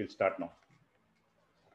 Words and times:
We'll 0.00 0.10
start 0.10 0.40
now. 0.40 0.48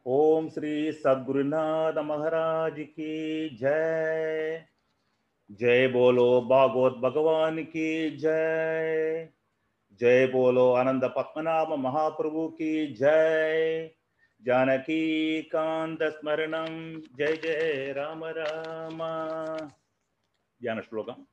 ओम 0.05 0.49
श्री 0.49 0.91
सदगुरुनाथ 0.91 1.93
महाराज 1.93 2.75
की 2.79 3.49
जय। 3.49 4.65
जय 5.51 5.87
बोलो 5.87 6.41
भागवत 6.41 6.93
भगवान 6.93 7.63
की 7.63 8.17
जय। 8.17 9.29
जय 9.99 10.27
बोलो 10.27 10.71
आनंद 10.71 11.05
पद्मनाभ 11.05 11.73
महाप्रभु 11.73 12.47
की 12.47 12.87
जय। 12.93 13.91
जानकी 14.41 15.41
कांत 15.41 16.03
स्मरणम 16.03 17.01
जय 17.17 17.33
जय 17.33 17.93
राम 17.97 18.21
राम। 18.23 18.97
ध्यान 20.61 20.81
श्लोकम 20.81 21.25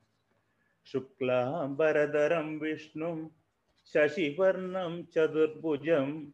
शुक्लाम्बरधरं 0.85 2.59
विष्णुं, 2.59 3.27
शशिवर्णं, 3.93 5.03
चतुर्भुजं 5.03 6.25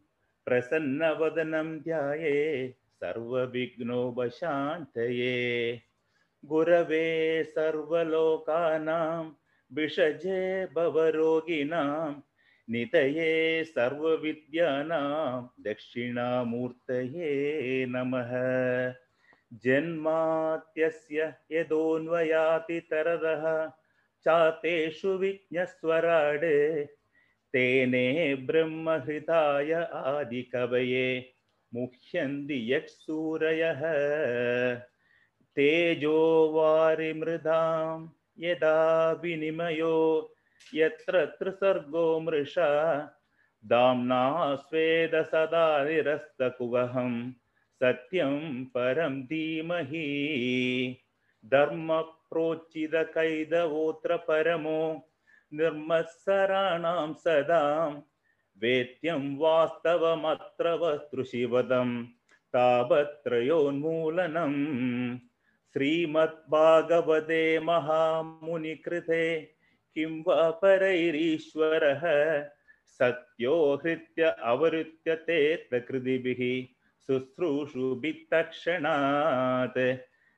प्रसन्नवदनं 0.44 1.78
ध्याये, 1.78 2.74
सर्वविघ्नोपशान्तये। 2.94 5.80
गुरवे 6.44 7.44
सर्वलोकानां, 7.44 9.32
विषजे 9.72 10.66
भवरोगिणां, 10.66 12.20
नितये 12.70 13.64
सर्वविद्यानां, 13.64 15.62
दक्षिणामूर्तये 15.62 17.86
नमः। 17.88 18.30
जन्मात्यस्य 19.52 21.34
यदोन्वयाति 21.52 22.80
तरदः 22.80 23.70
चातेषु 24.24 25.08
विज्ञस्वराडे 25.08 26.88
तेने 27.52 28.34
ब्रह्महृदाय 28.34 29.88
आदिकवये 29.92 31.32
मुह्यन्ति 31.74 32.74
यक्सूरयः 32.74 33.82
तेजो 35.56 36.52
वारिमृदां 36.52 38.08
यदा 38.38 39.12
विनिमयो, 39.12 40.34
यत्र 40.74 42.20
मृषा। 42.20 43.10
दाम्ना 43.66 44.54
स्वेद 44.54 45.10
सदा 45.14 45.84
निरस्तकुवहं, 45.84 47.32
सत्यं 47.82 48.64
परं 48.64 49.22
धीमहि। 49.22 50.96
धर्मप्रोचितकैदवोत्र 51.46 54.16
परमो 54.16 55.08
निर्मत्सराणां 55.58 57.12
सदा 57.24 57.60
वेद्यं 58.62 59.24
वास्तवमत्र 59.38 60.72
वस्तुशिवदं 60.82 61.90
तावत्रयोन्मूलनम् 62.54 64.60
श्रीमद्भागवते 65.74 67.42
महामुनिकृते 67.68 69.24
किं 69.96 70.12
वा 70.26 70.36
परैरीश्वरः 70.62 72.04
सत्यो 73.00 73.56
हृत्य 73.84 74.22
अवरुत्य 74.52 75.10
ते 75.26 75.38
प्रकृतिभिः 75.70 76.42
शुश्रूषुभित्तक्षणात् 77.08 79.80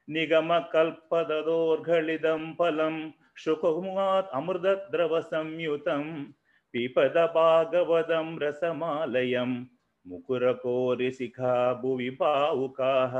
निगमकल्पददोर्घलिदं 0.08 2.42
फलं 2.58 2.96
शुकुमात् 3.36 4.30
अमृतद्रवसंयुतं 4.32 6.24
पिपद 6.72 7.16
भागवतं 7.34 8.38
रसमालयं 8.38 9.50
मुकुरकोरिशिखा 10.06 11.74
भुवि 11.74 12.10
भावुकाः 12.10 13.14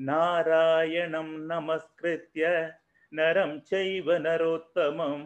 नारायणं 0.00 1.28
नमस्कृत्य 1.48 2.72
नरं 3.14 3.60
चैव 3.60 4.12
नरोत्तमं 4.12 5.20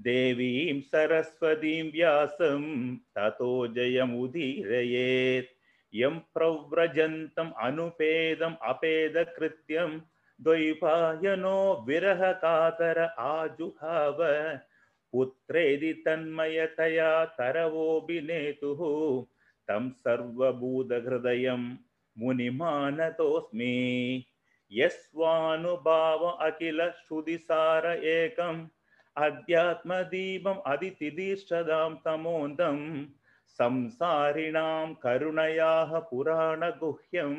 देवीं 0.00 0.80
सरस्वतीं 0.80 1.92
व्यासं 1.92 2.62
ततो 2.96 3.66
जयमुदीरयेत्। 3.66 5.56
यं 5.94 6.18
प्रव्रजन्तम् 6.18 7.52
अनुपेदम् 7.62 8.56
अपेदकृत्यं 8.62 9.98
द्वैपायनो 10.44 11.58
विरहकातर 11.86 12.98
आजुहाव 13.18 14.18
पुत्रेदि 15.12 15.92
तन्मयतया 16.06 17.10
तरवोऽभिनेतुः 17.38 18.80
तं 19.68 19.90
सर्वभूतहृदयं 20.04 21.64
मुनिमानतोऽस्मि 22.16 23.74
यस्वानुभाव 24.72 26.26
अखिल 26.28 26.80
श्रुतिसार 26.98 27.86
एकम् 27.86 28.66
अध्यात्मदीपम् 29.16 30.62
अदितिदीर्षदां 30.72 31.94
तमोन्दं 32.04 32.78
संसारिणां 33.58 34.92
करुणयाः 35.02 35.98
पुराणगुह्यं 36.10 37.34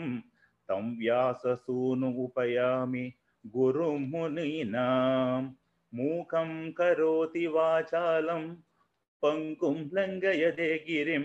तं 0.71 0.97
व्याससूनु 0.97 2.07
उपयामि 2.07 3.13
गुरुं 3.47 3.99
मुनीनां 3.99 5.53
मूकं 5.93 6.71
करोति 6.71 7.47
वाचालं, 7.47 8.55
पङ्कुं 9.21 9.89
लङ्घयते 9.93 10.85
गिरिं। 10.89 11.23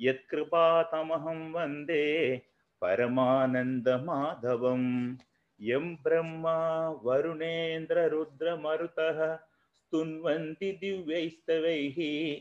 यत्कृपातमहं 0.00 1.52
वंदे 1.52 2.42
परमानन्दमाधवं। 2.80 5.16
यं 5.60 5.94
ब्रह्मा 5.94 6.88
वरुणेन्द्ररुद्रमरुतः 6.88 9.38
स्तुन्वन्ति 9.74 10.72
दिव्यैस्तवैः। 10.72 12.40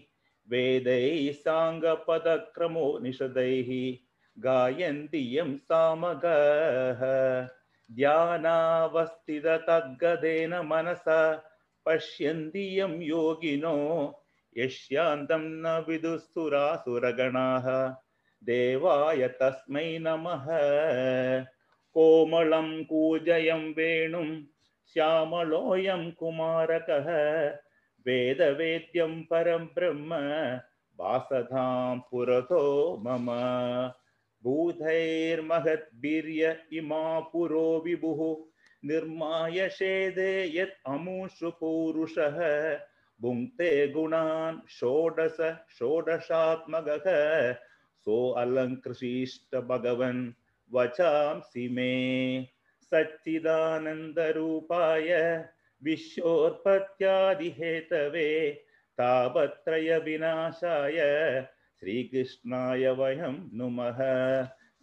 वेदैः 0.50 1.32
साङ्गपदक्रमो 1.32 3.00
निषदैः 3.00 3.98
गायन्ति 4.40 5.40
यं 5.40 5.58
सामगाः। 5.58 7.48
ध्यानावस्थिततद्गदेन 7.96 10.56
मनसा 10.56 11.44
पश्यन्ति 11.86 12.80
यं 12.80 13.02
योगिनो 13.02 14.22
यस्यान्तं 14.58 15.40
न 15.40 15.86
विदुस्तुरासुरगणाः 15.88 17.96
देवाय 18.44 19.28
तस्मै 19.28 19.98
नमः। 20.02 20.46
कोमलं 21.94 22.84
कूजयं 22.84 23.74
वेणुं 23.74 24.44
श्यामलोऽयं 24.94 26.12
कुमारकः। 26.12 27.08
वेदवेद्यं 28.08 29.22
परं 29.22 29.66
ब्रह्म, 29.66 30.16
वासधां 31.00 32.00
पुरतो 32.00 32.98
मम। 32.98 33.26
भूतैर्महद्भिर्य 34.46 36.58
इमा 36.74 37.20
पुरो 37.20 37.82
विभुः 37.86 38.46
निर्माय 38.90 39.70
शेदे 39.70 40.58
यत् 40.58 40.88
अमुषु 40.88 41.50
पौरुषः। 41.50 42.80
भुङ्क्ते 43.22 43.88
गुणान् 43.88 44.70
षोडश 44.70 45.56
षोडशात्मकः 45.80 47.56
सो 48.06 48.32
अलङ्कृशिष्ट 48.32 49.56
भगवन् 49.56 50.32
वचांसि 50.74 51.70
मे। 51.70 52.48
सच्चिदानन्दरूपाय 52.82 55.46
विश्वोत्पत्त्यादिहेतवे 55.84 58.62
तापत्रयविनाशाय 58.98 60.98
श्रीकृष्णाय 61.80 62.90
वयं 62.90 63.50
नुमः। 63.54 63.98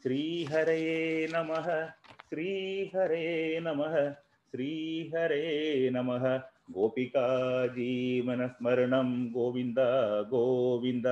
श्रीहरे 0.02 1.28
नमः। 1.32 1.88
श्रीहरे 2.28 3.60
नमः। 3.60 4.12
श्रीहरे 4.12 5.90
नमः। 5.90 6.42
गोपिका 6.70 7.66
जीवनस्मरणं 7.66 9.30
गोविन्द 9.32 9.76
गोविन्द। 10.30 11.04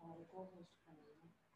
और 0.00 0.22
को 0.32 0.42
होस्ट 0.44 0.76
करना 0.86 1.47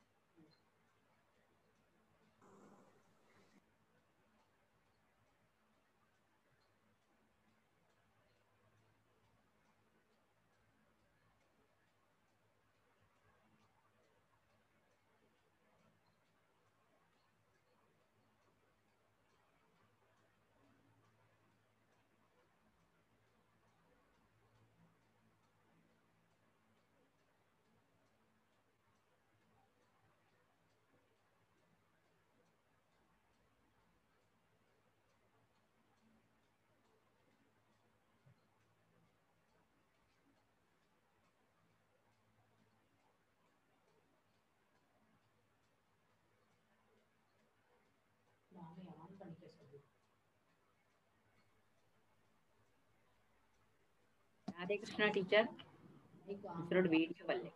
राधे 54.73 54.77
कृष्ण 54.79 55.09
टीचर 55.13 55.47
वीडियो 56.89 57.27
वाले 57.29 57.49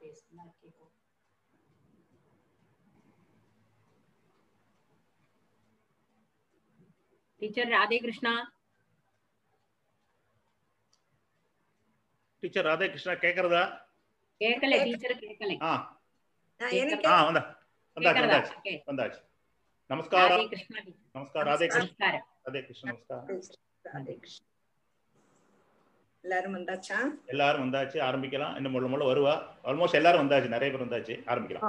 टीचर 7.43 7.69
राधे 7.69 7.99
कृष्णा 7.99 8.33
टीचर 12.43 12.65
राधे 12.65 12.89
कृष्णा 12.89 13.15
क्या 13.15 13.33
कर 13.33 13.49
दा 13.49 13.65
क्या 14.41 14.51
कर 14.59 14.85
टीचर 14.85 15.15
क्या 15.15 15.33
कर 15.41 15.55
हाँ 15.63 15.77
हाँ 16.61 17.33
बंदा 17.33 18.13
बंदा 18.13 18.41
क्या 18.41 18.77
बंदा 18.89 19.07
नमस्कार 19.91 20.39
नमस्कार 20.41 21.47
राधे 21.47 21.69
कृष्णा 21.69 22.11
राधे 22.11 22.63
कृष्णा 22.63 22.93
नमस्कार 22.93 23.35
राधे 23.87 24.13
कृष्णा 24.13 24.56
எல்லாரும் 26.27 26.55
வந்தாச்சா? 26.57 27.01
எல்லாரும் 27.27 27.65
வந்தாச்சு 27.65 27.99
ஆரம்பிக்கலாம். 28.07 28.57
இன்னும் 28.57 28.73
முள்ள 28.73 28.89
முள்ள 28.89 29.05
வருவா. 29.05 29.35
ஆல்மோஸ்ட் 29.65 29.99
எல்லாரும் 30.01 30.23
வந்தாச்சு. 30.23 30.49
நிறைய 30.49 30.71
பேர் 30.71 30.87
வந்தாச்சு. 30.87 31.15
ஆரம்பிக்கலாம். 31.33 31.69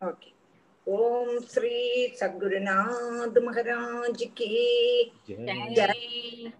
ஓகே 0.00 0.30
ஓம் 0.84 1.38
ஸ்ரீ 1.40 1.76
சத்குருநாத் 2.20 3.38
மகாராஜ் 3.46 4.24
கி 4.34 4.50
ஜெய். 5.28 6.52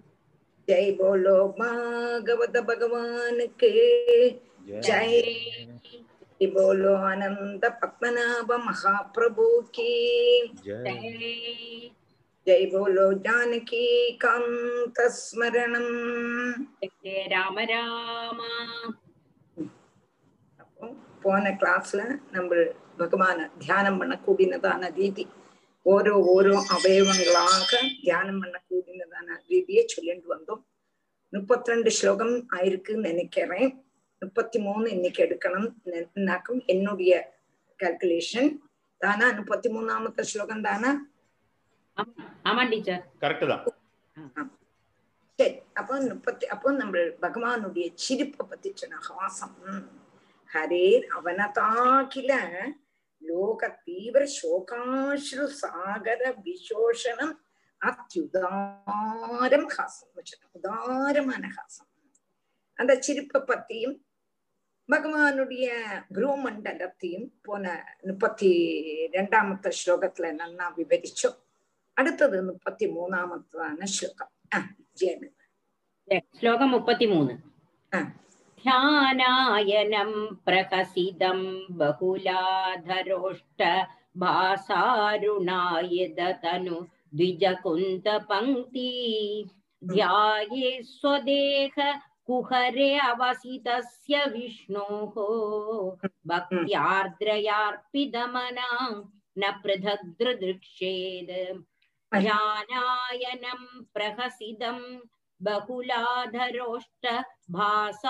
ஜெய் 0.68 0.96
போலோ 0.98 1.36
பாகவத 1.58 2.62
பகவானுக்கு. 2.70 3.72
ஜெய். 4.66 4.80
ஜெய். 4.86 6.54
போலோ 6.54 6.98
ஆனந்த 7.10 7.64
பத்மநாப 7.80 8.58
மகாபிரபு 8.68 9.46
கி 9.70 9.92
ஜெய். 10.64 11.92
ஜெய் 12.46 12.66
ஜெய் 12.66 12.66
போலோ 12.72 13.04
ஜானகி 13.26 13.84
காந்த 14.16 14.98
ஸ்மரணம் 15.20 15.94
ஜெய 17.02 17.22
ராம 17.28 17.64
போன 21.22 21.50
கிளாஸ்ல 21.60 22.20
நம்ம 22.30 22.54
பகவான 22.98 23.50
தியானம் 23.58 23.98
பண்ண 23.98 24.20
கூடினதான 24.26 24.90
ரீதி 24.98 25.24
ஓரோ 25.86 26.14
ஓரோ 26.34 26.54
அவயவங்களாக 26.74 27.70
தியானம் 28.02 28.38
பண்ண 28.38 28.62
கூடினதான 28.70 29.28
ரீதியை 29.48 29.84
சொல்லிட்டு 29.86 30.28
வந்தோம். 30.36 30.62
முப்பத்தி 31.30 31.70
ரெண்டு 31.70 31.90
ஸ்லோகம் 31.90 32.48
ஆயிருக்குன்னு 32.50 33.08
நினைக்கிறேன். 33.10 33.84
முப்பத்தி 34.18 34.58
மூணு 34.58 34.90
இன்னைக்கு 34.90 35.22
எடுக்கணும். 35.26 35.68
என்னுடைய 36.66 37.12
கால்குலேஷன் 37.82 38.56
தானா 38.98 39.30
முப்பத்தி 39.30 39.68
மூணாமത്തെ 39.68 40.20
ஸ்லோகம் 40.20 40.62
தானா? 40.62 41.06
ஆமா 42.48 42.62
டீச்சர். 42.70 43.02
கரெக்ட் 43.22 43.46
தான். 43.52 43.64
சரி 45.38 45.54
அப்போ 45.80 45.94
முப்பத்தி 46.10 46.44
அப்போ 46.54 46.68
நம்ம 46.80 47.00
பகவானுடைய 47.24 47.86
சிரிப்பை 48.04 48.44
பத்தி 48.50 48.68
சொன்ன 48.80 49.00
ஹாசம். 49.08 49.56
ஹரேர் 50.50 51.04
அவனதாகில 51.16 52.32
லோக 53.22 53.62
தீவிர 53.86 54.22
சோகாஸ்ரு 54.38 55.46
சாகர 55.60 56.22
விசோஷனம் 56.46 57.34
அத்யுதாரம் 57.80 59.68
ஹாசம். 59.76 60.12
உதாரமான 60.58 61.44
ஹாசம். 61.56 61.90
அந்த 62.78 62.92
சிரிப்பை 63.06 63.40
பத்தியும் 63.50 63.96
பகவானுடைய 64.88 65.66
புரூமண்டலத்தையும் 66.14 67.28
போன 67.46 67.64
முப்பத்தி 68.08 68.50
ரெண்டாமത്തെ 69.16 69.70
ஸ்லோகத்துல 69.80 70.26
நன்னா 70.40 70.66
விவரிச்சோம். 70.78 71.38
അടുത്തത് 71.96 72.38
മുപ്പത്തി 72.46 72.86
മൂന്നാമത്തതാണ് 72.96 73.86
ശ്ലോകം 73.94 74.28
ആ 74.54 74.56
ജയന് 75.00 75.28
ശ്ലോകം 76.38 76.70
മുപ്പത്തി 76.74 77.06
മൂന്ന് 77.06 77.34
ध्यानायनं 78.64 80.10
प्रहसिदं 80.46 81.40
बहुलाधरोष्ट 81.72 83.62
भासारुणाय 84.16 86.06
दतनु 86.18 86.80
द्विजकुन्तपङ्क्ति 87.14 88.90
ध्याये 89.82 90.82
स्वदेह 90.84 91.74
कुहरे 92.28 92.94
अवसितस्य 93.02 94.24
विष्णोः 94.28 95.14
भक्त्यार्द्रयार्पितमनां 96.26 98.94
न 99.36 99.50
पृथग्दृदृक्षेद 99.64 101.30
अजानायनम् 102.16 103.66
प्रहसिदम् 103.94 104.84
बहुलाधरोष्ट 105.40 107.04
भासारुणायिदतनु 107.56 108.04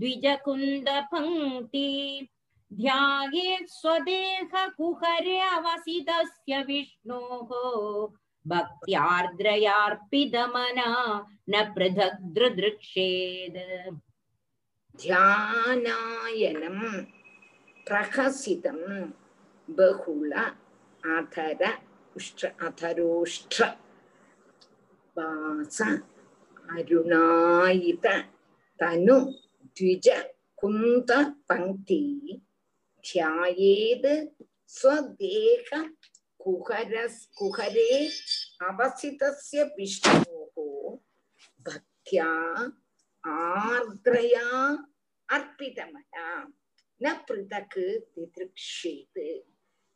द्विजकुन्दपङ्क्ति 0.00 1.88
ध्यायेत् 2.70 3.74
स्वदेहकुहरे 3.78 5.38
अवसितस्य 5.56 6.52
विष्णोः 6.68 7.50
भक्त्यार्द्रयार्पितमना 8.52 10.88
न 11.50 11.52
पृथक् 11.74 12.24
दृदृक्षेद 12.36 13.56
ध्यानायनम् 15.02 16.82
प्रहसितम् 17.86 18.86
बहुल 19.68 20.32
அதர 21.04 21.62
உஷ்ட 22.16 22.50
அதரோஷ்ட 22.66 23.54
வாச 25.16 25.78
அருணாயித 26.68 28.06
தனு 28.80 29.16
த்விஜ 29.76 30.06
குந்த 30.62 31.12
பங்கி 31.50 32.04
தியாயேது 33.04 34.14
ஸ்வதேக 34.72 35.70
குஹரஸ் 36.40 37.22
குஹரே 37.38 37.92
அவசிதஸ்ய 38.68 39.62
விஷ்ணோகோ 39.76 40.68
பக்தியா 41.66 42.30
ஆர்திரயா 43.24 44.46
அர்ப்பிதமயா 45.28 46.28
ந 47.00 47.12
பிருதக்கு 47.26 47.84
திதிருக்ஷேது 48.12 49.28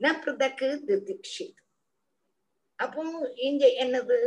ந 0.00 0.12
பிரதக்கு 0.25 0.69
திதிக்ஷித். 0.88 1.61
அப்போ 2.78 3.02
இங்க 3.35 3.67
என்னது? 3.67 4.19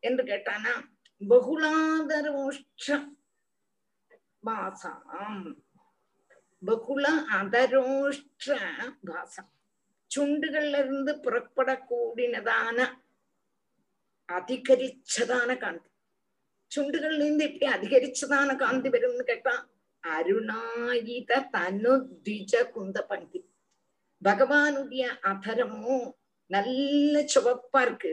என்று 0.00 0.22
கேட்டானா 0.24 0.72
பகுலாதரோஷ 1.20 2.86
பாசாம். 4.46 5.54
பகுல 6.62 7.08
அதரோஷ்ட 7.38 8.46
பாசம். 9.04 9.50
சுண்டுகள்ல 10.10 10.78
இருந்து 10.78 11.12
புறப்படக்கூடினதான 11.12 12.78
அதிகரிச்சதான 14.28 15.58
காந்தி. 15.58 15.88
சுண்டுகள்ல 16.70 17.24
இருந்து 17.24 17.44
இப்படி 17.44 17.72
அதிகரிச்சதான 17.72 18.56
காந்தி 18.56 18.88
வரும்னு 18.88 19.24
கேட்டா 19.24 19.54
அருணாயுத 20.04 21.40
தனு 21.50 21.92
திஜ 22.24 22.52
குந்த 22.72 22.98
பண்டி 23.02 23.40
பகவானுடைய 24.24 25.02
அதரமும் 25.22 26.06
நல்ல 26.46 27.24
சிவப்பா 27.34 27.80
இருக்கு. 27.80 28.12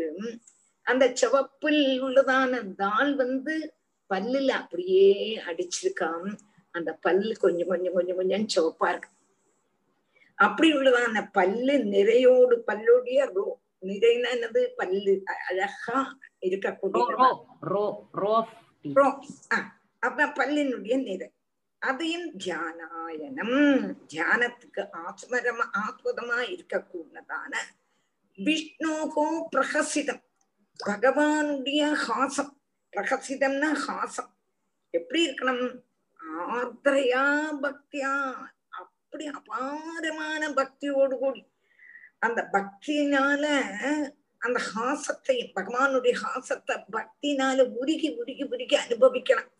அந்த 0.83 1.05
சிவப்பில் 1.13 2.03
உள்ளதான 2.03 2.75
தாள் 2.75 3.15
வந்து 3.15 3.75
பல்லுல 4.09 4.47
அப்படியே 4.47 5.09
அடிச்சிருக்காம். 5.47 6.27
அந்த 6.71 6.93
பல்லு 6.93 7.33
கொஞ்சம் 7.37 7.67
கொஞ்சம் 7.67 7.93
கொஞ்சம் 7.93 8.15
கொஞ்சம் 8.15 8.47
சிவப்பா 8.55 8.89
இருக்கு. 8.89 9.09
அப்படி 10.35 10.73
உள்ளதான 10.73 11.29
பல்லு 11.31 11.75
நிறையோடு 11.95 12.55
பல்லுடைய 12.67 13.19
ரோ 13.33 13.45
நிறைனா 13.81 14.29
என்னது? 14.35 14.61
பல்லு 14.75 15.13
அழகா 15.49 16.17
இருக்கக்கூடிய 16.41 17.05
அப்ப 19.99 20.25
பல்லினுடைய 20.25 20.95
நிறை. 21.03 21.27
அதையும் 21.85 22.29
தியானாயனம் 22.45 23.57
தியானத்துக்கு 24.13 24.83
ஆஸ்மரமா 24.99 25.65
ஆஸ்பதமா 25.77 26.37
இருக்கக்கூடதான 26.51 27.53
விஷ்ணுகோ 28.37 29.25
பிரகசிதம். 29.55 30.23
பகவானுடைய 30.85 31.81
ஹாசம். 32.07 32.53
பிரகசிதம்னா 32.91 33.69
ஹாசம். 33.87 34.31
எப்படி 34.89 35.21
இருக்கணும்? 35.29 35.75
ஆர்திரையா 36.49 37.25
பக்தியா? 37.61 38.13
அப்படி 38.69 39.25
அபாரமான 39.27 40.49
பக்தியோடு 40.49 41.17
கூடி. 41.17 41.41
அந்த 42.19 42.49
பக்தியினால 42.51 43.45
அந்த 44.37 44.57
ஹாசத்தை 44.75 45.37
பகவானுடைய 45.55 46.13
ஹாசத்தை 46.23 46.75
பக்தினால 46.91 47.59
உருகி 47.81 48.09
உருகி 48.15 48.43
உருகி 48.43 48.75
அனுபவிக்கணும் 48.75 49.53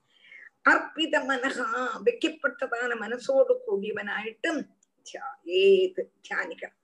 அர்ப்பித 0.66 1.16
மனகா 1.28 1.68
வைக்கப்பட்டதான 2.06 2.92
மனசோடு 3.02 3.54
கூடியவனாയിട്ടും 3.66 4.58
தியாயேத் 5.06 6.02
தியானிக்கணும் 6.26 6.82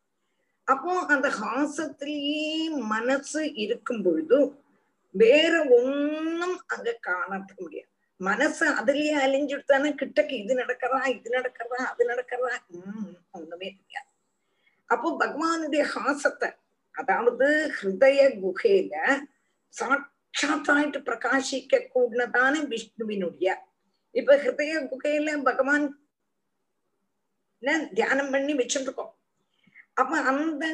அப்போ 0.67 0.91
அந்த 1.13 1.27
ஹாசத்திலேயே 1.39 2.43
மனசு 2.91 3.41
இருக்கும் 3.57 4.03
பொழுது 4.03 4.37
வேற 5.15 5.53
ஒன்னும் 5.77 6.57
அங்க 6.67 6.89
காணத்துக்கு 6.99 7.63
முடியாது. 7.63 7.87
மனசு 8.19 8.65
அதுலயே 8.79 9.13
அலைஞ்சுட்டானா 9.23 9.89
கிட்டக்கு 10.01 10.35
இது 10.43 10.53
நடக்கிறதா 10.55 10.99
இது 11.15 11.29
நடக்கிறதா 11.37 11.79
அது 11.91 12.03
நடக்கிறதா 12.05 12.53
உம் 12.75 13.09
ஒண்ணுமே 13.31 13.69
தெரியாது. 13.71 14.07
அப்போ 14.89 15.09
பகவானுடைய 15.23 15.83
ஹாசத்தை 15.95 16.49
அதாவது 16.95 17.47
ஹிருதய 17.77 18.21
குகையில 18.41 18.95
சாட்சாத்தாயிட்டு 19.73 20.99
பிரகாசிக்க 21.09 21.83
கூடதான 21.95 22.53
விஷ்ணுவினுடைய 22.71 23.49
இப்ப 24.14 24.34
ஹிருதய 24.42 24.74
குகையில 24.90 25.30
பகவான் 25.42 25.86
தியானம் 27.92 28.32
பண்ணி 28.32 28.54
வச்சுருக்கோம் 28.54 29.12
அப்ப 29.96 30.16
அந்த 30.30 30.64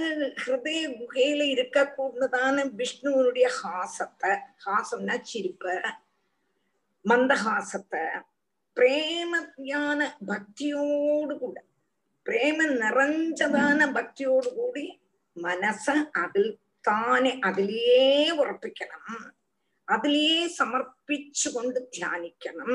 ஹிருதய 0.42 0.82
குகையில 1.00 1.42
இருக்க 1.50 1.84
கூடதான 1.90 2.64
விஷ்ணுவனுடைய 2.78 3.48
ஹாசத்தை 3.58 4.30
ஹாசம்னா 4.64 5.16
சிரிப்ப 5.24 5.74
மந்தஹாசத்தை 7.04 8.04
பிரேம 8.76 9.32
பக்தியோடு 10.28 11.34
கூட 11.38 11.56
பிரேம 12.26 12.66
நிறைஞ்சதான 12.82 13.86
பக்தியோடு 13.92 14.50
கூடி 14.54 14.84
മനസ്സ 15.36 15.90
അതിൽ 16.22 16.44
താനെ 16.84 17.32
അതിലേ 17.44 18.02
ഉറപ്പിക്കണം 18.36 19.02
അതിലേ 19.88 20.32
സമർപ്പിച്ചുകൊണ്ട് 20.58 21.78
ധ്യാനിക്കണം 21.96 22.70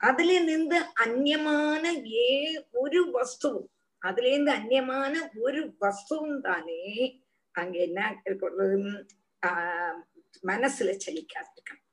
അതിലെ 0.00 0.38
നിന്ന് 0.42 0.78
അന്യമാണ് 1.02 1.90
ഏ 2.22 2.28
ഒരു 2.74 3.00
വസ്തുവും 3.14 3.64
അതിലേന്ന് 4.02 4.50
അന്യമാണ് 4.50 5.18
ഒരു 5.40 5.62
വസ്തുവും 5.82 6.30
താനേ 6.40 6.82
அங்கே 7.54 7.80
என்ன 7.86 8.00
ஆஹ் 9.42 9.98
மனசுல 10.44 10.90
சலிக்காதிருக்கணும் 11.04 11.86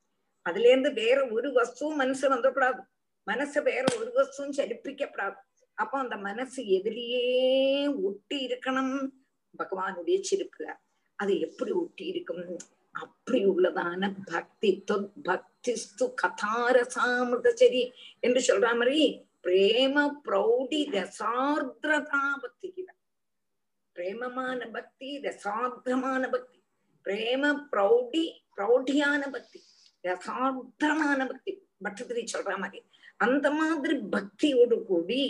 அதுல 0.46 0.68
இருந்து 0.68 0.90
வேற 0.92 1.18
ஒரு 1.30 1.48
வஸ்துவும் 1.50 1.96
மனசு 1.96 2.24
வந்துடக்கூடாது 2.28 2.80
மனசு 3.26 3.58
வேற 3.62 3.84
ஒரு 3.98 4.10
வஸ்துவும் 4.10 4.56
சலிப்பிக்கப்படாது 4.58 5.38
அப்போ 5.78 5.96
அந்த 5.98 6.16
மனசு 6.18 6.60
எதிரியே 6.76 7.24
ஒட்டி 8.02 8.38
இருக்கணும் 8.46 8.94
பகவானுடைய 9.54 10.18
சிரிப்புல 10.22 10.66
அது 11.18 11.32
எப்படி 11.40 11.72
ஒட்டி 11.72 12.04
இருக்கும் 12.06 12.46
அப்படி 12.94 13.40
உள்ளதான 13.44 14.02
பக்தி 14.26 14.70
பக்தி 15.24 15.57
பக்திஸ்து 15.68 16.14
கதாரசாமிருதச்சரி 16.22 17.92
என்று 18.20 18.40
சொல்ற 18.48 18.74
மாதிரி 18.74 19.26
பிரேம 19.42 20.10
பிரௌடி 20.24 20.80
ரசார்திரதா 20.90 22.24
பக்தி 22.42 22.86
பிரேமமான 23.92 24.66
பக்தி 24.66 25.20
ரசார்த்தமான 25.20 26.28
பக்தி. 26.28 26.58
பிரேம 27.04 27.64
பிரௌடி 27.72 28.24
பிரௌடியான 28.56 29.30
பக்தி 29.30 29.62
ரசார்த்தமான 30.00 31.26
பக்தி. 31.26 31.52
பட்டத்திரி 31.82 32.24
சொல்ற 32.32 32.58
மாதிரி 32.58 32.82
அந்த 33.16 33.50
மாதிரி 33.50 33.96
பக்தியோடு 33.96 34.82
கூடி 34.82 35.22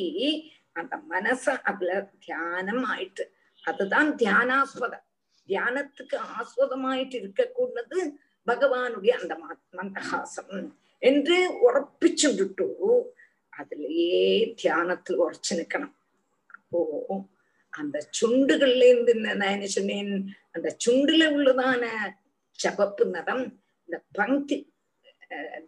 அந்த 0.73 0.97
மனச 1.11 1.63
அதுல 1.63 2.11
தியானம் 2.19 2.85
ஆயிட்டு. 2.85 3.25
அதுதான் 3.65 4.15
தியானாஸ்வதம். 4.15 5.07
தியானத்துக்கு 5.47 6.17
ஆஸ்வதமாயிட்டு 6.39 7.15
இருக்கக்கூடது 7.15 8.19
பகவானுடைய 8.51 9.13
அந்த 9.21 9.35
மந்தகாசம் 9.79 10.55
என்று 11.03 11.39
உறப்பிச்சுட்டு 11.67 12.67
அதுலயே 13.53 14.19
தியானத்துல 14.61 15.23
உரைச்சு 15.25 15.53
நிக்கணும். 15.59 15.95
அப்போ 16.57 16.81
அந்த 17.73 17.97
சுண்டுகள்ல 18.19 18.89
இருந்து 18.91 19.15
நான் 19.43 19.67
சொன்னேன்? 19.77 20.13
அந்த 20.55 20.69
சுண்டுல 20.85 21.23
உள்ளதான 21.37 21.85
சபப்பு 22.59 23.05
நிறம் 23.07 23.45
இந்த 23.89 23.97
பங்கி 24.19 24.59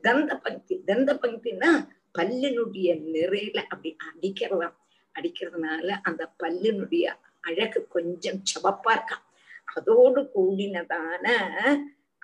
தந்த 0.07 0.35
பங்கி 0.45 0.77
தந்த 0.89 1.11
பங்கினா 1.23 1.71
பல்லினுடைய 2.19 2.89
நிறையில 3.15 3.59
அப்படி 3.73 3.91
அடிக்கிறதாம். 4.09 4.77
அடிக்கிறதுனால 5.15 5.89
அந்த 6.09 6.23
பல்லினுடைய 6.43 7.07
அழகு 7.49 7.81
கொஞ்சம் 7.89 8.41
சபப்பா 8.51 8.93
இருக்கான் 8.97 9.27
அதோடு 9.75 10.21
கூடினதான 10.35 11.27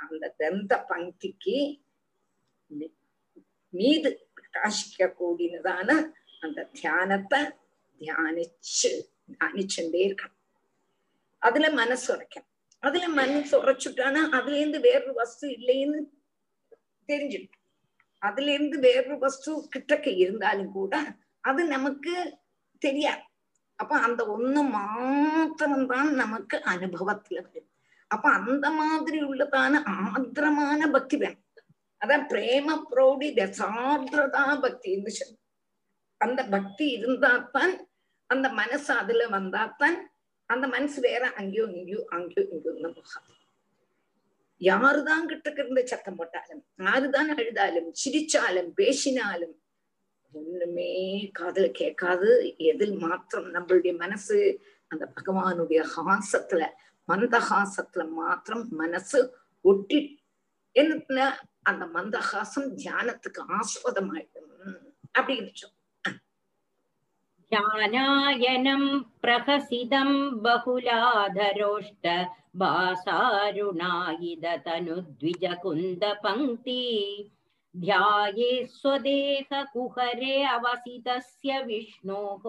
அந்த 0.03 0.35
தந்த 0.39 0.73
பங்கிக்கு 0.89 1.59
மீது 3.75 4.11
பிரகாசிக்க 4.37 5.09
கூடினதான 5.19 5.89
அந்த 6.41 6.69
தியானத்தை 6.73 7.41
தியானிச்சு 8.01 8.91
தியானிச்சுட்டே 9.29 10.01
இருக்கணும். 10.09 10.41
அதுல 11.43 11.71
மனசு 11.71 12.07
உரைக்கணும். 12.15 12.51
அதுல 12.83 13.07
மனசு 13.09 13.55
உரைச்சுட்டானா 13.63 14.23
அதுல 14.39 14.59
இருந்து 14.59 14.81
வேறொரு 14.81 15.13
வஸ்து 15.13 15.47
இல்லைன்னு 15.49 16.01
தெரிஞ்சிடும். 17.09 17.63
அதுல 18.23 18.53
இருந்து 18.53 18.79
வேறொரு 18.79 19.19
வஸ்து 19.19 19.51
கிட்டக்க 19.75 20.07
இருந்தாலும் 20.17 20.73
கூட 20.73 20.95
அது 21.41 21.65
நமக்கு 21.65 22.15
தெரியாது. 22.83 23.25
அப்ப 23.79 23.93
அந்த 23.99 24.23
ஒண்ணு 24.37 24.61
மாத்திரம்தான் 24.71 26.11
நமக்கு 26.15 26.57
அனுபவத்துல 26.73 27.41
வரும் 27.47 27.71
அப்ப 28.11 28.31
அந்த 28.31 28.71
மாதிரி 28.71 29.19
உள்ளதான 29.23 29.83
ஆத்திரமான 29.85 30.91
பக்தி 30.91 31.17
வேணும். 31.17 31.43
அதான் 32.01 32.27
பிரேம 32.33 32.69
பிரௌடி 32.91 33.29
ரசார்திரதா 33.41 34.45
பக்தின்னு 34.65 35.13
சொல்லு 35.19 35.39
அந்த 36.21 36.45
பக்தி 36.45 36.87
இருந்தாத்தான் 36.99 37.75
அந்த 38.31 38.49
மனசு 38.49 38.95
அதுல 38.95 39.27
வந்தாத்தான் 39.29 39.97
அந்த 40.51 40.67
மனசு 40.69 41.01
வேற 41.01 41.33
அங்கேயோ 41.33 41.65
இங்கேயோ 41.67 42.05
அங்கேயோ 42.09 42.45
இங்கேயோ 42.53 42.93
போகாது 42.93 43.33
யாருதான் 44.61 45.25
கிட்டக்க 45.31 45.59
இருந்து 45.59 45.83
சத்தம் 45.87 46.17
போட்டாலும் 46.17 46.63
யாருதான் 46.79 47.31
அழுதாலும் 47.35 47.89
சிரிச்சாலும் 48.03 48.71
பேசினாலும் 48.75 49.55
ஒண்ணுமே 50.33 50.93
காதல 51.33 51.67
கேட்காது. 51.73 52.55
எதில் 52.57 52.97
மாத்திரம் 52.97 53.55
நம்மளுடைய 53.55 53.97
மனசு 53.97 54.39
அந்த 54.91 55.05
பகவானுடைய 55.17 55.81
ஹாசத்துல 55.95 56.63
மந்தஹாசத்துல 57.08 58.04
மாத்திரம் 58.18 58.66
மனசு 58.74 59.20
ஒட்டி 59.66 60.00
என்ன 60.76 61.18
அந்த 61.64 61.84
மந்தஹாசம் 61.96 62.70
தியானத்துக்கு 62.76 63.42
ஆஸ்பதமாயிடும் 63.60 64.50
அப்படின்னு 65.16 65.54
சொல் 65.56 65.78
ध्यानायनं 67.52 68.84
प्रहसितं 69.22 70.10
बहुलाधरोष्ट 70.44 72.06
भासारुणायिदतनुद्विजकुन्दपङ्क्ति 75.42 76.84
ध्याये 77.76 78.52
स्वदेहकुहरे 78.72 80.36
अवसितस्य 80.48 81.60
विष्णोः 81.64 82.44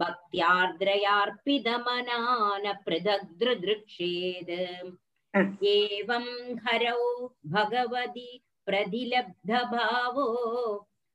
भक्त्यार्द्रयार्पितमनान 0.00 2.64
पृथग्दृदृक्षेद् 2.86 4.50
एवं 5.66 6.26
हरौ 6.66 7.02
भगवति 7.54 8.28
प्रतिलब्धभावो 8.66 10.26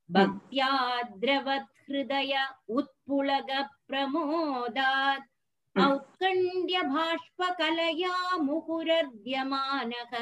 भक्त्याद्रवत् 0.09 1.69
हृदय 1.89 2.33
उत्पुलग 2.77 3.49
प्रमोदात् 3.87 5.27
औत्कण्ड्य 5.75 6.81
भाष्पकलया 6.93 8.15
मुहुरद्यमानः 8.47 10.13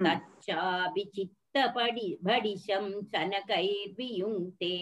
तच्चापि 0.00 1.04
चित्तपडि 1.14 2.08
भडिशं 2.24 2.86
सनकैर्वियुङ्क्ते 3.14 4.74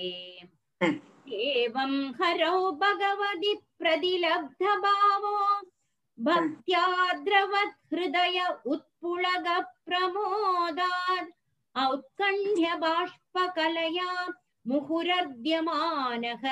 Hmm. 0.80 1.00
एवं 1.32 1.92
हरौ 2.20 2.70
भगवति 2.82 3.54
प्रतिलब्धभावो 3.78 5.36
भक्त्या 6.18 6.84
द्रवत् 7.24 7.74
हृदय 7.94 8.38
उत्पुलगप्रमोदात् 8.66 9.64
औत्कण्ड्य 11.76 12.68
बाष्पकलया 12.82 14.10
मुहुरद्यमानः 14.66 16.44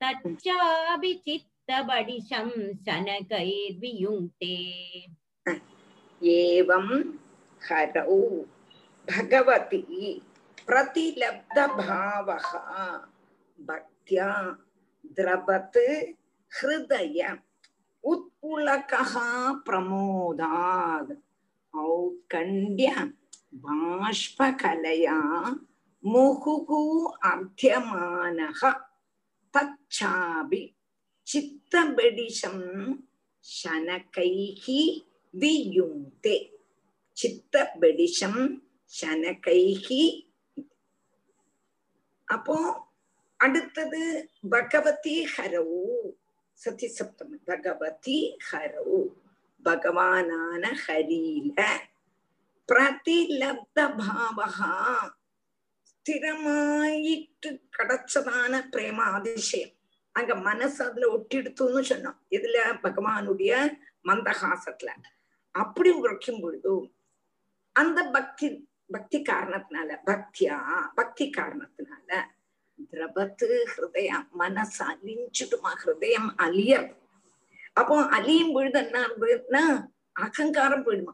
तच्चापि 0.00 1.12
चित्तबडिशं 1.26 2.48
सनकैर्वियुङ्क्ते 2.86 4.54
एवं 6.22 6.88
हरौ 7.62 8.18
भगवती 9.08 9.80
प्रतिलब्धभावः 10.68 12.50
பக்தியா 13.59 14.29
திரபத் 15.17 15.79
ஹிருதய 16.51 17.19
உத்புலகா 18.03 19.03
பிரமோதாத். 19.65 21.13
ஔத்கண்ட்ய 21.73 22.89
பாஷ்பகலையா 23.63 25.17
முகுகு 26.03 26.81
அர்த்தியமானக 27.29 28.61
தச்சாபி 29.53 30.61
சித்தபெடிஷம் 31.27 32.65
சனகைகி 33.45 34.81
வியுங்கே 35.33 36.37
சித்தபெடிஷம் 37.17 38.41
சனகைகி 38.93 40.03
அப்போ 42.27 42.57
அடுத்தது 43.37 44.29
பகவதி 44.49 45.27
ஹரவு. 45.37 45.81
சத்தி 46.53 46.87
சப்தமி 46.87 47.37
பகவதி 47.45 48.37
ஹரவு. 48.51 48.99
பகவானான 49.65 50.63
ஹரியில 50.87 51.59
பிரதிலப்த 52.69 53.77
பாவகா 53.99 54.73
ஸ்திரமாயிட்டு 55.89 57.49
கிடைச்சதான 57.77 58.53
பிரேம 58.71 58.97
அதிசயம் 59.17 59.73
அங்க 60.11 60.35
மனசு 60.35 60.85
அதுல 60.85 61.07
ஒட்டிடுத்துன்னு 61.17 61.81
சொன்னோம் 61.91 62.19
இதுல 62.29 62.57
பகவானுடைய 62.83 63.51
மந்தகாசத்துல. 64.03 64.89
அப்படி 65.51 65.89
உரைக்கும் 65.91 66.41
பொழுது 66.41 66.73
அந்த 67.73 68.03
பக்தி 68.03 68.47
பக்தி 68.91 69.21
காரணத்தினால 69.21 69.89
பக்தியா? 70.05 70.57
பக்தி 70.95 71.25
காரணத்தினால 71.37 72.11
திரபத்து 72.87 73.47
ஹிருதயம் 73.71 74.27
மனசு 74.35 74.79
அலிஞ்சுடுமா 74.85 75.71
ஹிருதயம் 75.81 76.29
அலியறது 76.45 76.95
அப்போ 77.77 77.95
அலியும் 78.11 78.53
பொழுது 78.53 78.79
என்ன 78.79 78.97
ஆகுதுன்னா 79.03 79.63
அகங்காரம் 80.19 80.85
போயிடுமா 80.85 81.13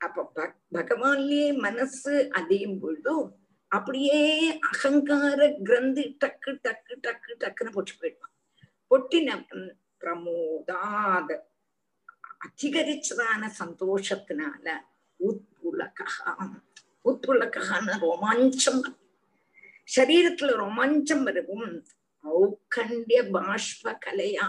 அப்ப 0.00 0.46
பகவான்லயே 0.74 1.48
மனசு 1.60 2.14
அலியும் 2.38 2.78
பொழுதும் 2.80 3.26
அப்படியே 3.72 4.20
அகங்கார 4.68 5.38
கிரந்தி 5.62 6.04
டக்கு 6.22 6.52
டக்கு 6.64 6.94
டக்கு 7.04 7.32
டக்குன்னு 7.40 7.74
பொட்டு 7.74 7.94
போயிடுவான் 8.00 8.34
பொட்டின 8.90 9.36
பிரமோதாத 10.00 11.30
அதிகரிச்சதான 12.44 13.42
சந்தோஷத்தினால 13.60 14.66
உட்புலகம் 15.20 16.54
உட்புலகான 17.04 17.96
ரோமாஞ்சம் 18.02 18.82
தான் 18.84 18.98
சரீரத்துல 19.88 20.52
ரோமாஞ்சம் 20.56 21.24
வரும். 21.26 21.66
ஔக்கண்டிய 22.24 23.20
பாஷ்ப 23.34 23.92
கலையா 24.04 24.46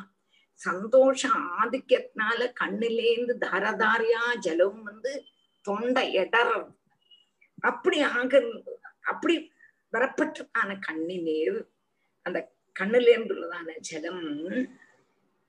சந்தோஷ 0.61 1.21
ஆதிக்கத்தினால 1.55 2.41
கண்ணிலேந்து 2.59 3.33
தாரதாரியா 3.43 4.21
ஜலம் 4.45 4.79
வந்து 4.83 5.11
தொண்டை 5.65 6.05
எடறது 6.21 6.71
அப்படி 7.63 7.99
ஆக 8.11 8.31
அப்படி 9.03 9.35
வரப்பட்டதான 9.93 10.69
கண்ணினீர் 10.87 11.57
அந்த 12.25 12.39
கண்ணிலேந்துள்ளதான 12.75 13.75
ஜலம் 13.89 14.23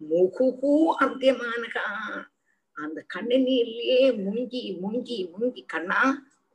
முகுகு 0.00 0.74
அந்தியமானகா 1.04 1.86
அந்த 2.76 2.98
கண்ணநீர்லயே 3.14 4.00
முங்கி 4.24 4.64
முங்கி 4.82 5.18
முங்கி 5.34 5.62
கண்ணா 5.66 6.00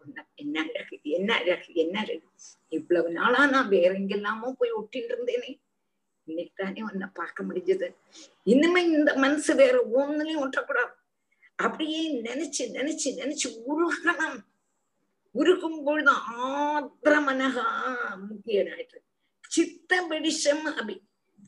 ஒன்ன 0.02 0.26
என்ன 0.36 0.56
அழகு 0.68 0.96
என்ன 1.18 1.30
அழகு 1.42 1.70
என்ன 1.84 1.96
அழகு. 2.04 2.28
இவ்வளவு 2.78 3.10
நாளா 3.20 3.42
நான் 3.46 3.74
வேற 3.76 3.92
எங்கெல்லாமோ 4.00 4.50
போய் 4.60 4.78
ஒட்டிட்டு 4.80 5.12
இருந்தேனே. 5.14 5.52
இன்னைக்கு 6.28 6.54
தானே 6.56 6.82
உன்னை 6.90 7.08
பார்க்க 7.20 7.48
முடிஞ்சது. 7.48 7.88
இனிமே 8.44 8.82
இந்த 8.92 9.12
மனசு 9.16 9.52
வேற 9.56 9.78
ஒண்ணுலயும் 10.00 10.44
ஒட்டக்கூடாது. 10.46 10.94
அப்படியே 11.60 12.02
நினைச்சு 12.28 12.64
நினைச்சு 12.78 13.10
நினைச்சு 13.22 13.48
உருகணும் 13.72 14.40
உருக்கும் 15.36 15.80
பொழுது 15.84 16.14
ஆத்திர 16.46 17.14
மனகா 17.28 17.66
முக்கியனாயிட்டு 18.24 18.98
சித்த 19.52 20.02
பெடிஷம் 20.10 20.66
அப்படி 20.70 20.96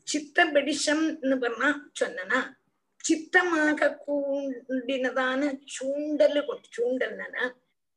சித்த 0.06 0.46
பெடிஷம்னு 0.54 1.36
பண்ணா 1.42 1.68
சொன்னனா 2.00 2.38
சித்தமாக 3.04 3.88
கூண்டினதான 4.04 5.42
சூண்டல் 5.74 6.38
கொண்டு 6.46 6.68
சூண்டல்னா 6.76 7.44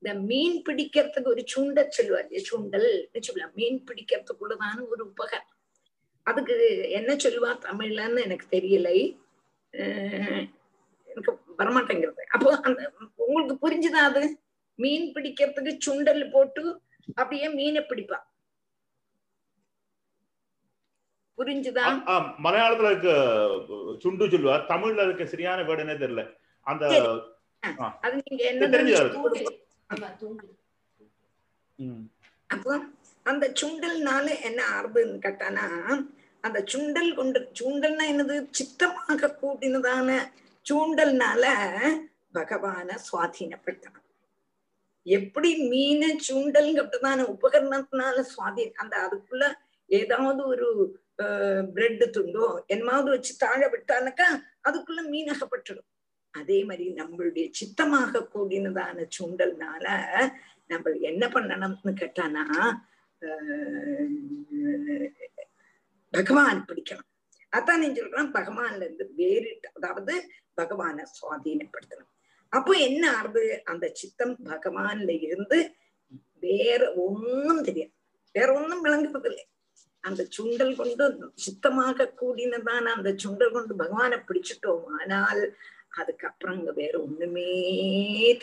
இந்த 0.01 0.12
மீன் 0.29 0.57
பிடிக்கிறதுக்கு 0.67 1.33
ஒரு 1.33 1.43
சூண்டல் 1.53 1.93
சொல்லுவாரு. 1.97 2.36
சூண்டல் 2.49 2.89
சொல்லலாம் 3.27 3.55
மீன் 3.60 3.79
பிடிக்கிறதுக்குள்ளதான 3.88 4.77
ஒரு 4.93 5.03
உபகரணம். 5.12 5.55
அதுக்கு 6.29 6.55
என்ன 6.97 7.12
சொல்லுவா 7.23 7.51
தமிழ்லன்னு 7.67 8.25
எனக்கு 8.27 8.47
தெரியலை. 8.55 8.97
எனக்கு 11.12 11.31
வரமாட்டேங்கிறது. 11.60 12.23
அப்போ 12.36 12.49
அந்த 12.67 12.81
உங்களுக்கு 13.25 13.55
புரிஞ்சுதா 13.65 14.01
அது? 14.10 14.23
மீன் 14.83 15.07
பிடிக்கிறதுக்கு 15.13 15.73
சுண்டல் 15.86 16.23
போட்டு 16.33 16.63
அப்படியே 17.19 17.47
மீனை 17.60 17.81
பிடிப்பா. 17.91 18.19
புரிஞ்சுதா? 21.38 21.86
மலையாளத்துல 22.45 22.91
இருக்க 22.91 23.10
சுண்டு 24.03 24.29
சொல்லுவார். 24.33 24.67
தமிழ்ல 24.73 25.05
இருக்க 25.07 25.25
சரியான 25.33 25.65
வேர்டு 25.67 25.83
என்ன 25.86 25.95
தெரியல. 26.03 26.23
அந்த 26.71 26.86
அது 28.05 28.15
நீங்க 28.27 28.43
என்ன 28.51 28.67
அப்போ 32.50 32.73
அந்த 33.26 33.45
சுண்டல்னால 33.60 34.26
என்ன 34.47 34.60
ஆறுதுன்னு 34.76 35.17
கேட்டானா 35.26 35.65
அந்த 36.43 36.60
சுண்டல் 36.71 37.12
கொண்டு 37.19 37.39
சுண்டல்னா 37.60 38.04
என்னது? 38.12 38.36
சித்தமாக 38.58 39.32
கூட்டினதான 39.41 40.10
சூண்டல்னால 40.65 41.43
பகவான 42.38 42.89
சுவாதீனப்படுத்தணும். 43.08 44.06
எப்படி 45.06 45.50
மீனை 45.71 46.10
சூண்டல்ங்கிறதான 46.28 47.26
உபகரணத்தினால 47.36 48.17
சுவாதீனம் 48.34 48.82
அந்த 48.84 48.95
அதுக்குள்ள 49.06 49.45
ஏதாவது 49.89 50.41
ஒரு 50.54 50.67
பிரெட் 51.76 52.04
துண்டோ 52.15 52.47
என்னமாவது 52.73 53.10
வச்சு 53.15 53.34
தாழ 53.43 53.62
விட்டானாக்கா 53.73 54.28
அதுக்குள்ள 54.67 55.02
மீன் 55.13 55.32
அகப்பட்டுடும். 55.36 55.88
அதே 56.41 56.60
மாதிரி 56.69 56.86
நம்மளுடைய 57.00 57.45
சித்தமாக 57.60 58.21
கூடினதான 58.34 59.08
சுண்டல்னால 59.17 59.86
நம்ம 60.71 60.93
என்ன 61.10 61.23
பண்ணணும்னு 61.34 61.93
கேட்டானா 62.02 62.45
பகவான் 66.13 66.60
பிடிக்கணும். 66.67 67.10
அதான் 67.54 67.82
நீ 67.82 67.88
சொல்றான் 67.97 68.32
பகவான்ல 68.38 68.86
இருந்து 68.88 69.06
வேறிட்டு 69.19 69.67
அதாவது 69.78 70.13
பகவானை 70.60 71.04
சுவாதீனப்படுத்தணும். 71.17 72.12
அப்போ 72.54 72.71
என்ன 72.88 73.04
ஆறுது? 73.17 73.43
அந்த 73.71 73.86
சித்தம் 74.00 74.36
பகவான்ல 74.52 75.12
இருந்து 75.26 75.58
வேற 76.45 76.82
ஒன்னும் 77.06 77.63
தெரியாது. 77.67 77.93
வேற 78.36 78.50
ஒன்னும் 78.60 78.84
விளங்குறதில்லை. 78.86 79.45
அந்த 80.04 80.21
சுண்டல் 80.36 80.78
கொண்டு 80.80 81.06
சித்தமாக 81.45 82.12
கூடினதான 82.21 82.91
அந்த 82.97 83.10
சுண்டல் 83.23 83.56
கொண்டு 83.56 83.73
பகவானை 83.82 84.17
பிடிச்சிட்டோம் 84.28 84.86
ஆனால் 85.00 85.41
அதுக்கப்புறம் 85.99 86.57
அங்க 86.57 86.71
வேற 86.71 86.93
ஒண்ணுமே 87.01 87.49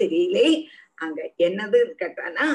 தெரியலே. 0.00 0.46
அங்க 0.94 1.20
என்னதுன்னு 1.38 1.94
கேட்டானா 2.02 2.46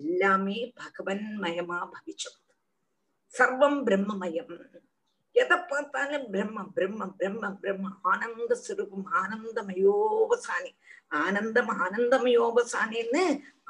எல்லாமே 0.00 0.58
பகவன் 0.80 1.24
மயமா 1.42 1.78
பவிச்சோம். 1.94 2.38
சர்வம் 3.34 3.80
பிரம்மமயம். 3.86 4.52
எதை 5.32 5.56
பார்த்தாலும் 5.70 6.26
பிரம்மம் 6.32 6.70
பிரம்மம் 6.76 7.14
பிரம்மம் 7.18 7.58
பிரம்ம 7.62 7.90
ஆனந்த 8.10 8.52
சுரூபம் 8.64 9.06
ஆனந்தமயோபசானி. 9.20 10.72
ஆனந்தம் 11.24 11.72
ஆனந்தமயோபசானின்னு 11.84 13.24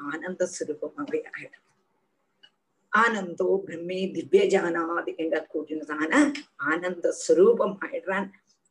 ஆனந்த 0.09 0.43
சுரூபமாவே 0.55 1.19
ஆயிடும். 1.33 1.65
ஆனந்தோ 2.93 3.49
பிரம்மே 3.65 3.99
திவ்யஜானாது 4.15 5.11
எங்க 5.23 5.47
கூட்டினதான 5.51 6.11
ஆனந்த 6.71 7.07
சுரூபம் 7.23 7.75
ஆயிடுறான். 7.85 8.27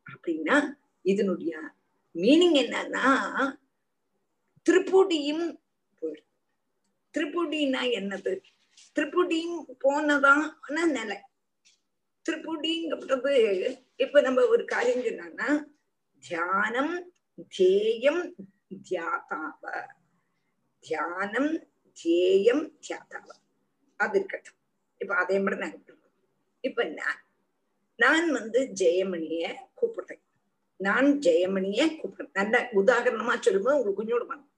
அப்படின்னா 0.07 0.57
இதனுடைய 1.05 1.53
மீனிங் 2.15 2.59
என்னன்னா 2.59 3.57
திருப்புடியும் 4.71 5.59
போயிடும் 6.01 6.27
என்னது? 7.97 8.43
திரிபுடியும் 8.93 9.77
போனதான 9.85 10.85
நிலை. 10.85 11.17
திரிபுடிங்கிறது 12.31 13.85
இப்ப 13.97 14.21
நம்ம 14.21 14.47
ஒரு 14.47 14.65
காரியம் 14.65 15.25
சொன்னா 15.25 15.67
தியானம் 16.19 17.13
தேயம் 17.49 18.35
தியாதாவ. 18.91 19.87
தியானம் 20.79 21.67
தேயம் 22.03 22.79
தியாதாவ. 22.89 23.29
அது 23.97 24.19
இருக்கட்டும். 24.19 24.55
இப்ப 24.99 25.17
அதே 25.17 25.39
மாதிரி 25.39 25.61
நான் 25.61 25.85
இப்ப 26.61 26.85
நான் 26.85 27.23
நான் 27.97 28.31
வந்து 28.31 28.73
ஜெயமணிய 28.81 29.55
கூப்பிடுறேன். 29.83 30.23
நான் 30.79 31.09
ஜெயமணியே 31.19 31.85
கூப்பிடுறேன். 31.99 32.31
நல்ல 32.33 32.69
உதாரணமா 32.73 33.35
சொல்லும்போது 33.41 33.79
உங்களுக்கு 33.79 34.01
கொஞ்சோடு 34.01 34.27
பண்ணும் 34.27 34.53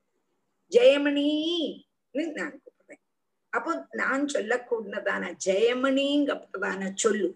ஜெயமணின்னு 0.70 2.24
நான் 2.32 2.60
கூப்பிடுறேன். 2.62 3.02
அப்போ 3.48 3.88
நான் 3.90 4.24
சொல்லக்கூடதான 4.24 5.24
ஜெயமணிங்கப்பட்டதான 5.44 6.90
சொல்லு. 6.94 7.30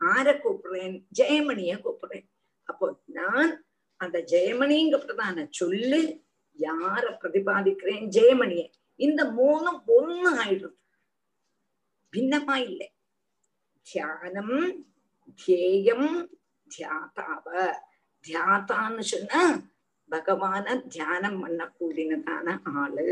ஆர 0.00 0.26
கூப்பிடுறேன்? 0.32 0.96
ஜெயமணிய 1.18 1.74
கூப்பிடுறேன். 1.84 2.26
அப்போ 2.64 2.86
நான் 3.18 3.52
அந்த 3.96 4.18
ஜெயமணிங்கப்பட்டதான 4.32 5.46
சொல்லு 5.50 6.00
யார 6.58 7.04
பிரதிபாதிக்கிறேன்? 7.20 8.04
ஜெயமணிய. 8.16 8.64
இந்த 8.96 9.20
மூணும் 9.38 9.80
ஒன்னு 9.86 10.30
ஆயிடுறது 10.42 10.78
பின்னமா 12.12 12.56
இல்லை. 12.68 12.88
தியானம் 13.82 14.86
தியேயம் 15.40 16.10
தியாதாவ 16.72 17.46
தியாத்தான்னு 18.24 19.04
சொன்னா 19.04 19.42
பகவான 20.10 20.74
தியானம் 20.88 21.38
பண்ணக்கூடியதான 21.42 22.56
ஆளு 22.82 23.08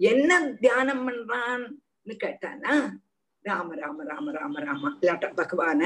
என்ன 0.00 0.30
தியானம் 0.60 1.04
பண்றான்னு 1.06 2.14
கேட்டானா 2.20 2.74
ராம 3.44 3.74
ராம 3.74 4.04
ராம 4.04 4.32
ராம 4.32 4.60
ராம 4.64 4.90
இல்லாட்ட 4.94 5.28
பகவான 5.34 5.82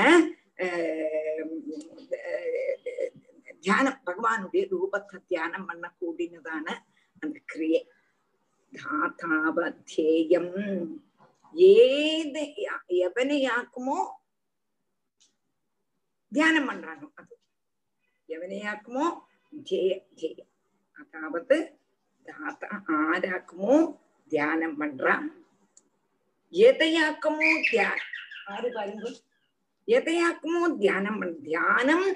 தியானம் 3.63 4.03
பகவானுடைய 4.07 4.63
ரூபத்தை 4.73 5.17
தியானம் 5.27 5.67
பண்ணக்கூடியதான 5.69 6.67
அந்த 7.23 7.37
கிரியை 7.45 7.81
தாத்தாவத்தேயம் 8.73 10.53
ஏது 11.55 12.43
எவனையாக்குமோ 13.01 13.99
தியானம் 16.33 16.69
பண்றானோ 16.69 17.09
அது 17.21 17.35
எவனையாக்குமோ 18.29 19.07
ஜெய 19.53 19.91
ஜெய 20.21 20.39
அதாவது 20.97 21.57
தாத்தா 22.27 22.69
ஆராக்குமோ 22.99 23.77
தியானம் 24.33 24.77
பண்றான் 24.81 25.27
எதையாக்குமோ 26.53 27.51
தியானம் 27.71 28.13
ஆறு 28.47 28.69
பாருங்க 28.71 29.07
எதையாக்குமோ 29.89 30.63
தியானம் 30.77 31.19
பண் 31.19 31.37
தியானம் 31.43 32.09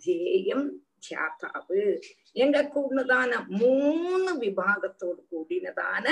தேயம் 0.00 0.66
தியாத்தாவு 1.00 1.82
எங்க 2.36 2.58
கூடினதான 2.68 3.32
மூணு 3.54 4.30
விபாகத்தோடு 4.40 5.20
கூடினதான 5.30 6.06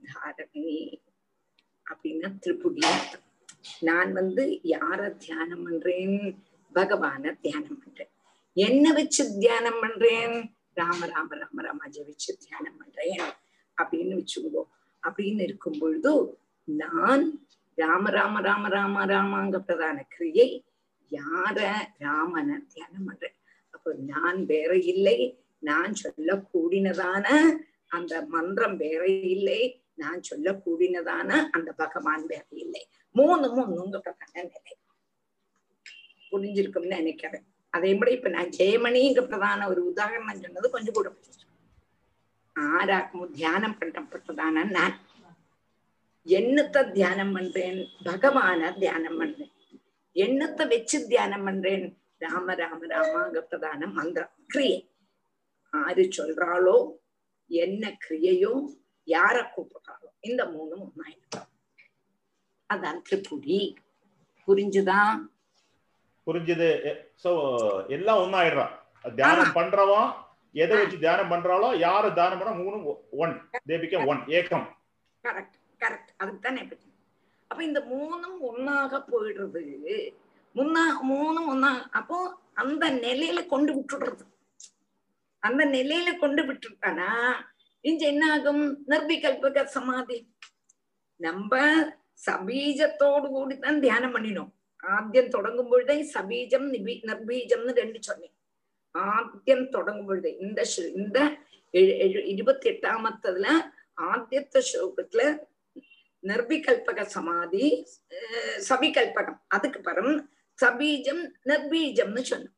தாரணி 0.00 0.66
அப்படின்னா 1.86 2.28
திருப்புடி 2.38 2.82
நான் 3.82 4.10
வந்து 4.12 4.44
யார 4.66 5.00
தியானம் 5.18 5.64
பண்றேன் 5.64 6.18
பகவான 6.72 7.32
தியானம் 7.40 7.80
பண்றேன் 7.82 8.12
என்ன 8.66 8.92
வச்சு 8.92 9.22
தியானம் 9.38 9.80
பண்றேன்? 9.80 10.36
ராம 10.74 11.06
ராம 11.06 11.36
ராம 11.40 11.62
ராமாஜ 11.66 11.96
வச்சு 12.08 12.30
தியானம் 12.36 12.76
பண்றேன் 12.76 13.22
அப்படின்னு 13.78 14.14
வச்சுக்கோ 14.20 14.62
அப்படின்னு 15.02 15.42
இருக்கும் 15.42 15.78
பொழுது 15.78 16.12
நான் 16.68 17.24
ராம 17.78 18.10
ராம 18.10 18.40
ராம 18.40 18.68
ராம 18.68 19.04
ராமாங்க 19.06 19.58
பிரதான 19.58 20.06
கிரியை 20.14 20.48
யார 21.10 21.58
ராமனை 21.98 22.56
தியானம் 22.72 23.04
பண்றேன்? 23.04 23.36
அப்போ 23.74 23.90
நான் 24.12 24.40
வேற 24.44 24.72
இல்லை 24.92 25.18
நான் 25.58 25.94
சொல்ல 25.94 26.30
கூடினதான 26.52 27.26
அந்த 27.96 28.14
மந்திரம் 28.34 28.76
வேற 28.76 29.02
இல்லை 29.34 29.60
நான் 29.94 30.22
சொல்ல 30.22 30.48
கூடினதான 30.64 31.30
அந்த 31.56 31.70
பகவான் 31.72 32.24
வேற 32.26 32.46
இல்லை. 32.64 32.82
மூணு 33.14 33.46
ஒண்ணுங்க 33.60 33.98
பிரதான 33.98 34.42
நிலை 34.50 34.74
புரிஞ்சிருக்கும்னு 36.30 36.98
நினைக்கிறேன். 37.00 37.46
அதே 37.78 37.90
போல 37.94 38.10
இப்ப 38.10 38.28
நான் 38.28 38.54
ஜெயமணிங்க 38.58 39.22
பிரதான 39.22 39.68
ஒரு 39.68 39.80
உதாரணம் 39.90 40.42
சொன்னது 40.42 40.70
கொஞ்சம் 40.70 40.94
கூட 40.94 41.10
ஆராக்கும் 42.56 43.30
தியானம் 43.30 43.76
பண்ணப்பட்டதான 43.80 44.64
நான். 44.70 44.96
என்னத்தை 46.26 46.80
தியானம் 46.92 47.32
பண்றேன்? 47.32 47.78
பகவான 48.04 48.78
தியானம் 48.78 49.18
பண்றேன். 49.18 49.52
எண்ணத்தை 50.16 50.66
வச்சு 50.66 51.06
தியானம் 51.06 51.44
பண்றேன்? 51.44 51.84
ராம 52.18 52.54
ராம 52.54 52.80
ராமாங்கப்பதான 52.86 53.92
மந்திரம் 53.92 54.34
கிரியை. 54.46 54.78
ஆறு 55.72 56.04
சொல்றாளோ? 56.16 56.76
என்ன 57.50 57.98
கிரியையோ? 58.04 58.52
யார 59.08 59.36
கூப்பிடுறாளோ? 59.54 60.08
இந்த 60.20 60.44
மூணும் 60.44 60.84
ஒன்னாயிரம் 60.86 61.46
அதான் 62.70 63.02
திருப்புடி 63.08 63.58
புரிஞ்சுதான் 64.48 65.18
புரிஞ்சுது. 66.28 66.70
சோ 67.24 67.30
எல்லாம் 67.96 68.22
ஒன்னாயிடுறான் 68.24 68.74
தியானம் 69.20 69.54
பண்றவன் 69.58 70.08
எதை 70.62 70.76
வச்சு 70.78 70.98
தியானம் 71.04 71.32
பண்றாளோ 71.32 71.68
யாரு 71.86 72.08
தியானம் 72.18 72.40
பண்ணா 72.40 72.54
மூணும் 72.60 72.84
ஒன் 73.22 73.34
தே 73.68 73.76
பிகம் 73.82 74.06
ஒன் 74.10 74.20
ஏக்கம். 74.38 74.66
கரெக்ட் 75.24 75.58
கரெக்ட் 75.82 76.10
அதுக்கு 76.20 76.40
தானே 76.46 76.62
பற்றி 76.70 76.88
அப்ப 77.50 77.60
இந்த 77.68 77.80
மூணும் 77.92 78.38
ஒன்னாக 78.48 78.98
போயிடுறது. 79.12 79.62
முன்னா 80.56 80.82
மூணும் 81.10 81.48
ஒன்னா 81.52 81.70
அப்போ 81.98 82.16
அந்த 82.62 82.84
நிலையில 83.04 83.40
கொண்டு 83.52 83.72
விட்டுடுறது. 83.76 84.24
அந்த 85.42 85.62
நிலையில 85.76 86.10
கொண்டு 86.22 86.42
விட்டுட்டானா 86.48 87.10
இங்க 87.84 88.02
என்ன 88.12 88.24
ஆகும் 88.34 88.62
நிர்விகல்பக 88.92 89.64
சமாதி. 89.76 90.18
நம்ம 91.20 91.62
சபீஜத்தோடு 92.26 93.26
கூடி 93.34 93.56
தான் 93.58 93.82
தியானம் 93.84 94.14
பண்ணினோம். 94.14 94.50
ആദ്യം 94.84 95.26
തുടങ്ങും 95.28 95.66
പൊഴുതേ 95.70 95.96
സബീജം 96.12 96.64
നിബീ 96.70 96.94
നിർബീജംന്ന് 97.04 97.72
രണ്ട് 97.78 97.98
ചൊന്നെ 98.02 98.28
ആദ്യം 98.94 99.60
തുടങ്ങും 99.66 100.04
പൊഴുതേ 100.06 100.32
ഇന്ത 100.38 100.60
ഇന്ത 100.94 101.16
ഇരുപത്തി 102.26 102.68
എട്ടാമത്തതില് 102.68 103.54
ആദ്യത്തെ 104.02 104.60
ശ്ലോകത്തില് 104.60 105.26
നിർവികൽപക 106.24 107.00
സമാധി 107.08 107.66
സവികൽപകം 108.60 109.36
അതുക്ക് 109.52 109.80
പരം 109.80 110.08
சபீஜம் 110.58 111.22
நிர்பீஜம்னு 111.46 112.22
சொன்னோம் 112.24 112.54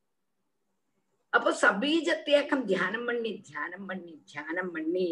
அப்போ 1.32 1.50
சபீஜத்தையாக்கம் 1.62 2.64
தியானம் 2.66 3.04
பண்ணி 3.06 3.32
தியானம் 3.48 3.84
பண்ணி 3.86 4.14
தியானம் 4.26 4.70
பண்ணி 4.72 5.08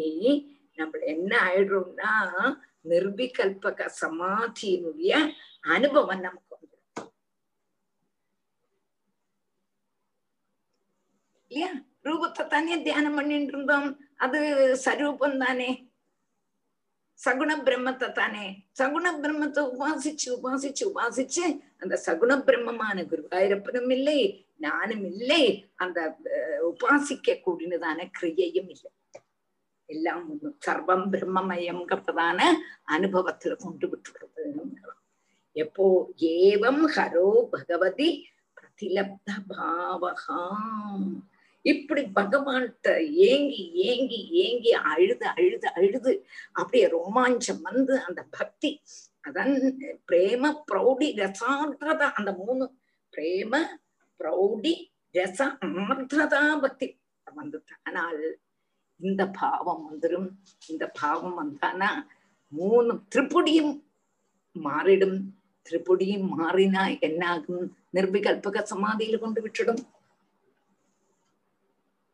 நம்ம 0.77 0.99
என்ன 1.07 1.31
ஆயிடுறோம்னா 1.45 2.11
நிர்விகல்பக 2.85 3.87
சமாதியினுடைய 4.01 5.13
அனுபவம் 5.67 6.25
நமக்கு 6.25 6.48
இல்லையா? 11.51 11.69
ரூபத்தை 12.07 12.43
தானே 12.47 12.75
தியானம் 12.83 13.17
பண்ணிட்டு 13.17 13.53
இருந்தோம் 13.53 13.87
அது 14.17 14.39
சரூபம் 14.85 15.39
தானே 15.45 15.69
சகுண 17.19 17.51
பிரம்மத்தை 17.65 18.07
தானே 18.19 18.43
சகுண 18.79 19.05
பிரம்மத்தை 19.23 19.61
உபாசிச்சு 19.71 20.27
உபாசிச்சு 20.35 20.83
உபாசிச்சு 20.91 21.45
அந்த 21.81 21.95
சகுண 22.05 22.31
பிரம்மமான 22.47 23.03
குருவாயூரப்பனும் 23.11 23.91
இல்லை 23.97 24.19
நானும் 24.57 25.03
இல்லை 25.11 25.41
அந்த 25.75 25.99
உபாசிக்க 26.69 27.35
கூடினதான 27.45 27.99
கிரியையும் 28.17 28.69
இல்லை. 28.75 28.89
எல்லாம் 29.89 30.23
ஒண்ணும் 30.31 30.57
சர்வம் 30.65 31.05
பிரம்மமயம்ங்கிறதான 31.13 32.39
அனுபவத்துல 32.95 33.55
கொண்டு 33.65 33.87
விட்டுடுறது 33.91 34.43
எப்போ? 35.55 35.85
ஏவம் 36.39 36.83
ஹரோ 36.95 37.27
பகவதி 37.53 38.09
பிரதிலப்த 38.57 39.29
பாவகாம். 39.49 41.07
இப்படி 41.65 42.03
பகவான்கிட்ட 42.19 42.89
ஏங்கி 43.29 43.63
ஏங்கி 43.89 44.19
ஏங்கி 44.43 44.71
அழுது 44.91 45.25
அழுது 45.35 45.67
அழுது 45.79 46.13
அப்படியே 46.59 46.85
ரோமாஞ்சம் 46.95 47.61
வந்து 47.69 47.95
அந்த 48.07 48.21
பக்தி 48.37 48.71
அதான் 49.23 49.53
பிரேம 50.09 50.51
பிரௌடி 50.69 51.09
ரசார்த்ததா 51.21 52.07
அந்த 52.19 52.31
மூணு 52.41 52.65
பிரேம 53.13 53.53
பிரௌடி 54.19 54.73
ரச 55.15 55.39
ஆர்திரதா 55.85 56.41
பக்தி. 56.63 56.87
வந்து 57.27 57.57
ஆனால் 57.87 58.21
இந்த 58.99 59.23
பாவம் 59.39 59.83
வந்துடும் 59.89 60.29
இந்த 60.71 60.85
பாவம் 61.01 61.35
வந்தானா 61.41 61.89
மூணு 62.53 62.91
திரிபுடியும் 63.13 63.73
மாறிடும். 64.55 65.17
திரிபுடியும் 65.65 66.27
மாறினா 66.39 66.83
என்னாகும்? 67.07 67.65
நிர்விகல்பக 67.95 68.63
சமாதியில 68.71 69.19
கொண்டு 69.19 69.41
விட்டுடும். 69.45 69.81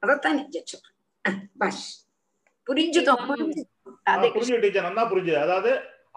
அதத்தான் 0.04 0.38
இங்க 0.42 0.60
சொல்றேன் 0.64 1.38
பாஷ் 1.60 1.86
புரிஞ்சுதோ 2.66 3.14
புரிஞ்சுதோ 3.22 3.92
அதே 4.12 4.28
புரிஞ்சு 4.30 4.60
டீச்சர் 4.64 4.88
நல்லா 4.88 5.04
புரிஞ்சுது 5.10 5.38
அதாவது 5.38 5.72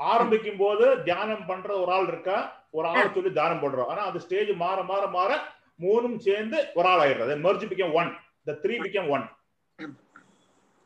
ஆரம்பிக்கும் 0.10 0.62
போது 0.62 0.86
தியானம் 1.04 1.48
பண்ற 1.50 1.70
ஒரு 1.82 1.92
ஆள் 1.92 2.08
இருக்கா 2.08 2.38
ஒரு 2.72 2.88
ஆள் 2.92 3.13
சொல்லி 3.16 3.32
தியானம் 3.32 3.63
பண்றோம் 3.63 3.89
ஆனா 3.92 4.04
அது 4.10 4.20
ஸ்டேஜ் 4.20 4.52
மாற 4.63 4.78
மாற 4.84 5.04
மாற 5.10 5.32
மூணும் 5.80 6.18
சேர்ந்து 6.20 6.58
ஒரு 6.76 6.88
ஆள் 6.88 7.04
ஆயிடுறது 7.04 7.36
merge 7.46 7.66
become 7.72 7.96
one 8.00 8.12
the 8.48 8.58
three 8.63 8.78
become 8.86 9.10
one 9.16 9.26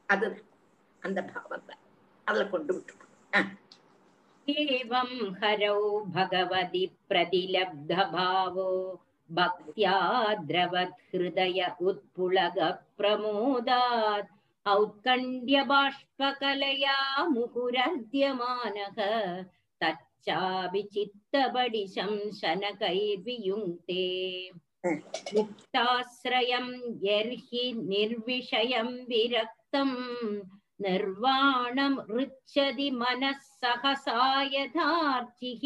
அது 0.10 0.28
அந்த 1.02 1.22
பாவத்தை 1.30 1.76
அதுல 2.28 2.46
கொண்டு 2.48 2.74
விட்டு 2.74 3.06
एवं 4.48 5.10
हरौ 5.38 5.80
भगवति 6.10 6.84
प्रतिलब्धभावो 7.10 8.68
भक्त्या 9.30 9.96
द्रवत्हृदय 10.42 11.60
उत्पुलगप्रमोदात् 13.02 14.30
औत्कण्ड्यबाष्पकलया 14.74 16.98
मुहुरद्यमानः 17.34 18.98
तच्चापि 19.82 20.82
चित्तबडिशं 20.94 22.14
शनकैर्वियुङ्क्ते 22.40 24.04
मुक्ताश्रयं 25.36 26.68
यर्हि 27.08 27.64
निर्विषयं 27.92 28.90
विरक्तम् 29.10 29.96
निर्वाणं 30.86 31.94
ऋच्छति 32.20 32.88
मनः 33.02 33.38
सहसा 33.62 34.20
यथार्चिः 34.54 35.64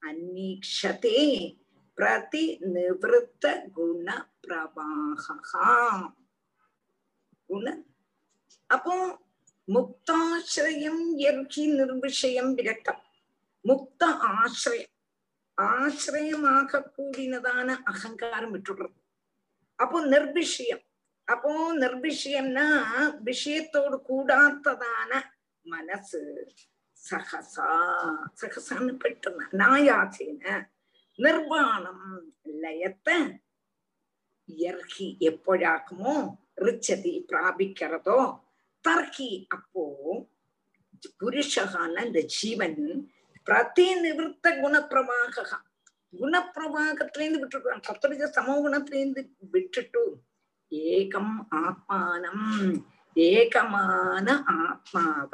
അന്വീക്ഷത്തെ 0.02 1.50
പ്രതിനിവൃത്ത 1.98 3.48
ഗുണപ്രവാഹ 3.76 5.26
ഗുണ 7.50 7.70
അപ്പോ 8.70 9.20
മുക്താശ്രയം 9.68 11.20
യർഹി 11.20 11.72
നിർവിഷയം 11.72 12.56
വിരക്തം 12.56 12.96
മുക്ത 13.66 14.04
ആശ്രയം 14.32 14.90
ആശ്രയമാകക്കൂടിനതാണ് 15.58 17.78
അഹങ്കാരം 17.88 18.52
വിട്ടുള്ളത് 18.52 18.94
അപ്പോ 19.80 20.06
നിർവിഷയം 20.06 20.91
அப்போ 21.32 21.52
நிர்விஷயம்னா 21.82 22.67
விஷயத்தோடு 23.28 23.98
கூடாத்ததான 24.10 25.12
மனசு. 25.65 26.22
சகசா 26.98 27.70
சகசான்னு 28.39 28.94
பெற்றுன 29.04 29.48
நாயாசேன 29.62 30.44
நிர்வாணம் 31.20 32.06
லயத்தை 32.63 33.17
இயற்கி 34.50 35.08
எப்பொழாக்குமோ 35.30 36.15
ரிச்சதி 36.65 37.13
பிராபிக்கிறதோ 37.30 38.20
தர்க்கி 38.86 39.32
அப்போ 39.56 39.84
புருஷகான 41.20 41.96
இந்த 42.08 42.22
ஜீவன் 42.38 42.80
பிரதிநிவൃத்த 43.48 44.48
குணப்பிரவாக 44.63 45.46
குணப்பிரவாகத்திலேருந்து 46.13 47.41
விட்டுருக்கான். 47.41 47.86
சத்துரிஜ 47.88 48.24
சமோ 48.38 48.56
குணத்திலேருந்து 48.65 49.22
விட்டுட்டு 49.54 50.04
ஏகம் 50.72 51.36
ஆத்மானம் 51.62 52.48
ஏகமான 53.16 54.28
ஆத்மாவ 54.60 55.34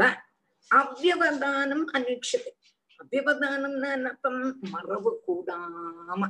அவ்வவதானம் 0.71 1.85
அன்வீட்சது 1.93 2.51
அவ்வவதானம்னா 2.99 3.89
என்னப்பம் 3.91 4.59
மறவு 4.71 5.11
கூடாம. 5.27 6.21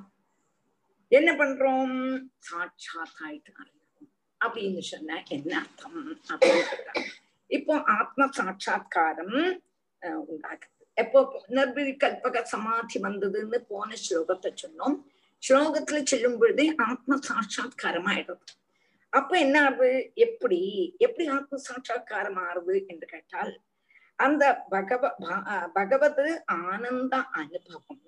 என்ன 1.11 1.29
பண்றோம்? 1.31 1.95
சாட்சாத் 2.37 3.17
ஆயிட்டு 3.25 3.51
அறியணும் 3.61 4.09
அப்படின்னு 4.41 4.81
சொன்ன 4.91 5.23
என்ன 5.27 5.51
அர்த்தம்? 5.59 6.19
அப்படின்னு 6.31 7.03
இப்போ 7.47 7.73
ஆத்ம 7.97 8.27
சாட்சா்காரம் 8.27 9.37
உண்டாகுது. 10.31 10.75
எப்போ 10.93 11.19
நிர்பிரி 11.47 11.91
கல்பக 11.91 12.41
சமாதி 12.41 12.99
வந்ததுன்னு 12.99 13.57
போன 13.67 13.95
ஸ்லோகத்தை 14.03 14.51
சொன்னோம். 14.63 14.95
ஸ்லோகத்துல 15.43 16.03
சொல்லும் 16.03 16.37
பொழுதே 16.39 16.75
ஆத்ம 16.77 17.17
சாட்சா்காரம் 17.17 18.07
ஆயிடுறது 18.07 18.45
அப்ப 19.13 19.39
என்ன 19.39 19.57
ஆகுது? 19.61 19.89
எப்படி? 20.17 20.59
எப்படி 20.97 21.25
ஆத்ம 21.27 21.57
சாட்சா்காரம் 21.57 22.39
ஆறுது 22.47 22.85
என்று 22.87 23.07
கேட்டால் 23.07 23.53
அந்த 24.19 24.43
பகவ 24.69 25.01
பகவத் 25.75 26.21
ஆனந்த 26.63 27.15
அனுபவம் 27.33 28.03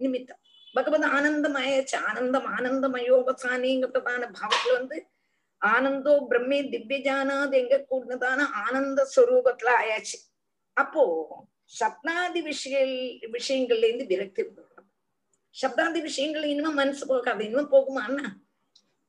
நிமித்தம். 0.00 0.42
பகவத் 0.74 1.06
ஆனந்தமாயாச்சு. 1.16 1.96
ஆனந்தம் 2.08 2.48
ஆனந்தமயோபசானிங்கிறதான 2.56 4.28
பாவத்துல 4.38 4.72
வந்து 4.72 4.98
ஆனந்தோ 5.62 6.12
பிரம்மே 6.30 6.58
திவ்யஜானாது 6.72 7.54
எங்க 7.54 7.76
கூடதான 7.90 8.40
ஆனந்த 8.64 9.00
ஸ்வரூபத்துல 9.14 9.70
ஆயாச்சு. 9.80 10.18
அப்போ 10.76 11.04
சப்தாதி 11.80 12.40
விஷய 12.42 12.76
விஷயங்கள்ல 13.32 13.88
இருந்து 13.88 14.06
விரக்தி 14.06 14.42
சப்தாதி 15.54 16.00
விஷயங்கள் 16.02 16.44
இனிமே 16.44 16.70
மனசு 16.72 17.04
போகாது. 17.06 17.44
இனிமே 17.44 17.64
போகுமா 17.70 18.02
அண்ணா 18.08 18.26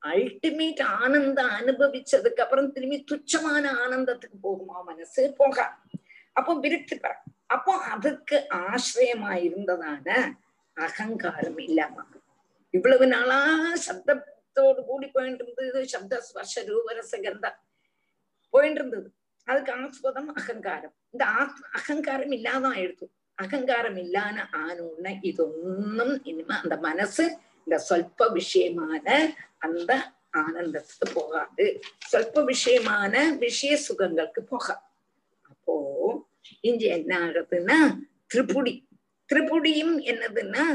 அல்டிமேட் 0.05 0.81
ஆனந்தம் 0.81 1.49
அனுபவிச்சதுக்கு 1.49 2.39
அப்புறம் 2.39 2.71
திரும்பி 2.71 3.03
துச்சமான 3.12 3.65
ஆனந்தத்துக்கு 3.85 4.38
போகுமா 4.43 4.83
மனசு? 4.85 5.33
போக. 5.38 5.73
அப்போ 6.33 6.53
விருத்தி 6.59 6.97
பெற. 6.97 7.23
அப்போ 7.45 7.73
அதுக்கு 7.73 8.49
ஆசிரியமா 8.49 9.33
இருந்ததான 9.33 10.33
அகங்காரம் 10.73 11.57
இல்லாம. 11.57 12.05
இவ்வளவு 12.69 13.07
நாளா 13.07 13.39
சப்தத்தோடு 13.88 14.83
கூடி 14.85 15.07
போயிட்டு 15.07 15.43
இருந்தது. 15.43 15.88
சப்த 15.88 16.21
ஸ்பர்ஷ 16.21 16.63
ரூபரசகந்தம் 16.63 17.57
போயிட்டு 18.49 18.79
இருந்தது. 18.79 19.12
அதுக்கு 19.43 19.71
ஆஸ்பதம் 19.73 20.33
அகங்காரம். 20.33 20.93
இந்த 21.09 21.25
ஆத்ம 21.25 21.67
அகங்காரம் 21.71 22.31
இல்லாத 22.31 22.67
ஆயிடுது. 22.67 23.07
அகங்காரம் 23.35 23.95
இல்லான 23.95 24.38
ஆனோன்னு 24.51 25.12
இதொன்னும் 25.21 26.19
இனிமே 26.23 26.55
அந்த 26.63 26.77
மனசு 26.77 27.38
இந்த 27.69 27.82
சொல்ப 27.89 28.27
விஷயமான 28.38 29.08
அந்த 29.65 29.91
ஆனந்தத்துக்கு 30.41 31.08
போகாது. 31.13 31.65
சொல்ப 32.12 32.43
விஷயமான 32.51 33.13
விஷய 33.43 33.73
சுகங்களுக்கு 33.88 34.41
போகாது 34.51 34.82
அப்போ 35.49 35.75
இங்க 36.69 36.84
என்ன 36.97 37.12
ஆகுதுன்னா 37.25 37.77
திரிபுடி. 38.34 38.73
திரிபுடியும் 39.29 39.95
என்னதுன்னா 40.12 40.65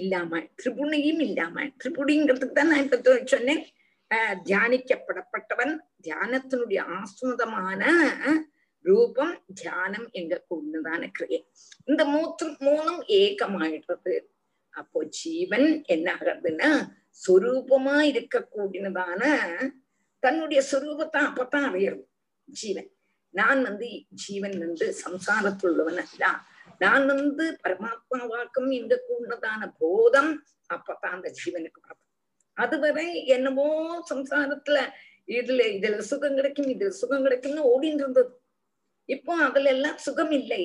இல்லாம 0.00 0.42
திரிபுணியும் 0.58 1.22
இல்லாம 1.28 1.66
திரிபுடிங்கிறதுக்கு 1.80 2.58
தான் 2.58 2.70
நான் 2.72 2.84
இப்ப 2.90 3.18
சொன்னேன். 3.34 3.64
தியானிக்கப்படப்பட்டவன் 4.48 5.74
தியானத்தினுடைய 6.06 6.82
ஆஸ்மதமான 6.98 7.82
ரூபம் 8.84 9.36
தியானம் 9.60 10.08
எங்க 10.20 10.44
கொண்டுதான 10.48 11.02
கிரியை. 11.18 11.40
இந்த 11.84 12.02
மூத்து 12.14 12.46
மூணும் 12.66 13.02
ஏகமாயிடுறது. 13.22 14.14
அப்போ 14.80 14.98
ஜீவன் 15.20 15.68
என்ன 15.94 16.06
ஆகுறதுன்னா 16.14 16.70
சொரூபமா 17.22 17.96
இருக்கக்கூடியதான 18.12 19.22
தன்னுடைய 20.22 20.60
சொரூபத்தை 20.70 21.20
அப்பத்தான் 21.28 21.66
அறியறது 21.70 22.04
ஜீவன். 22.48 22.90
நான் 23.34 23.60
வந்து 23.62 23.86
ஜீவன் 24.22 24.56
வந்து 24.64 24.86
சம்சாரத்துள்ளவன் 25.04 26.00
அல்ல. 26.04 26.24
நான் 26.82 27.04
வந்து 27.12 27.44
பரமாத்மாவாக்கும் 27.64 28.70
இந்த 28.80 28.94
கூடதான 29.08 29.62
போதம் 29.80 30.32
அப்பதான் 30.70 31.16
அந்த 31.16 31.30
ஜீவனுக்கு 31.40 31.80
வரும் 31.84 32.02
அதுவரை 32.56 33.08
என்னமோ 33.34 33.68
சம்சாரத்துல 34.10 34.78
இதுல 35.38 35.62
இதுல 35.76 36.02
சுகம் 36.10 36.36
கிடைக்கும் 36.38 36.70
இதுல 36.74 36.90
சுகம் 37.02 37.24
கிடைக்கும்னு 37.26 37.62
ஓடின்னு 37.72 38.02
இருந்தது. 38.04 38.32
இப்போ 39.08 39.32
அதுல 39.46 39.70
எல்லாம் 39.76 39.98
சுகம் 40.06 40.34
இல்லை. 40.40 40.62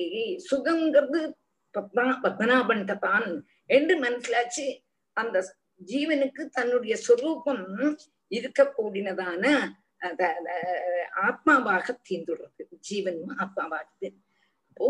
சுகம்ங்கிறது 0.50 1.20
பத்மநாபன் 1.74 2.84
தான் 3.06 3.28
என்று 3.66 3.94
மனசிலாச்சு. 3.98 4.66
அந்த 5.16 5.36
ஜீவனுக்கு 5.92 6.42
தன்னுடைய 6.48 6.94
சொரூபம் 6.96 7.64
இருக்க 8.28 8.60
கூடினதான 8.76 9.44
ஆத்மாவாக 11.26 11.86
தீந்துடுறது 12.08 12.62
ஜீவனும் 12.88 13.34
ஆத்மாவாகுது 13.38 14.08
அப்போ 14.68 14.86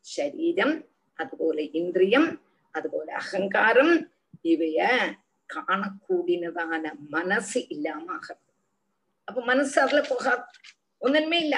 சரீரம் 0.00 0.74
அதுபோல 1.18 1.60
இந்திரியம் 1.72 2.28
அதுபோல 2.74 3.08
அகங்காரம் 3.14 3.94
இவைய 4.42 4.80
காணக்கூடினதான 5.48 6.84
மனசு 7.08 7.68
இல்லாம 7.68 8.12
ஆகிறது. 8.12 8.42
அப்ப 9.28 9.38
மனசு 9.40 9.76
அதுல 9.80 10.00
போகாது. 10.08 10.44
ஒன்னுமே 11.02 11.38
இல்ல. 11.46 11.56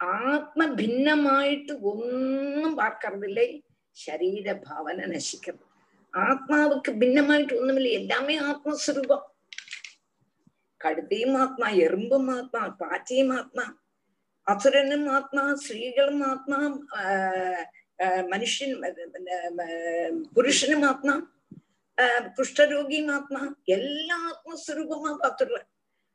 ஆத்ம 0.00 0.66
பின்னமாயிட்டு 0.80 1.74
ஒன்னும் 1.80 2.78
பார்க்கறது 2.78 3.26
இல்லை 3.30 3.48
ശരീരഭാവന 3.96 4.98
നശിക്കുന്നത് 5.14 5.70
ആത്മാവുക്ക് 6.14 6.90
ഭിന്നമായിട്ട് 7.00 7.54
ഒന്നുമില്ല. 7.60 7.88
എല്ലാമേ 8.00 8.36
ആത്മസ്വരൂപം. 8.50 9.22
കടുതയും 10.80 11.32
ആത്മാ 11.42 11.68
എറുമ്പും 11.86 12.26
ആത്മാ 12.36 12.62
പാറ്റയും 12.80 13.30
ആത്മാ 13.38 13.64
അസുരനും 14.46 15.04
ആത്മാ 15.16 15.44
സ്ത്രീകളും 15.62 16.18
ആത്മാ 16.30 16.58
മനുഷ്യൻ 18.32 18.70
പുരുഷനും 20.34 20.82
ആത്മാ 20.90 21.14
കുഷ്ഠരോഗിയും 22.38 23.08
ആത്മാ 23.16 23.42
എല്ലാ 23.76 24.16
ആത്മസ്വരൂപമാ 24.30 25.10
പാത്തുള്ള. 25.22 25.58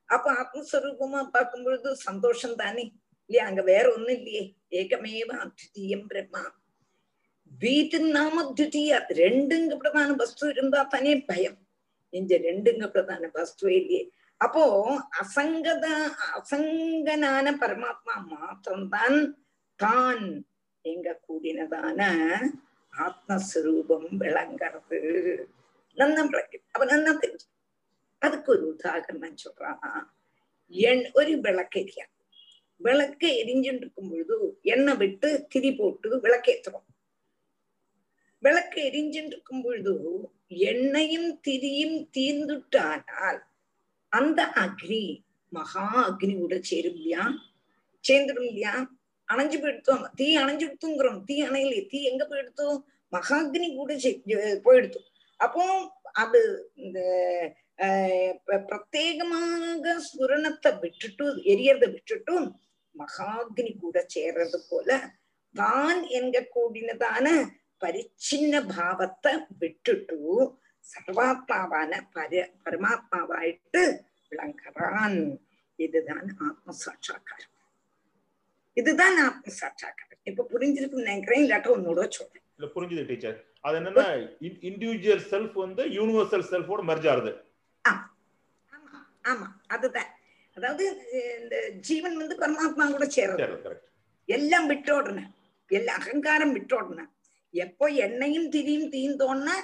അപ്പൊ 0.09 0.29
ആത്മസ്വരൂപമാ 0.41 1.21
പാക്കുമ്പോഴത് 1.35 1.89
സന്തോഷം 2.07 2.53
തന്നെ. 2.61 2.85
ഇല്ല? 3.29 3.39
അങ്ങ് 3.49 3.63
വേറെ 3.71 3.89
ഒന്നില്ലേ 3.97 4.41
ഏകമേവ 4.79 5.29
അദ്വിതീയം 5.43 6.01
ബ്രഹ്മ. 6.11 6.37
அத்விதீயம் 7.59 7.65
வீட்டு 7.65 7.97
நாம 8.17 8.43
துதியா 8.57 8.97
ரெண்டுங்க 9.21 9.73
பிரதான 9.75 10.13
வஸ்து 10.15 10.49
இருந்தா 10.49 10.81
தானே 10.83 11.13
பயம். 11.29 11.57
இங்க 12.13 12.35
ரெண்டுங்க 12.37 12.85
பிரதான 12.87 13.29
வஸ்துவே 13.33 13.73
இல்லையே. 13.81 14.03
அப்போ 14.41 14.63
அசங்கத 15.21 15.85
அசங்கனான 16.37 17.45
பரமாத்மா 17.63 18.15
மாத்திரம்தான் 18.33 19.17
தான் 19.75 20.23
எங்க 20.85 21.19
கூடினதான 21.27 21.99
ஆத்மஸ்வரூபம் 22.93 24.09
விளங்குறது. 24.23 24.99
நன்னா 25.97 26.23
விளக்கு 26.31 26.57
அப்ப 26.71 26.85
நன்னா 26.85 27.13
தெரிஞ்சு. 27.23 27.47
அதுக்கு 28.21 28.51
ஒரு 28.51 28.63
உதாரணம் 28.73 29.43
சொல்றான். 29.43 30.07
எண் 30.71 31.05
ஒரு 31.13 31.33
விளக்கெரியா 31.47 32.05
விளக்கு 32.81 33.27
எரிஞ்சுட்டு 33.41 33.83
இருக்கும் 33.83 34.09
பொழுது 34.11 34.35
எண்ணெய் 34.73 34.99
விட்டு 35.01 35.29
திரி 35.49 35.69
போட்டு 35.79 36.09
விளக்கேற்றுறோம் 36.25 36.85
விளக்கு 38.43 38.79
எரிஞ்சின்றிருக்கும் 38.83 39.63
பொழுது 39.63 39.93
எண்ணெயும் 40.69 41.29
திரியும் 41.41 41.97
தீர்ந்துட்டானால் 42.13 43.39
அந்த 44.11 44.41
அக்னி 44.57 45.03
மகா 45.51 45.85
அக்னியோட 46.03 46.55
சேரும் 46.61 46.95
இல்லையா? 46.95 47.23
சேர்ந்துடும் 48.03 48.43
இல்லையா? 48.43 48.73
அணைஞ்சு 49.27 49.57
போயிடுத்தோம் 49.57 50.03
தீ 50.15 50.27
அணைஞ்சு 50.37 50.65
விடுத்துங்கிறோம் 50.65 51.19
தீ 51.25 51.35
அணையிலே 51.41 51.81
தீ 51.91 51.99
எங்க 52.03 52.23
போயிடுத்தோம் 52.25 52.77
மகாக்னி 53.13 53.67
கூட 53.75 53.93
சே- 53.95 54.21
போயிடுத்து. 54.63 54.99
அப்போ 55.39 55.63
அது 56.15 56.41
இந்த 56.75 56.99
பிரத்யேகமாக 58.67 59.93
ஸ்புரணத்தை 59.99 60.71
விட்டுட்டு 60.79 61.25
எரியறத 61.45 61.85
விட்டுட்டு 61.91 62.35
மகாக்னி 62.95 63.71
கூட 63.77 63.97
சேர்றது 64.15 64.59
போல 64.69 64.89
தான் 65.55 65.99
என்க 66.11 66.37
கூடினதான 66.55 67.27
பரிச்சின்ன 67.81 68.61
பாவத்தை 68.69 69.33
விட்டுட்டு 69.57 70.17
சர்வாத்மாவான 70.87 71.93
பர 72.13 72.31
பரமாத்மாவாயிட்டு 72.65 73.83
விளங்குறான் 74.31 75.19
இதுதான் 75.79 76.29
ஆத்ம 76.47 76.75
சாட்சா்காரம் 76.79 77.53
இதுதான் 78.77 79.17
ஆத்ம 79.25 79.53
சாட்சா்காரம் 79.59 80.21
இப்ப 80.23 80.45
புரிஞ்சிருக்குன்னு 80.51 81.09
நினைக்கிறேன் 81.09 81.43
இல்லாட்ட 81.43 81.69
உன்னோட 81.77 82.07
சொல்றேன் 82.09 82.45
இல்ல 82.57 82.69
புரிஞ்சுது 82.75 83.05
டீச்சர் 83.05 83.37
அது 83.65 83.77
என்னன்னா 83.79 84.05
இண்டிவிஜுவல் 84.67 85.25
செல்ஃப் 85.29 85.57
வந்து 85.57 85.83
யூனிவர்சல் 85.97 86.49
செல்ஃபோட 86.51 86.83
மெர்ஜ் 86.83 87.07
ஆகுது 87.07 87.31
ஆமா 87.85 88.97
ஆமா 89.25 89.47
அதுதான் 89.67 90.11
அதாவது 90.57 90.85
இந்த 91.39 91.55
ஜீவன் 91.81 92.17
வந்து 92.17 92.35
பரமாத்மா 92.35 92.85
கூட 92.91 93.05
கரெக்ட் 93.09 93.85
எல்லாம் 94.29 94.67
விட்டோடணும் 94.69 95.31
எல்லாம் 95.71 95.99
அகங்காரம் 95.99 96.53
விட்டோடணும் 96.55 97.11
எப்போ 97.53 97.85
எண்ணெயும் 98.05 98.49
திரியும் 98.49 98.91
தீந்தோன்னா 98.93 99.55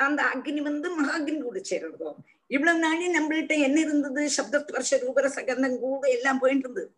அந்த 0.00 0.20
அக்னி 0.32 0.60
வந்து 0.60 0.88
மகாகின் 0.98 1.42
கூட 1.42 1.58
சேர்றதோ 1.70 2.10
இவ்வளவு 2.50 2.78
நாளே 2.78 3.08
நம்மள்கிட்ட 3.16 3.54
என்ன 3.58 3.78
இருந்தது? 3.80 4.22
சப்தஸ்பர்ஷ 4.36 4.98
ரூபர 5.02 5.26
சகந்தம் 5.28 5.76
கூட 5.78 6.04
எல்லாம் 6.08 6.38
போயிட்டு 6.38 6.66
இருந்தது. 6.66 6.90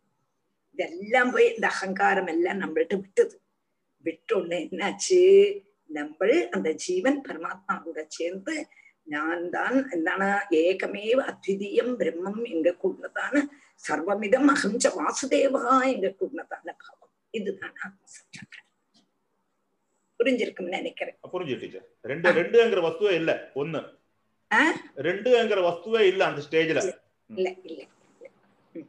இதெல்லாம் 0.78 1.32
போய் 1.32 1.48
இந்த 1.54 1.66
அகங்காரம் 1.66 2.30
எல்லாம் 2.34 2.62
நம்மள்கிட்ட 2.62 2.94
விட்டது. 2.94 3.34
விட்டோன்னு 4.04 4.56
என்னாச்சு? 4.58 5.20
நம்ம 5.90 6.28
அந்த 6.50 6.68
ஜீவன் 6.84 7.18
பரமாத்மா 7.26 7.74
கூட 7.82 8.00
சேர்ந்து 8.08 8.54
நான் 9.06 9.44
தான் 9.50 9.76
എന്താണ് 9.90 10.26
ஏகமேவ 10.62 11.18
அத்விதீயம் 11.32 11.92
பிரம்மம் 12.00 12.42
எங்க 12.54 12.70
கூடதான 12.82 13.44
சர்வமிதம் 13.84 14.50
அகஞ்ச 14.54 14.86
வாசுதேவா 14.98 15.64
எங்க 15.94 16.08
கூடதான 16.20 16.68
பாவம். 16.82 17.12
இதுதான் 17.30 17.76
ஆத்ம 17.84 18.02
சச்சக்கரம் 18.16 18.71
புரிஞ்சிருக்கும்னு 20.21 20.77
நினைக்கிறேன் 20.77 21.17
புரிஞ்சு 21.33 21.55
டீச்சர் 21.61 21.85
ரெண்டு 22.05 22.29
ரெண்டுங்கிற 22.37 22.81
வஸ்துவே 22.85 23.13
இல்ல 23.13 23.31
ஒண்ணு 23.55 23.81
ஆ? 24.51 24.61
ரெண்டுங்கிற 25.05 25.59
வஸ்துவே 25.65 26.01
இல்ல 26.07 26.21
அந்த 26.25 26.41
ஸ்டேஜ்ல 26.41 26.79
இல்ல 26.79 26.93
இல்ல 27.29 27.47
இல்ல. 27.69 27.81
ம். 28.75 28.87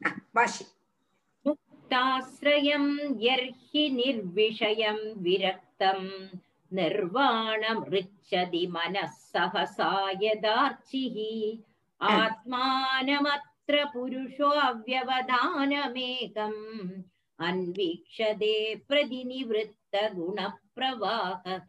ஆ, 0.00 0.08
வாசி 0.34 0.64
मुक्ताश्रयं 1.46 2.84
यर्हि 3.22 3.82
निर्विषयं 3.92 4.96
विरक्तं 5.18 5.98
निर्वाणमृच्छति 6.72 8.62
मनः 8.68 9.06
सहसा 9.26 9.90
यदार्चिः 10.22 11.16
आत्मानमत्र 12.00 13.74
पुरुषो 13.92 14.48
अव्यवधानमेकम् 14.66 16.58
अन्वीक्षते 17.41 18.75
प्रतिनिवृत्तगुणप्रवाहः. 18.75 21.65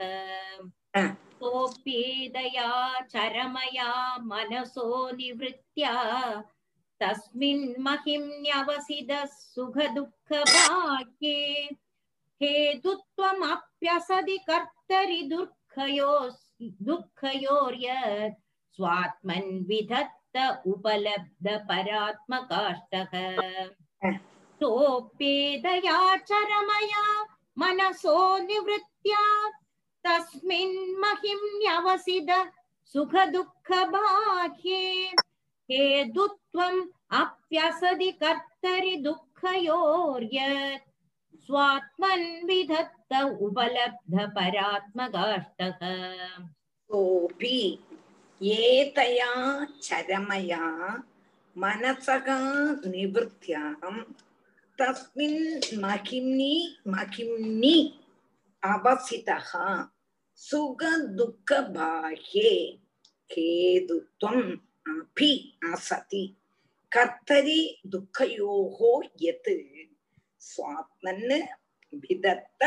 सोऽप्येदया 1.13 3.01
चरमया 3.01 4.17
मनसो 4.17 5.11
निवृत्त्या। 5.11 5.95
तस्मिन् 7.01 7.81
महिम्न्यवसिदः 7.81 9.25
सुखदुःखभाग्ये। 9.25 11.69
हेतुत्वमप्यसदि 12.43 14.39
कर्तरि 14.39 15.23
दुःखयोस् 15.23 16.73
दुःखयोर्यत्। 16.83 18.41
स्वात्मन् 18.77 19.67
विधत्त 19.67 20.63
उपलब्ध 20.67 21.67
परात्मकाष्टः। 21.69 23.13
सोऽप्येदया 24.63 26.17
चरमया, 26.17 27.27
मनसो 27.59 28.39
निवृत्त्या। 28.39 29.51
तस्मिन् 30.07 31.01
महिम्न्यवसिद 31.01 32.51
सुखदुःखबाह्ये। 32.85 35.13
हेतुत्वम् 35.71 36.83
अप्यसदि 37.11 38.13
कर्तरि 38.13 38.97
दुःखयोर्यत्। 38.97 40.89
स्वात्मन् 41.37 42.47
विधत्त 42.47 43.41
उपलब्ध 43.41 44.15
परात्मकाष्टः 44.15 45.79
सोऽपि 46.83 47.79
एतया 48.43 49.65
चरमया 49.65 51.03
मनसः 51.59 52.25
தஸ்மின் 54.79 55.43
மகிம்னி 55.83 56.55
மகிம்னி 56.93 57.77
அவசிதா 58.63 59.39
சுக 60.41 60.83
துக்க 61.19 61.59
பாஹ்யே 61.75 62.53
கேதுத்வம் 63.31 64.49
அபி 64.93 65.33
அசதி 65.71 66.25
கர்த்தரி 66.93 67.61
துக்கயோகோ 67.93 68.93
எது 69.31 69.57
சுவாத்மன்னு 70.43 71.39
விதத்த 72.03 72.63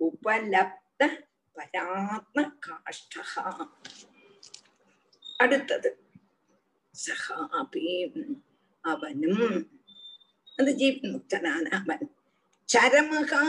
உபலப்த 0.00 1.02
பராத்ம 1.56 2.46
காஷ்டகா 2.64 3.46
அடுத்தது 5.40 5.90
சகாபி 6.94 7.86
அவனும் 8.84 9.46
அந்த 10.58 10.70
ஜீவன் 10.72 11.12
முக்தனான 11.14 11.64
அவன் 11.70 12.04
சரமகா 12.68 13.44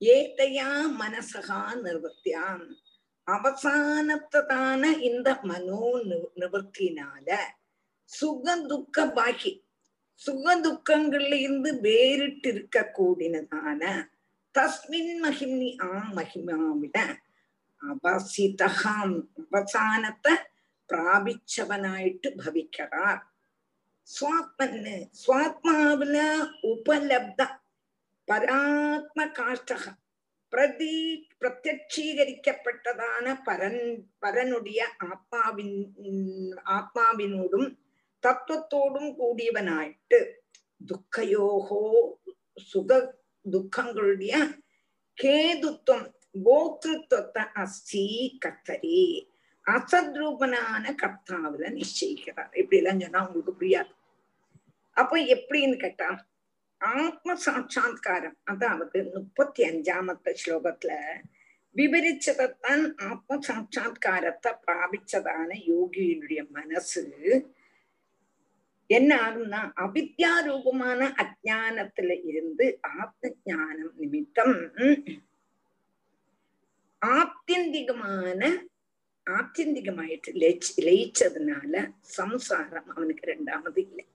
ஏத்தையா 0.00 0.68
மனசகா 1.00 1.60
நிவர்த்தியான் 1.84 2.66
அவசானத்ததான 3.26 4.82
இந்த 5.00 5.28
மனோ 5.42 5.82
நிவர்த்தினால 6.40 7.28
சுக 8.10 8.56
துக்க 8.66 9.06
பாக்கி. 9.08 9.52
சுக 10.22 10.54
துக்கங்கள்ல 10.60 11.34
இருந்து 11.40 11.70
வேறிட்டு 11.82 12.46
இருக்க 12.46 12.78
கூடினதான 12.98 13.82
தஸ்மின் 14.54 15.14
மகிம்னி 15.24 15.70
ஆ 15.82 15.90
மகிமாவிட 16.16 16.96
அவசிதகாம் 17.80 19.16
அவசானத்தை 19.42 20.34
பிராபிச்சவனாயிட்டு 20.90 22.28
பவிக்கிறார். 22.44 23.20
சுவாத்மன்னு. 24.08 24.96
சுவாத்மாவில 25.22 26.16
உபலப்த 26.62 27.40
பராத்ம 28.28 29.18
காஷ்டக 29.38 29.84
பிரதி 30.52 30.94
பிரத்யட்சீகரிக்கப்பட்டதான 31.40 33.26
பரன் 33.46 33.82
பரனுடைய 34.22 34.80
ஆத்மாவின் 35.10 35.76
ஆத்மாவினோடும் 36.76 37.68
தத்துவத்தோடும் 38.22 39.10
கூடியவனாயிட்டு 39.18 40.20
துக்கையோகோ 40.80 41.82
சுக 42.70 42.90
துக்கங்களுடைய 43.44 44.34
கேதுத்துவம் 45.18 46.08
போக்திருத்துவத்தை 46.44 47.44
அஸ்தி 47.54 48.06
கர்த்தரே 48.44 49.02
அசத்ரூபனான 49.66 50.84
கர்த்தாவில 51.02 51.70
நிச்சயிக்கிறார். 51.78 52.52
இப்படி 52.54 52.78
எல்லாம் 52.80 53.00
சொன்னா 53.00 53.22
உங்களுக்கு 53.26 53.58
புரியாது. 53.60 53.92
அப்ப 54.98 55.18
எப்படின்னு 55.34 55.76
கேட்டா 55.76 56.08
ஆத்ம 56.80 57.34
சாட்சா்காரம் 57.44 58.36
அதாவது 58.44 58.98
முப்பத்தி 59.14 59.62
அஞ்சாமത്തെ 59.62 60.32
ஸ்லோகத்துல 60.42 60.92
விவரிச்சதைத்தான் 61.76 62.84
ஆத்ம 63.06 63.38
சாட்சா்காரத்தை 63.48 64.50
பிராபிச்சதான 64.62 65.50
யோகியினுடைய 65.68 66.42
மனசு 66.50 67.02
என்ன 68.90 69.10
ஆகும்னா 69.24 69.60
அவித்யாரூபமான 69.76 71.00
அஜானத்துல 71.24 72.12
இருந்து 72.24 72.66
ஆத்ம 72.96 73.30
ஜானம் 73.46 73.92
நிமித்தம் 73.96 74.56
ஆத்தியந்திகமான 77.02 78.40
ஆத்தியந்திகமாயிட்டு 79.26 80.30
லயிச்சு 80.34 80.72
லயிச்சதுனால 80.82 81.74
சம்சாரம் 82.16 82.88
அவனுக்கு 82.94 83.24
ரெண்டாவது 83.26 83.80
இல்லை 83.80 84.06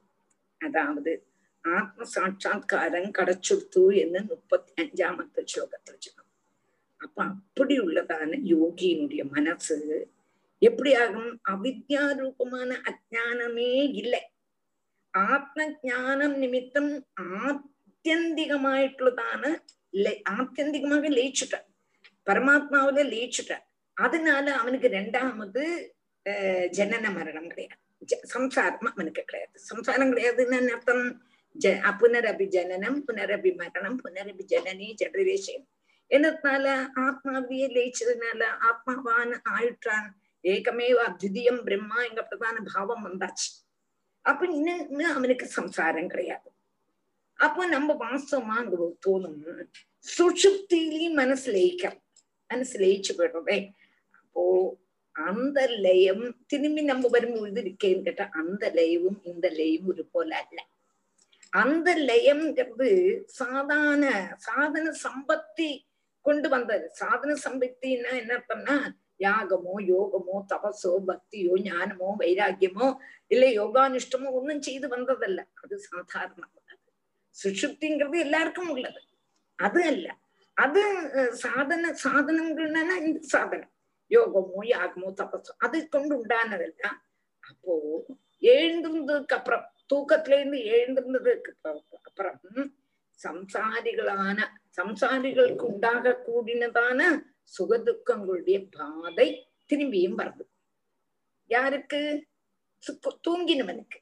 அதாவது 0.63 1.25
ஆத்ம 1.65 2.03
சாட்சா்காரம் 2.13 3.11
கடைச்சுடுத்து 3.11 3.97
എന്ന് 3.97 4.29
முப்பத்தி 4.29 4.81
அஞ்சாமത്തെ 4.81 5.43
ശ്ലോകത്തിൽ 5.45 5.97
சொன்னோம் 5.97 6.23
அப்ப 7.01 7.27
அப்படி 7.27 7.79
உள்ளதான 7.79 8.37
யோகியினுடைய 8.51 9.31
மனசு 9.31 10.07
எப்படி 10.61 10.95
ஆகும் 10.95 11.39
அவித்யா 11.51 12.13
ரூபமான 12.13 12.81
அஜானமே 12.91 13.89
இல்லை 13.93 14.21
ஆத்ம 15.13 15.75
ஜானம் 15.81 16.35
நிமித்தம் 16.35 17.05
ஆத்தியந்திகமாയിട്ടുള്ളതാണ് 17.39 19.59
ஆத்தியந்திகமாக 20.33 21.09
லயிச்சுட்டார் 21.09 21.65
பரமாத்மாவில 22.27 23.09
லயிச்சுட்டார் 23.09 23.63
அதனால 23.97 24.53
அவனுக்கு 24.53 24.89
ரெண்டாமது 24.89 25.91
ஜனன 26.71 27.11
மரணம் 27.11 27.49
கிடையாது 27.49 27.82
சம்சாரம் 28.32 28.88
அவனுக்கு 28.90 29.22
கிடையாது 29.22 29.56
சம்சாரம் 29.64 30.10
கிடையாதுன்னு 30.10 30.58
என்ன 30.58 30.72
அர்த்தம் 30.72 31.04
ஜ 31.56 31.68
புனரபி 32.00 32.46
ஜனனம் 32.54 32.98
புனரபி 33.06 33.50
மரணம் 33.56 33.98
புனரபி 34.02 34.44
ஜனனி 34.52 34.88
ஜடரேஷன் 35.00 35.64
എന്നതിനാല 36.10 36.66
ആത്മാവിയെ 37.04 37.66
ലയിച്ചതിനാല 37.68 38.42
ആത്മാവാൻ 38.68 39.30
ആയിട്ടാൻ 39.52 40.04
ഏകമേവ 40.44 40.98
അദ്വിതീയം 41.06 41.58
ബ്രഹ്മ 41.64 41.94
എങ്ക 42.02 42.22
പ്രധാന 42.22 42.58
ഭാവം 42.70 43.00
வந்தாச்சு 43.02 43.48
அப்ப 44.24 44.46
இன்னும் 44.50 45.12
அவனுக்கு 45.12 45.46
சம்சாரம் 45.50 46.10
கிடையாது 46.10 46.48
அப்போ 47.38 47.62
நம்ம 47.66 47.94
வாஸ்தவமா 48.00 48.54
அங்க 48.56 48.76
தோணும் 49.06 49.38
சுஷுப்தியிலையும் 50.06 51.18
மனசு 51.20 51.48
லயிக்க 51.52 51.92
மனசு 52.50 52.76
லயிச்சு 52.78 53.12
போயிடுறதே 53.18 53.58
அப்போ 54.18 54.42
அந்த 55.15 55.59
லயம் 55.85 56.23
திரும்பி 56.47 56.81
நம்ம 56.81 57.09
வரும்பொழுது 57.09 57.61
இருக்கேன்னு 57.63 58.05
கேட்டா 58.07 58.25
அந்த 58.33 58.63
லயவும் 58.75 59.19
இந்த 59.23 59.47
லயவும் 59.59 59.91
ஒரு 59.93 60.03
போல 60.11 60.31
அல்ல. 60.43 60.59
அந்த 61.53 61.89
லயம்ங்கிறது 62.09 62.89
சாதாரண 63.33 64.05
சாதன 64.47 64.93
சம்பத்தி 65.05 65.69
கொண்டு 66.25 66.47
வந்தது. 66.49 66.85
சாதன 66.93 67.31
சம்பத்தின்னா 67.45 68.11
என்ன 68.21 68.33
அர்த்தம்னா 68.33 68.75
யாகமோ 69.19 69.75
யோகமோ 69.91 70.37
தபசோ 70.51 70.93
பக்தியோ 71.09 71.53
ஞானமோ 71.67 72.09
வைராக்கியமோ 72.21 72.87
இல்ல 73.27 73.45
யோகானுஷ்டமோ 73.61 74.29
ஒன்றும் 74.31 74.61
செய்து 74.61 74.87
வந்ததல்ல. 74.87 75.41
அது 75.63 75.75
சாதாரணம் 75.89 76.51
சுஷுப்திங்கிறது 77.35 78.17
எல்லாருக்கும் 78.19 78.69
உள்ளது. 78.69 78.99
அது 79.59 79.81
அல்ல. 79.83 80.07
அது 80.57 80.81
சாதன 81.43 81.93
சாதனங்கள்னா 82.03 82.95
இந்த 83.07 83.19
சாதனம். 83.33 83.72
யோகமோ 84.13 84.61
யாகமோ 84.71 85.09
தபசோ 85.19 85.53
அது 85.57 85.77
கொண்டு 85.89 86.13
உண்டானதல்ல 86.21 86.83
அப்போ 87.43 87.73
எழுந்திருந்ததுக்கு 88.53 89.35
அப்புறம் 89.35 89.65
தூக்கத்துல 89.93 90.37
இருந்து 90.39 90.59
எழுந்திருந்ததுக்கு 90.75 91.51
அப்புறம் 92.01 92.39
சம்சாரிகளான 93.19 94.37
சம்சாரிகளுக்கு 94.77 95.65
உண்டாக 95.71 96.15
கூடினதான 96.27 97.01
சுகதுக்கங்களுடைய 97.53 98.57
பாதை 98.77 99.27
திரும்பியும் 99.69 100.17
வருது 100.21 100.43
யாருக்கு? 101.49 102.01
தூங்கினவனுக்கு. 103.27 103.97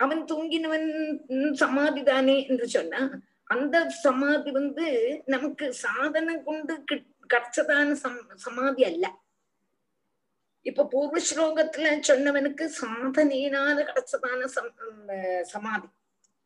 அவன் 0.00 0.22
தூங்கினவன் 0.24 0.88
சமாதி 1.54 2.02
தானே 2.02 2.36
என்று 2.46 2.66
சொன்னா 2.68 3.00
அந்த 3.50 3.76
சமாதி 4.04 4.50
வந்து 4.50 4.86
நமக்கு 5.26 5.66
சாதனை 5.84 6.34
கொண்டு 6.42 6.74
கிடைச்சதான 7.32 7.92
சம் 8.04 8.18
சமாதி 8.36 8.82
அல்ல. 8.84 9.04
இப்ப 10.66 10.86
பூர்வ 10.86 11.16
ஸ்லோகத்துல 11.30 11.88
சொன்னவனுக்கு 12.08 12.64
சாதனையினால 12.80 13.76
கிடைச்சதான 13.88 14.44
சமாதி. 15.42 15.88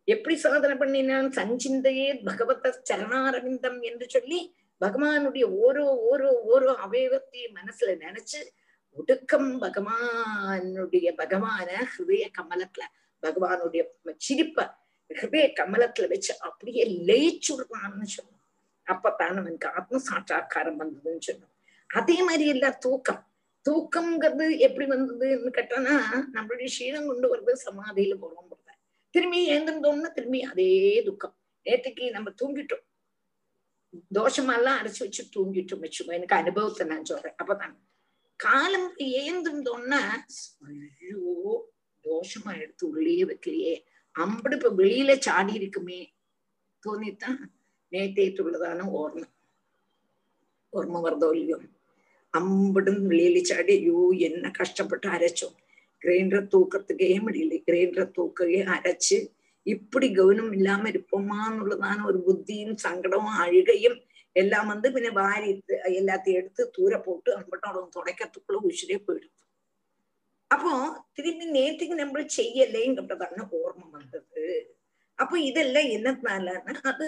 எப்படி 0.05 0.37
சாதனை 0.37 0.77
பண்ணினான்? 0.77 1.29
சஞ்சிந்தையே 1.31 2.09
பகவத 2.25 2.73
சரணாரவிந்தம் 2.91 3.81
என்று 3.81 4.09
சொல்லி 4.09 4.41
பகவானுடைய 4.81 5.45
ஓரோ 5.65 5.87
ஓரோ 6.11 6.31
ஓரோ 6.53 6.71
அவயவத்தையும் 6.87 7.57
மனசுல 7.59 7.95
நினைச்சு 8.05 8.41
ஒடுக்கம் 8.91 9.63
பகவானுடைய 9.63 11.09
பகவான 11.21 11.69
ஹிருதய 11.93 12.27
கமலத்துல 12.39 12.85
பகவானுடைய 13.23 13.83
சிரிப்ப 14.17 14.59
ஹிருதய 15.11 15.47
கமலத்துல 15.61 16.09
வச்சு 16.09 16.33
அப்படியே 16.41 16.85
லயிச்சுடுறான்னு 17.09 18.07
சொன்னோம். 18.17 18.43
அப்பத்தான் 18.87 19.39
அவனுக்கு 19.41 19.69
ஆத்ம 19.69 19.99
சாட்சா்காரம் 19.99 20.81
வந்ததுன்னு 20.81 21.27
சொன்னோம். 21.27 21.55
அதே 21.91 22.23
மாதிரி 22.23 22.45
இல்ல 22.45 22.71
தூக்கம். 22.71 23.23
தூக்கம்ங்கிறது 23.67 24.59
எப்படி 24.59 24.87
வந்ததுன்னு 24.89 25.51
கேட்டானா 25.59 25.95
நம்மளுடைய 26.35 26.69
ஷீலம் 26.79 27.07
கொண்டு 27.07 27.37
வருது 27.37 27.53
சமாதியில 27.65 28.15
போறோம் 28.21 28.47
திரும்பி 29.11 29.51
ஏந்திருந்தோம்னா 29.51 30.11
திரும்பி 30.11 30.43
அதே 30.43 31.03
துக்கம். 31.05 31.37
நேற்றுக்கு 31.67 32.11
நம்ம 32.11 32.31
தூங்கிட்டோம். 32.43 32.85
தோஷமெல்லாம் 34.15 34.79
அரைச்சு 34.81 34.99
வச்சு 34.99 35.25
தூங்கிட்டோம். 35.37 35.83
வச்சுக்கோ 35.85 36.13
எனக்கு 36.13 36.35
அனுபவத்தை 36.35 36.87
நான் 36.87 37.05
சொல்றேன். 37.05 37.35
அப்பதான். 37.43 37.75
காலம் 38.37 38.97
ஏந்திருந்தோம்னா 38.97 40.01
ஐயோ 40.67 41.23
தோஷமா 42.05 42.61
எடுத்து 42.61 42.89
உள்ளே 42.89 43.25
வைக்கலையே. 43.25 43.85
அம்படு 44.19 44.55
இப்ப 44.55 44.71
வெளியில 44.71 45.19
சாடி 45.19 45.53
இருக்குமே. 45.53 46.15
தோணித்தான். 46.83 47.41
நேத்தேற்றுள்ளதான 47.93 48.81
ஓர்ம 48.99 49.25
ஓர்ம 50.73 51.01
வரதோ 51.05 51.29
இல்லையோ. 51.35 51.59
அம்படும் 52.39 53.03
வெளியில 53.05 53.41
சாடி 53.45 53.75
ஐயோ 53.77 54.01
என்ன 54.21 54.51
கஷ்டப்பட்டு 54.51 55.09
அரைச்சோம் 55.09 55.57
கிரைண்டரை 56.03 56.43
தூக்கத்துக்கே 56.53 57.09
முடியல 57.23 57.57
கிரைண்டரை 57.67 58.07
தூக்கவே 58.13 58.59
அரைச்சு 58.75 59.19
இப்படி 59.67 60.07
கவனம் 60.11 60.53
இல்லாம 60.53 60.89
இருப்போமான்னுள்ளதான 60.89 62.05
ஒரு 62.05 62.19
புத்தியும் 62.27 62.77
சங்கடமும் 62.77 63.41
அழுகையும் 63.41 63.99
எல்லாம் 64.37 64.69
வந்து 64.69 64.89
பின்ன 64.91 65.09
வாரி 65.13 65.49
எல்லாத்தையும் 65.93 66.39
எடுத்து 66.41 66.63
தூர 66.71 66.93
போட்டு 66.99 67.31
அம்பட்டோட 67.33 67.85
துடைக்கிறதுக்குள்ள 67.97 68.61
உசிரே 68.63 68.99
போயிடுது 69.07 69.35
அப்போ 70.51 70.73
திரும்பி 71.13 71.47
நேற்றுக்கு 71.51 71.95
நம்ம 71.95 72.23
செய்யலைங்கிறதான 72.37 73.47
ஓர்மம் 73.59 73.93
வந்தது 73.93 74.45
அப்போ 75.19 75.37
இதெல்லாம் 75.41 75.89
என்னதுனாலன்னா 75.89 76.75
அது 76.91 77.07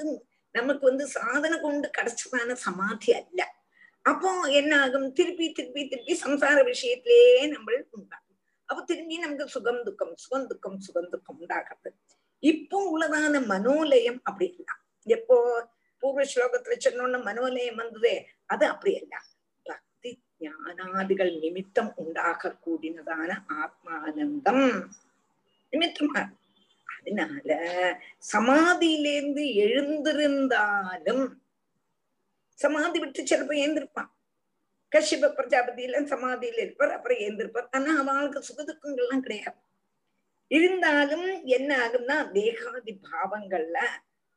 நமக்கு 0.55 0.85
வந்து 0.87 1.05
சாதனை 1.11 1.57
கொண்டு 1.59 1.89
கிடைச்சதான 1.99 2.57
சமாதி 2.63 3.11
அல்ல 3.13 3.41
அப்போ 4.05 4.31
என்ன 4.53 4.73
ஆகும் 4.81 5.09
திருப்பி 5.13 5.47
திருப்பி 5.53 5.83
திருப்பி 5.89 6.15
சம்சார 6.23 6.59
விஷயத்திலேயே 6.67 7.35
நம்ம 7.53 7.73
உண்டாகும் 7.91 8.27
அப்போ 8.69 8.83
திரும்பி 8.85 9.17
நமக்கு 9.17 9.47
சுகம் 9.49 9.83
துக்கம் 9.83 10.15
சுகம் 10.17 10.47
துக்கம் 10.47 10.79
சுகம் 10.79 11.11
துக்கம் 11.11 11.39
உண்டாகிறது 11.39 11.91
இப்போ 12.43 12.79
உள்ளதான 12.91 13.41
மனோலயம் 13.47 14.21
அப்படி 14.23 14.47
இல்ல. 14.53 14.69
எப்போ 15.07 15.37
பூர்வ 16.03 16.23
ஸ்லோகத்துல 16.25 16.77
சொன்னோன்னு 16.79 17.19
மனோலயம் 17.25 17.77
வந்ததே 17.77 18.15
அது 18.47 18.65
அப்படி 18.67 18.93
அல்ல 19.01 19.15
பக்தி 19.67 20.11
ஞானாதிகள் 20.41 21.33
நிமித்தம் 21.41 21.93
உண்டாக 21.97 22.53
கூடினதான 22.65 23.29
ஆத்மானந்தம். 23.59 24.67
நிமித்தமா. 25.73 26.23
அதனால 26.89 27.51
சமாதியிலேருந்து 28.33 29.45
எழுந்திருந்தாலும் 29.65 31.25
சமாதி 32.61 32.99
விட்டு 32.99 33.23
சிலப்ப 33.23 33.55
ஏந்திருப்பான் 33.65 34.11
கஷிப 34.93 35.31
பிரஜாபதியில 35.37 35.99
சமாதியில 36.11 36.63
இருப்பார் 36.63 36.95
அப்புறம் 36.95 37.21
ஏந்திருப்பார் 37.21 37.69
ஆனா 37.71 37.91
அவளுக்கு 38.03 38.49
சுகதுக்கங்கள்லாம் 38.49 39.25
கிடையாது 39.25 39.59
இருந்தாலும் 40.51 41.29
என்ன 41.49 41.71
ஆகும்னா 41.79 42.17
தேகாதி 42.33 42.93
பாவங்கள்ல 43.05 43.79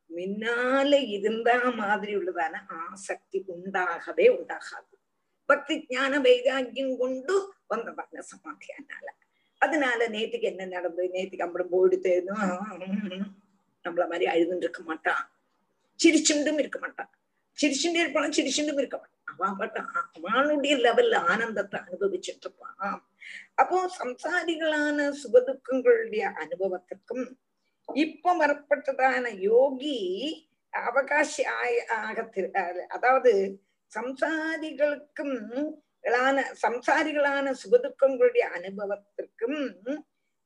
முன்னால 0.10 0.94
இருந்த 1.08 1.50
மாதிரி 1.72 2.12
உள்ளதான 2.16 2.60
ஆசக்தி 2.82 3.40
உண்டாகவே 3.54 4.26
உண்டாகாது 4.30 4.92
பக்தி 5.50 5.76
ஞான 5.90 6.20
வைராக்கியம் 6.20 6.94
கொண்டு 6.98 7.36
வந்ததான 7.68 8.24
சமாதி 8.24 8.68
அதனால 9.62 10.00
நேத்துக்கு 10.08 10.48
என்ன 10.50 10.64
நடந்தது 10.68 11.10
நேத்துக்கு 11.10 11.46
அம்படம் 11.46 11.74
போயிடுத்து 11.74 12.14
நம்மள 13.86 14.04
மாதிரி 14.08 14.26
அழுதுன்னு 14.26 14.66
இருக்க 14.66 14.82
மாட்டான் 14.84 15.24
சிரிச்சுண்டும் 16.00 16.60
இருக்க 16.60 16.80
மாட்டான் 16.80 17.12
சிரிச்சுட்டே 17.58 18.02
இருப்பான் 18.02 18.36
சிரிச்சுட்டும் 18.36 18.80
இருக்க 18.80 19.00
அவன் 19.32 19.58
பட்டான் 19.58 19.92
அவனுடைய 20.20 20.74
லெவல்ல 20.78 21.16
ஆனந்தத்தை 21.28 21.78
அனுபவிச்சுட்டு 21.80 22.46
இருப்பான் 22.46 23.02
அப்போ 23.56 23.78
சம்சாரிகளான 24.00 25.08
சுகதுக்கங்களுடைய 25.22 26.24
அனுபவத்திற்கும் 26.36 27.26
இப்ப 27.88 28.34
வரப்பட்டதான 28.38 29.32
யோகி 29.42 29.98
அவகாசி 30.74 31.44
ஆகத்தி 32.00 32.44
அதாவது 32.90 33.34
சம்சாரிகளுக்கும் 33.92 35.38
சம்சாரிகளான 36.64 37.54
சுகதுக்கங்களுடைய 37.64 38.46
அனுபவத்திற்கும் 38.52 39.60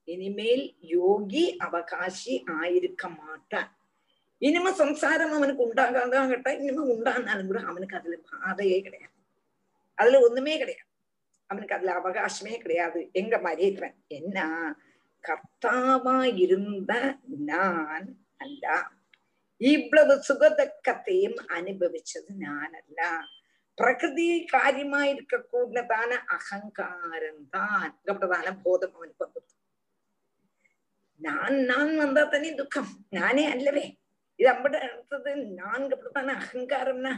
இனிமேல் 0.07 0.65
யோகி 0.89 1.45
அவகாசி 1.59 2.33
ஆயிருக்க 2.57 3.03
மாட்டான் 3.17 3.71
இனிமே 4.41 4.71
சம்சாரம் 4.75 5.35
அவனுக்கு 5.37 5.63
உண்டாகாதான் 5.67 6.31
கேட்டா 6.31 6.51
இனிமே 6.57 6.83
உண்டானாலும் 6.93 7.49
கூட 7.51 7.61
அவனுக்கு 7.61 7.97
அதுல 7.97 8.17
பாதையே 8.31 8.79
கிடையாது 8.81 9.15
அதுல 9.97 10.19
ஒண்ணுமே 10.19 10.55
கிடையாது 10.57 10.85
அவனுக்கு 11.49 11.75
அதுல 11.75 11.93
அவகாசமே 11.99 12.53
கிடையாது 12.57 12.99
எங்க 13.13 13.35
மாதிரி 13.37 13.67
என்ன 14.11 14.39
கர்த்தாவா 15.23 16.17
இருந்த 16.43 16.93
நான் 17.47 18.07
அல்ல 18.37 18.65
இவ்வளவு 19.61 20.13
சுகதக்கத்தையும் 20.27 21.39
அனுபவிச்சது 21.57 22.31
நான் 22.37 22.75
அல்ல 22.81 23.01
பிரகிருதி 23.77 24.27
காரியமா 24.45 24.99
இருக்க 25.05 25.35
கூடதான 25.45 26.11
அகங்காரம் 26.27 27.43
தான் 27.49 27.91
பிரதான 28.07 28.53
போதம் 28.63 28.95
அவனுக்கு 28.95 29.25
வந்தது 29.25 29.53
நான் 31.21 31.55
நான் 31.65 31.93
வந்தா 31.97 32.23
தானே 32.25 32.49
துக்கம் 32.53 32.91
நானே 33.09 33.45
அல்லவே 33.51 33.85
இது 34.39 34.49
அம்பட 34.53 34.77
அடுத்தது 34.79 35.35
நான்கு 35.35 35.97
பிரதான 35.97 36.33
அகங்காரம்னா. 36.33 37.13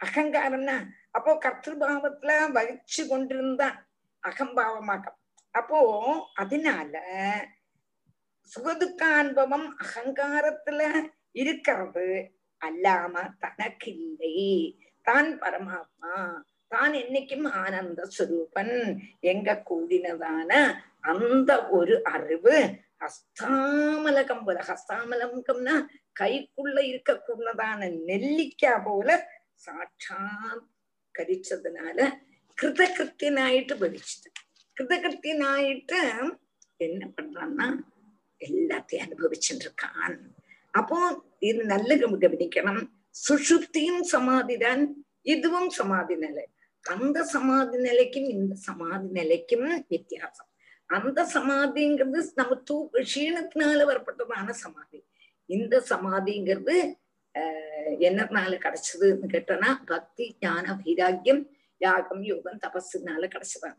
அகங்காரம்னா. 0.00 0.76
அப்போ 1.10 1.32
கர்த்திருபாவத்துல 1.34 2.32
வகிச்சு 2.52 3.02
கொண்டிருந்தான் 3.08 3.76
அகம்பாவமாக்கம். 4.22 5.18
அப்போ 5.54 5.78
அதனால 6.34 6.94
சுகதுக்க 8.50 9.02
அனுபவம் 9.18 9.76
அகங்காரத்துல 9.84 10.80
இருக்கிறது 11.32 12.06
அல்லாம 12.60 13.14
தனக்கில்லை. 13.40 14.36
தான் 15.06 15.40
பரமாத்மா 15.40 16.42
தான் 16.66 16.92
என்னைக்கும் 16.92 17.46
ஆனந்த 17.52 18.08
சுரூபன். 18.18 18.76
எங்க 19.20 19.62
கூடினதான 19.70 20.50
அந்த 21.00 21.66
ஒரு 21.68 21.94
அறிவு 22.04 22.54
ஹஸ்தாமலகம் 23.00 24.44
போல. 24.44 24.64
ஹஸ்தாமலகம்னா 24.68 25.74
கைக்குள்ள 26.20 26.78
இருக்கக்கூடதான 26.90 27.90
நெல்லிக்கா 28.08 28.84
போல 28.84 29.08
சாட்சாத் 29.54 30.66
கரிச்சதுனால 31.18 31.98
கிருதகிருத்தினாயிட்டு 32.58 33.74
படிச்சுட்டு 33.82 34.30
கிருதகிருத்தினாயிட்டு 34.76 36.00
என்ன 36.76 37.02
பண்றான்னா 37.16 37.66
எல்லாத்தையும் 38.40 39.04
அனுபவிச்சுட்டு 39.06 39.64
இருக்கான் 39.66 40.16
அப்போ 40.74 40.98
இது 41.38 41.64
நல்ல 41.64 41.96
கவனிக்கணும். 41.96 42.82
சுஷுப்தியும் 43.28 44.00
சமாதி 44.00 44.56
தான் 44.56 44.82
இதுவும் 45.22 45.70
சமாதி 45.70 46.16
நிலை. 46.16 46.44
அந்த 46.84 47.24
சமாதி 47.24 47.78
நிலைக்கும் 47.78 48.24
இந்த 48.24 48.54
சமாதி 48.54 49.08
நிலைக்கும் 49.08 49.84
வித்தியாசம். 49.88 50.48
அந்த 50.86 51.24
சமாதிங்கிறது 51.34 52.20
நம்ம 52.34 52.54
தூ 52.54 52.90
க்ஷீணத்தினால 52.92 53.80
வரப்பட்டதான 53.90 54.50
சமாதி. 54.50 54.98
இந்த 55.46 55.84
சமாதிங்கிறது 55.88 56.76
அஹ் 57.34 57.94
என்னத்தினால 57.98 58.58
கிடைச்சதுன்னு 58.58 59.28
கேட்டோம்னா 59.28 59.84
பக்தி 59.86 60.36
ஞான 60.40 60.80
வைராக்கியம் 60.84 61.50
யாகம் 61.78 62.22
யோகம் 62.22 62.58
தபஸுனால 62.66 63.28
கிடைச்சதான. 63.28 63.78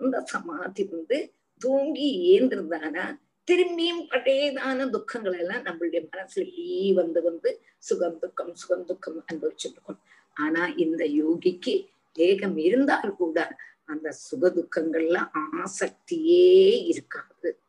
அந்த 0.00 0.20
சமாதி 0.20 0.84
வந்து 0.84 1.32
தூங்கி 1.58 2.08
ஏந்திருந்தானா 2.32 3.04
திரும்பியும் 3.50 4.06
பழையதான 4.10 4.90
துக்கங்கள் 4.90 5.38
எல்லாம் 5.38 5.64
நம்மளுடைய 5.64 6.00
மனசுல 6.12 6.40
இப்படியே 6.40 6.92
வந்து 6.92 7.22
வந்து 7.22 7.62
சுகம் 7.78 8.18
துக்கம் 8.18 8.54
சுகம் 8.54 8.84
துக்கம் 8.84 9.24
அனுபவிச்சுட்டு 9.32 9.74
இருக்கோம். 9.74 10.00
ஆனா 10.34 10.66
இந்த 10.66 11.04
யோகிக்கு 11.04 11.74
தேகம் 12.12 12.56
இருந்தால் 12.56 13.16
கூட 13.16 13.56
அந்த 13.84 14.10
சுக 14.10 14.48
துக்கங்கள்ல 14.48 15.28
ஆசக்தியே 15.56 16.84
இருக்காது. 16.86 17.60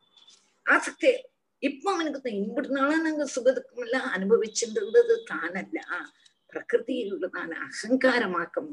ஆசக்தி 0.62 1.10
இப்ப 1.62 1.84
அவனுக்கு 1.92 2.30
இம்புட்டுனால 2.38 2.96
நாங்க 3.02 3.26
சுக 3.26 3.52
துக்கம் 3.52 3.84
எல்லாம் 3.84 4.08
அனுபவிச்சுட்டு 4.12 4.80
இருந்தது 4.80 5.14
தானல்ல 5.30 5.80
பிரகிருதியில் 6.52 7.12
உள்ளதான 7.14 7.56
அகங்காரமாக்கம் 7.64 8.70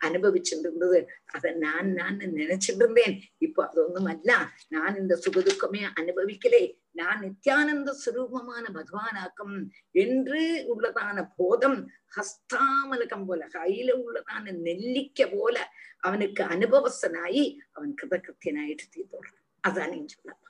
அனுபவிச்சுட்டு 0.00 0.66
இருந்தது 0.68 0.98
அதை 1.26 1.50
நான் 1.56 1.88
நான் 1.92 2.16
நினைச்சிட்டு 2.34 2.82
இருந்தேன் 2.82 3.14
இப்போ 3.38 3.60
அது 3.66 3.80
ஒண்ணும் 3.84 4.08
அல்ல 4.08 4.32
நான் 4.68 4.98
இந்த 4.98 5.16
சுகதுக்கமே 5.24 5.82
அனுபவிக்கலே 5.92 6.62
நான் 6.92 7.22
நித்யானந்த 7.22 7.92
சுரூபமான 8.02 8.64
பகவானாக்கம் 8.74 9.56
என்று 9.94 10.42
உள்ளதான 10.66 11.26
போதம் 11.36 11.78
ஹஸ்தாமலகம் 12.16 13.26
போல 13.26 13.48
கையில 13.54 13.96
உள்ளதான 14.00 14.54
நெல்லிக்க 14.60 15.28
போல 15.32 15.56
அவனுக்கு 16.00 16.42
அனுபவசனாயி 16.48 17.44
அவன் 17.72 17.94
கிருதகிருத்தியனாயிட்டு 17.94 18.86
தீர்த்தோடுறான் 18.96 19.40
அதான் 19.64 19.92
நீங்க 19.92 20.08
சொல்ல 20.14 20.43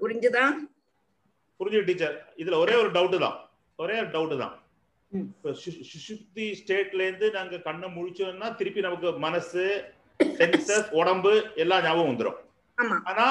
புரிஞ்சுதா? 0.00 0.44
புரிஞ்சு 1.60 1.80
டீச்சர். 1.88 2.16
இதுல 2.42 2.58
ஒரே 2.64 2.74
ஒரு 2.82 2.90
டவுட் 2.96 3.16
தான். 3.24 3.36
ஒரே 3.78 3.96
ஒரு 4.02 4.10
டவுட் 4.14 4.34
தான். 4.42 4.54
இப்ப 5.12 5.52
சுசுப்தி 5.92 6.44
ஸ்டேட்ல 6.58 7.06
இருந்து 7.06 7.28
நாங்க 7.36 7.56
கண்ணை 7.64 7.88
முழிச்சோம்னா 7.94 8.48
திருப்பி 8.58 8.80
நமக்கு 8.86 9.10
மனசு 9.24 9.64
சென்சஸ் 10.20 10.90
உடம்பு 11.00 11.32
எல்லாம் 11.62 11.84
ஞாபகம் 11.86 12.10
வந்துடும் 12.10 12.38
ஆனா 13.10 13.24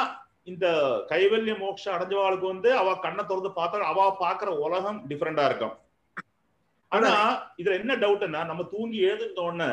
இந்த 0.48 0.66
கைவல்ய 1.12 1.54
மோட்சம் 1.62 1.96
அடைஞ்சவாளுக்கு 1.96 2.48
வந்து 2.54 2.70
அவ 2.82 2.96
கண்ணை 3.06 3.24
திறந்து 3.24 3.52
பார்த்தா 3.60 3.90
அவ 3.92 4.08
பாக்குற 4.24 4.50
உலகம் 4.66 5.00
டிஃப்ரெண்டா 5.10 5.44
இருக்கும். 5.50 5.74
ஆனா 6.92 7.12
இதுல 7.62 7.78
என்ன 7.82 7.96
டவுட்னா 8.04 8.42
நம்ம 8.52 8.64
தூங்கி 8.74 9.00
எழுதுன 9.12 9.44
உடனே 9.48 9.70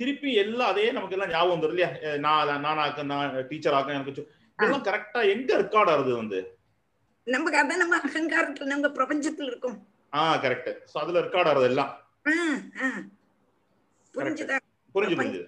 திருப்பி 0.00 0.30
எல்லாம் 0.42 0.70
அதே 0.72 0.86
நமக்கு 0.96 1.16
எல்லாம் 1.16 1.32
ஞாபகம் 1.32 1.54
வந்துடும் 1.54 1.74
இல்லையா? 1.74 1.90
நான் 2.26 2.62
நான் 2.66 2.82
ஆக்க 2.84 3.02
நான் 3.12 3.34
டீச்சர் 3.50 3.76
ஆக்க 3.78 3.98
எனக்கு 3.98 4.24
இதெல்லாம் 4.60 4.84
கரெக்டா 4.84 5.20
எங்க 5.30 5.50
ரெக்கார்ட் 5.58 5.90
ஆகுது 5.90 6.16
வந்து? 6.16 6.38
நமக்கு 7.26 7.58
அதான் 7.58 7.76
நம்ம 7.76 7.96
அகங்காரத்துல 7.98 8.64
நம்ம 8.64 8.88
பிரபஞ்சத்துல 8.88 9.42
இருக்கோம். 9.42 9.78
ஆஹ் 10.12 10.38
கரெக்ட் 10.42 10.70
சோ 10.90 10.98
அதுல 10.98 11.20
ரெக்கார்ட் 11.20 11.46
ஆகுது 11.46 11.64
எல்லாம். 11.64 11.92
புரிஞ்சுதா? 14.14 14.56
புரிஞ்சு 14.94 15.16
புரிஞ்சு 15.16 15.42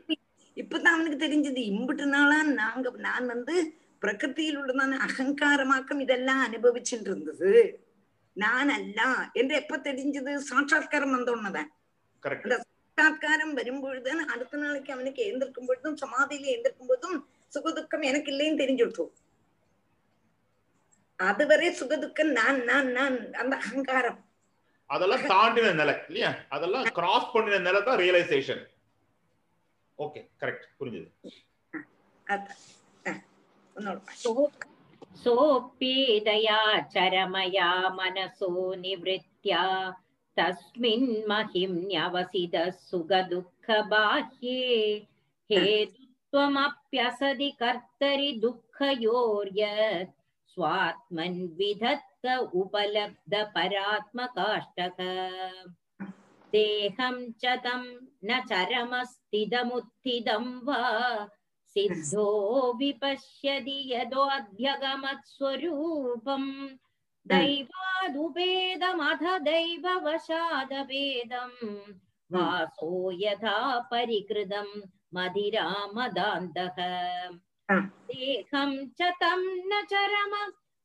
இப்பதான் 0.57 0.95
அவனுக்கு 0.95 1.19
தெரிஞ்சது. 1.27 1.61
இம்புட்டு 1.71 2.05
நாளா 2.07 2.43
நாங்க 2.55 2.91
நான் 2.99 3.27
வந்து 3.27 3.55
பிரகிருத்தியில் 4.03 4.59
உள்ளதான 4.59 4.99
அகங்காரமாக்கம் 5.07 6.01
இதெல்லாம் 6.01 6.43
அனுபவிச்சுட்டு 6.45 7.09
இருந்தது 7.11 7.51
நான் 8.37 8.69
அல்ல. 8.69 9.01
என்று 9.33 9.55
எப்ப 9.55 9.79
தெரிஞ்சது? 9.83 10.33
சாட்சாத்காரம் 10.51 11.11
வந்த 11.11 11.31
உடனேதான் 11.33 11.71
அந்த 12.45 12.55
சாட்சாத்காரம் 12.99 13.53
வரும்பொழுது 13.53 14.11
அடுத்த 14.27 14.57
நாளைக்கு 14.57 14.93
அவனுக்கு 14.93 15.23
எழுந்திருக்கும் 15.23 15.67
பொழுதும் 15.67 15.97
சமாதியில 15.97 16.47
எழுந்திருக்கும் 16.47 16.87
போதும் 16.87 17.19
சுகதுக்கம் 17.54 18.04
எனக்கு 18.04 18.30
இல்லைன்னு 18.32 18.62
தெரிஞ்சுடுத்தோம் 18.62 19.14
அதுவரை 21.20 21.70
சுகதுக்கம் 21.80 22.32
நான் 22.34 22.60
நான் 22.66 22.90
நான் 22.94 23.18
அந்த 23.36 23.54
அகங்காரம் 23.62 24.20
அதெல்லாம் 24.90 25.26
தாண்டின 25.32 25.72
நிலை 25.74 25.96
இல்லையா 26.04 26.32
அதெல்லாம் 26.50 26.86
கிராஸ் 26.98 27.32
பண்ணின 27.32 27.62
நிலை 27.64 27.80
தான் 27.82 28.00
ரியலைசேஷன் 28.02 28.64
ஓகே 30.00 30.22
கரெக்ட் 30.42 30.66
புரிஞ்சுது 30.80 31.10
அதான். 32.28 32.58
ஆ, 33.06 33.12
ஒன்னோட 33.76 33.98
सोऽप्येतया 35.20 36.58
चरमया 36.88 37.68
मनसो 37.92 38.50
निवृत्त्या 38.78 39.62
तस्मिन् 40.38 41.08
महिम्न्यवसितः 41.28 42.68
सुखदुःखबाह्ये 42.90 44.60
हेतुत्वमप्यसदि 46.35 47.51
कर्तरि 47.51 48.39
दुःखयोर्यत्। 48.43 50.11
स्वात्मन् 50.47 51.49
विधत्त 51.49 52.51
उपलब्धपरात्मकाष्टक। 52.55 54.97
देहं 56.53 57.33
च 57.33 57.45
तं 57.45 58.07
न 58.25 58.41
चरमस्थितमुत्थितं 58.41 60.65
वा। 60.65 61.29
सिद्धो 61.67 62.79
विपश्यति 62.79 63.93
दैवादुपेदमथ 67.27 69.39
दैववशादभेदम्। 69.39 71.93
वासो 72.33 73.13
यथा 73.13 73.81
परिकृतं 73.81 74.81
मदिरामदान्तः 75.15 76.77
देहं 78.11 78.71
च 78.99 79.01
तं 79.21 79.41
न 79.71 79.73
चरम 79.91 80.33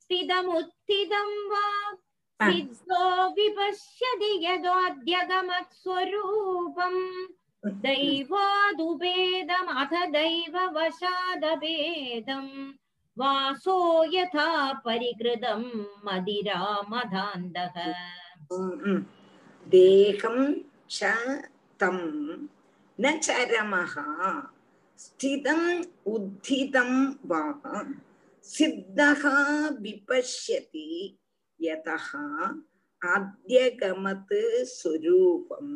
स्थितमुत्थितं 0.01 1.29
वा 1.51 1.65
सिद्धो 2.39 3.03
विपश्यति 3.37 4.31
यदोऽद्यगमत्स्वरूपम् 4.45 7.01
दैवादुभेदमथ 7.85 9.93
दैववशादभेदम् 10.15 10.91
वासो 13.17 13.77
यथा 14.13 14.49
परिकृतं 14.85 15.61
मदिरामदान्तः 16.05 17.77
देहं 19.73 20.37
च 20.91 20.99
तम् 21.79 22.03
न 22.99 23.17
च 23.23 23.29
रमः 23.51 23.93
स्थितम् 24.99 25.83
उद्धितं 26.13 26.91
वा 27.29 27.41
सिद्धः 28.43 29.23
विपश्यति 29.81 30.89
यतः 31.59 32.07
आद्यगमत् 33.13 34.33
स्वरूपं 34.73 35.67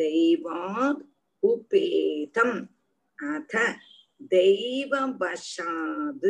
दैवात् 0.00 1.02
उपेतम् 1.42 2.58
अथ 3.30 3.54
दैववशाद् 4.32 6.26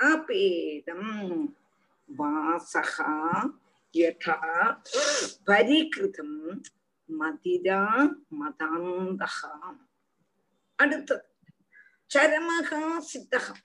अपेदम् 0.00 1.46
वासः 2.18 2.96
यथा 3.94 4.38
परिकृतम् 5.48 6.36
மதிரா 7.18 8.12
மதாந்தகா 8.40 9.76
அடுத்தது 10.76 11.24
சரமகா 12.14 12.98
சித்தகம். 12.98 13.60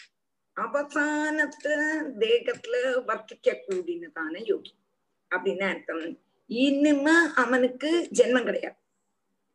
அவசானத்துல 0.56 1.74
தேகத்துல 2.20 2.76
வர்த்திக்க 3.08 3.56
கூடினதான 3.68 4.44
யோகி. 4.46 4.76
அப்படின்னு 5.36 5.70
அர்த்தம். 5.70 6.20
இனிமே 6.48 7.12
அவனுக்கு 7.36 8.10
ஜென்மம் 8.14 8.44
கிடையாது. 8.44 8.76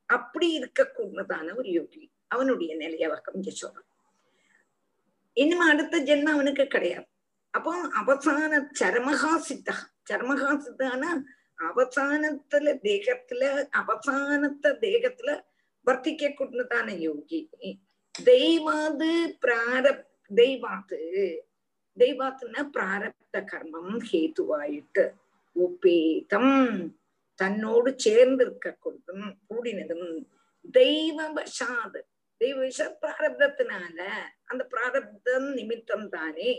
அப்படி 0.07 0.53
இருக்க 0.53 0.93
கூடதான 0.97 1.57
ஒரு 1.57 1.71
யோகி. 1.71 2.13
அவனுடைய 2.27 2.77
நிலைய 2.77 3.09
வக்கம் 3.09 3.43
சொல்றான் 3.43 3.89
இனிமே 5.33 5.69
அடுத்த 5.71 5.99
ஜென்மம் 5.99 6.33
அவனுக்கு 6.33 6.67
கிடையாது. 6.67 7.07
அப்போ 7.51 7.89
அவசான 7.89 8.67
சரமகா 8.81 9.37
சித்தகம். 9.37 9.89
சரமகா 10.11 10.61
சித்தானா 10.61 11.23
அவசானத்துல 11.61 12.75
தேகத்துல 12.85 13.43
அவசானத்த 13.73 14.75
தேகத்துல 14.83 15.31
வர்த்திக்க 15.87 16.31
கூடதான 16.31 16.89
யோகி 17.01 17.41
தெய்வாது 18.15 19.11
பிராரப் 19.43 20.05
தெய்வாத்து 20.31 20.99
தெய்வாத்துன்னா 21.97 22.63
பிராரப்த 22.71 23.39
கர்மம் 23.53 23.95
ஹேதுவாயிட்டு 24.11 25.05
உபேதம் 25.57 26.55
தன்னோடு 27.39 27.91
சேர்ந்து 27.97 28.43
இருக்க 28.45 28.69
கொடுத்தும் 28.77 29.27
கூடினதும் 29.49 30.09
தெய்வ 30.75 31.19
வசாது 31.33 32.01
தெய்வ 32.41 32.59
விஷ 32.61 32.83
பிராரப்தத்தினால 33.03 33.99
அந்த 34.45 34.63
பிராரப்தம் 34.65 35.49
நிமித்தம் 35.55 36.07
தானே 36.09 36.53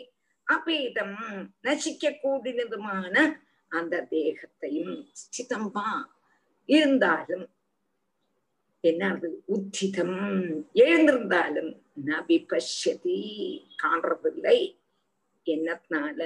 அபேதம் 0.47 1.17
நசிக்க 1.61 2.13
கூடினதுமான 2.23 3.15
அந்த 3.72 4.07
தேகத்தையும் 4.09 4.93
ஸ்திதம்பா 5.22 5.89
இருந்தாலும் 6.65 7.47
என்னது? 8.84 9.30
உத்திதம். 9.45 10.17
எழுந்திருந்தாலும் 10.74 11.72
நபிபஷ்யதி 12.05 13.19
காண்றதில்லை. 13.84 14.59
என்னத்தினால 15.45 16.22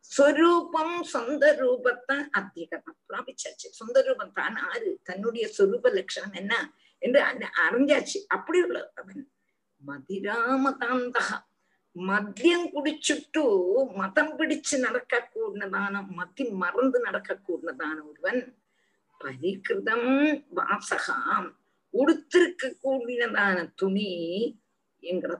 ஸ்வரூபம் 0.00 1.02
சொந்த 1.02 1.44
ரூபத்தை 1.60 2.28
அதிகமா 2.30 2.92
பிராபிச்சாச்சு. 3.08 3.70
சொந்த 3.80 4.02
ரூபம் 4.02 4.32
தான் 4.32 4.56
ஆறு. 4.56 5.00
தன்னுடைய 5.02 5.50
சொரூப 5.58 5.92
லட்சணம் 5.92 6.32
என்ன? 6.32 6.54
என்று 6.98 7.20
அறிஞ்சாச்சு. 7.70 8.18
அப்படி 8.28 8.62
உள்ள 8.62 8.92
அவன் 8.94 9.30
மதிராமதாந்தகா. 9.86 11.38
മദ്യം 11.97 12.61
കുടിച്ചിട്ടു 12.67 13.43
മതം 13.95 14.27
പിടിച്ച് 14.37 14.75
നടക്കൂടുന്നതാണ് 14.77 15.99
മദ്യം 16.13 16.51
മറന്ന് 16.59 16.99
നടക്കൂടുന്നതാണ് 17.05 17.99
ഒരുവൻ 18.01 18.37
പരികൃതം 19.21 20.03
വാസകാം 20.53 21.43
உடுத்திருக்க 21.93 22.71
கூடினதான 22.83 23.57
துணி 23.75 24.09
என்கிற 25.03 25.33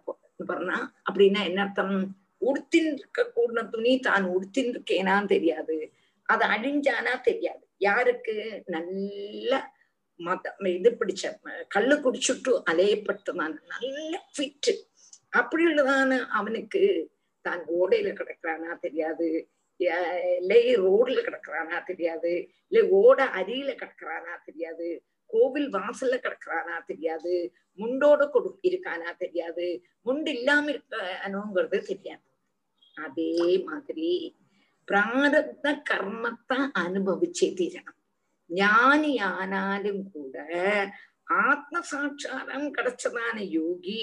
പറഞ്ഞா 0.49 0.77
அப்படின்னா 1.07 1.41
என்ன 1.41 1.61
அர்த்தம் 1.61 1.95
உடுத்தின் 2.41 2.89
இருக்க 2.93 3.21
கூடின 3.27 3.63
துணி 3.69 3.91
தான் 3.99 4.25
உடுத்தின் 4.29 4.69
இருக்கேனான்னு 4.69 5.27
தெரியாது 5.27 5.77
அது 6.29 6.43
அழிஞ்சானா 6.45 7.13
தெரியாது 7.21 7.63
யாருக்கு 7.81 8.35
நல்ல 8.69 9.51
மத 10.19 10.51
இது 10.69 10.89
பிடிச்ச 10.91 11.31
கள்ளு 11.67 11.95
குடிச்சுட்டு 11.97 12.51
அலையப்பட்டதான 12.71 13.53
நல்ல 13.73 14.13
ஃபிட் 14.33 14.71
அப்படி 15.32 15.62
உள்ளதான 15.66 16.18
அவனுக்கு 16.38 16.82
தான் 17.44 17.62
ஓடையில 17.78 18.08
கிடக்குறானா 18.20 18.72
தெரியாது. 18.80 19.28
இல்லை 20.40 20.62
ரோட்ல 20.84 21.18
கிடக்குறானா 21.26 21.78
தெரியாது. 21.84 22.32
இல்லை 22.70 22.82
ஓட 23.00 23.18
அரியில 23.40 23.70
கிடக்குறானா 23.82 24.34
தெரியாது. 24.44 24.88
கோவில் 25.26 25.68
வாசல்ல 25.70 26.16
கிடக்குறானா 26.24 26.76
தெரியாது. 26.86 27.34
முண்டோட 27.78 28.22
கொடு 28.30 28.50
இருக்கானா 28.68 29.10
தெரியாது. 29.18 29.66
முண்டு 30.06 30.30
இல்லாம 30.38 30.70
இருக்கானோங்கிறது 30.74 31.80
தெரியாது. 31.90 32.24
அதே 32.96 33.64
மாதிரி 33.68 34.10
பிராரப்த 34.88 35.66
கர்மத்தை 35.90 36.58
அனுபவிச்சே 36.82 37.48
தீரணும். 37.58 37.98
ஞானி 38.50 39.12
ஆனாலும் 39.18 40.02
கூட 40.12 40.36
ஆத்மசாட்சாரம் 41.48 42.68
கிடைச்சதான 42.76 43.36
யோகி 43.58 44.02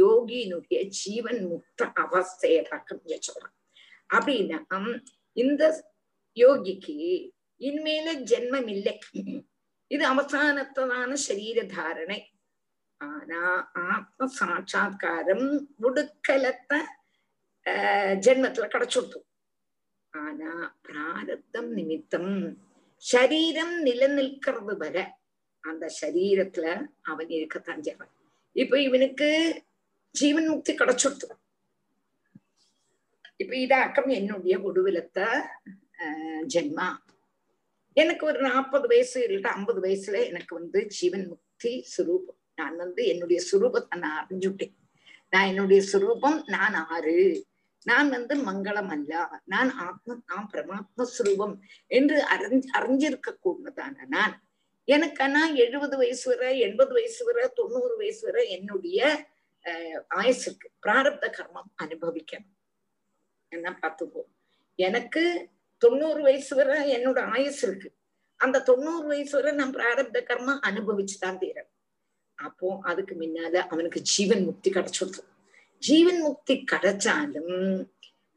யோகியினுடைய 0.00 0.80
ஜீவன் 0.98 1.40
முக்த 1.50 1.80
அவஸ்தையதாக்கம் 2.02 3.02
சொல்றான். 3.28 3.56
அப்படின்னா 4.14 4.80
இந்த 5.36 5.62
யோகிக்கு 6.36 6.96
இனிமேல 7.60 8.08
ஜென்மம் 8.30 8.68
இல்லை. 8.74 8.94
இது 9.90 10.04
அவசானத்ததான 10.12 11.12
சரீர 11.26 11.58
தாரணை. 11.74 12.20
ஆனா 13.00 13.40
ஆத்ம 13.90 14.26
சாட்சா்காரம் 14.38 15.46
முடுக்கலத்த 15.82 16.72
ஜென்மத்துல 18.26 18.66
கிடைச்சுட்டு 18.74 19.18
ஆனா 20.14 20.50
பிராரத்தம் 20.86 21.70
நிமித்தம் 21.72 22.32
சரீரம் 23.02 23.74
நிலநிற்கிறது 23.86 24.74
வர 24.82 24.96
அந்த 25.64 25.84
சரீரத்துல 26.00 26.66
அவன் 27.10 27.30
இருக்கத்தான் 27.36 27.82
செய்வான். 27.82 28.12
இப்ப 28.56 28.80
இவனுக்கு 28.80 29.28
ஜீவன் 30.14 30.48
முக்தி 30.48 30.72
கிடைச்சுட்டு 30.72 31.26
இப்ப 33.40 33.52
இதாக்கம் 33.56 34.10
என்னுடைய 34.10 34.54
ஒடுவிலத்த 34.62 35.20
ஜென்மா 36.46 36.88
எனக்கு 37.96 38.24
ஒரு 38.26 38.38
நாற்பது 38.40 38.86
வயசு 38.88 39.18
இல்லட்டா 39.26 39.50
ஐம்பது 39.52 39.80
வயசுல 39.82 40.18
எனக்கு 40.28 40.52
வந்து 40.54 40.80
ஜீவன் 40.90 41.26
முக்தி 41.28 41.72
சுரூபம் 41.92 42.38
நான் 42.54 42.76
வந்து 42.76 43.02
என்னுடைய 43.06 43.38
சுரூபத்தை 43.48 43.98
நான் 43.98 44.20
அறிஞ்சுட்டேன் 44.22 44.74
நான் 45.32 45.48
என்னுடைய 45.48 45.80
சுரூபம் 45.92 46.38
நான் 46.48 46.78
ஆறு 46.86 47.16
நான் 47.86 48.10
வந்து 48.10 48.34
மங்களம் 48.46 48.92
அல்ல 48.92 49.12
நான் 49.44 49.70
ஆத்ம 49.84 50.16
நான் 50.26 50.48
பரமாத்ம 50.52 51.06
சுரூபம் 51.14 51.54
என்று 51.90 52.18
அறிஞ் 52.34 52.68
அறிஞ்சிருக்க 52.78 53.30
கூடதான 53.38 54.06
நான் 54.08 54.34
எனக்கு 54.88 55.22
ஆனா 55.22 55.42
எழுபது 55.56 55.96
வயசு 55.96 56.24
வரை 56.30 56.52
எண்பது 56.60 56.92
வயசு 56.92 57.22
வரை 57.24 57.44
தொண்ணூறு 57.54 57.94
வயசு 57.96 58.22
வரை 58.26 58.44
என்னுடைய 58.50 59.00
அஹ், 59.64 59.98
இருக்கு 60.42 60.68
பிராரப்த 60.82 61.26
கர்மம் 61.36 61.70
அனுபவிக்கணும் 61.82 62.52
என்ன 63.52 63.70
பார்த்துக்கோ 63.80 64.22
எனக்கு 64.78 65.22
தொண்ணூறு 65.82 66.20
வயசு 66.22 66.52
வரை 66.58 66.76
என்னோட 66.96 67.20
ஆயுஸ் 67.32 67.60
இருக்கு 67.64 67.88
அந்த 68.40 68.62
தொண்ணூறு 68.68 69.06
வயசு 69.08 69.34
வரை 69.38 69.50
நான் 69.54 69.74
பிராரப்த 69.74 70.20
கர்மம் 70.28 70.62
அனுபவிச்சுதான் 70.68 71.40
தீரணும் 71.42 71.70
அப்போ 72.38 72.68
அதுக்கு 72.90 73.14
முன்னால 73.16 73.56
அவனுக்கு 73.68 74.00
ஜீவன் 74.12 74.42
முக்தி 74.46 74.70
கிடைச்சிடுது 74.70 75.22
ஜீவன் 75.82 76.20
முக்தி 76.24 76.54
கிடைச்சாலும் 76.72 77.52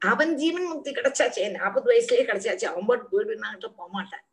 அவன் 0.01 0.31
ஜீவன் 0.37 0.67
முக்தி 0.71 0.91
கிடைச்சாச்சே 0.93 1.45
நாற்பது 1.55 1.87
வயசுலயே 1.91 2.23
கிடைச்சாச்சு 2.27 2.67
அவன் 2.71 2.87
பாட்டு 2.87 3.05
வீடுனாட்ட 3.21 3.69
போக 3.77 3.89
மாட்டான் 3.95 4.25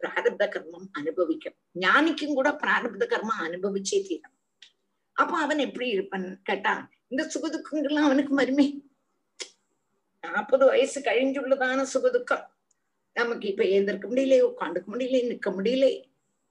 பிராரப்த 0.00 0.44
கர்மம் 0.54 0.88
அனுபவிக்கும் 1.00 1.56
ஞானிக்கும் 1.82 2.36
கூட 2.38 2.48
பிராரப்த 2.62 3.04
கர்மம் 3.12 3.42
அனுபவிச்சே 3.46 3.98
தீரம் 4.06 4.35
அப்ப 5.18 5.32
அவன் 5.38 5.58
எப்படி 5.58 5.86
இருப்பான்? 5.88 6.26
கேட்டான் 6.42 6.82
இந்த 7.08 7.22
சுகதுக்கங்கள்லாம் 7.34 8.08
அவனுக்கு 8.08 8.32
மருமே. 8.38 8.66
நாற்பது 10.24 10.64
வயசு 10.66 11.00
கழிஞ்சுள்ளதான 11.00 11.86
சுகதுக்கம். 11.94 12.44
நமக்கு 13.16 13.46
இப்ப 13.48 13.64
ஏந்திருக்க 13.74 14.06
முடியல 14.08 14.38
உட்காந்துக்க 14.50 14.88
முடியல 14.94 15.20
நிக்க 15.32 15.50
முடியல 15.50 15.86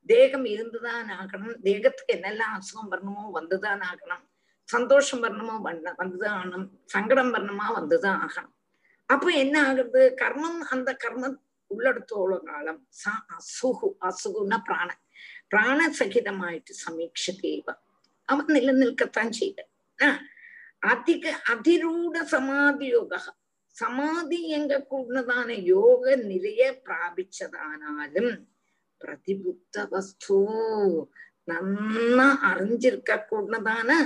தேகம் 0.08 0.44
இருந்துதான் 0.44 1.08
ஆகணும். 1.10 1.54
தேகத்துக்கு 1.62 2.16
என்னெல்லாம் 2.16 2.54
அசுகம் 2.56 2.90
வரணுமோ 2.90 3.24
வந்துதான் 3.34 3.82
ஆகணும். 3.90 4.24
சந்தோஷம் 4.68 5.22
வரணுமோ 5.22 5.54
வந்த 5.60 5.94
வந்துதான் 5.98 6.36
ஆகணும். 6.40 6.66
சங்கடம் 6.84 7.32
வரணுமா 7.34 7.66
வந்துதான் 7.78 8.20
ஆகணும். 8.26 8.54
அப்ப 9.08 9.26
என்ன 9.30 9.56
ஆகுறது 9.62 10.02
கர்மம் 10.20 10.60
அந்த 10.74 10.90
கர்மம் 11.04 11.36
உள்ளடத்தோள 11.71 12.33
காலம் 12.43 12.81
ச 12.93 13.13
அசுகு 13.35 13.89
அசுகுன 14.01 14.57
பிராண 14.67 14.89
பிராண 15.47 15.79
சகிதமாயிட்டு 15.97 16.73
സമീക്ഷ 16.79 17.33
தேவ 17.41 17.65
അവൻ 18.29 18.45
നിലനിൽക്കത്താൻ 18.55 19.27
ചെയ്ത 19.31 19.59
ആ 19.99 20.09
അധിക 20.83 21.25
അതിരൂഢ 21.51 22.15
സമാധി 22.31 22.87
യോഗ 22.89 23.13
സമാധി 23.75 24.39
എങ്ക 24.57 24.73
കൂടുന്നതാണ് 24.91 25.55
യോഗ 25.69 26.03
നിലയെ 26.23 26.69
പ്രാപിച്ചതാനാലും 26.85 28.29
പ്രതിബുദ്ധ 29.01 29.77
വസ്തു 29.91 30.37
നന്ന 31.47 32.21
അറിഞ്ഞിരിക്ക 32.43 33.17
കൂടുന്നതാണ് 33.29 33.97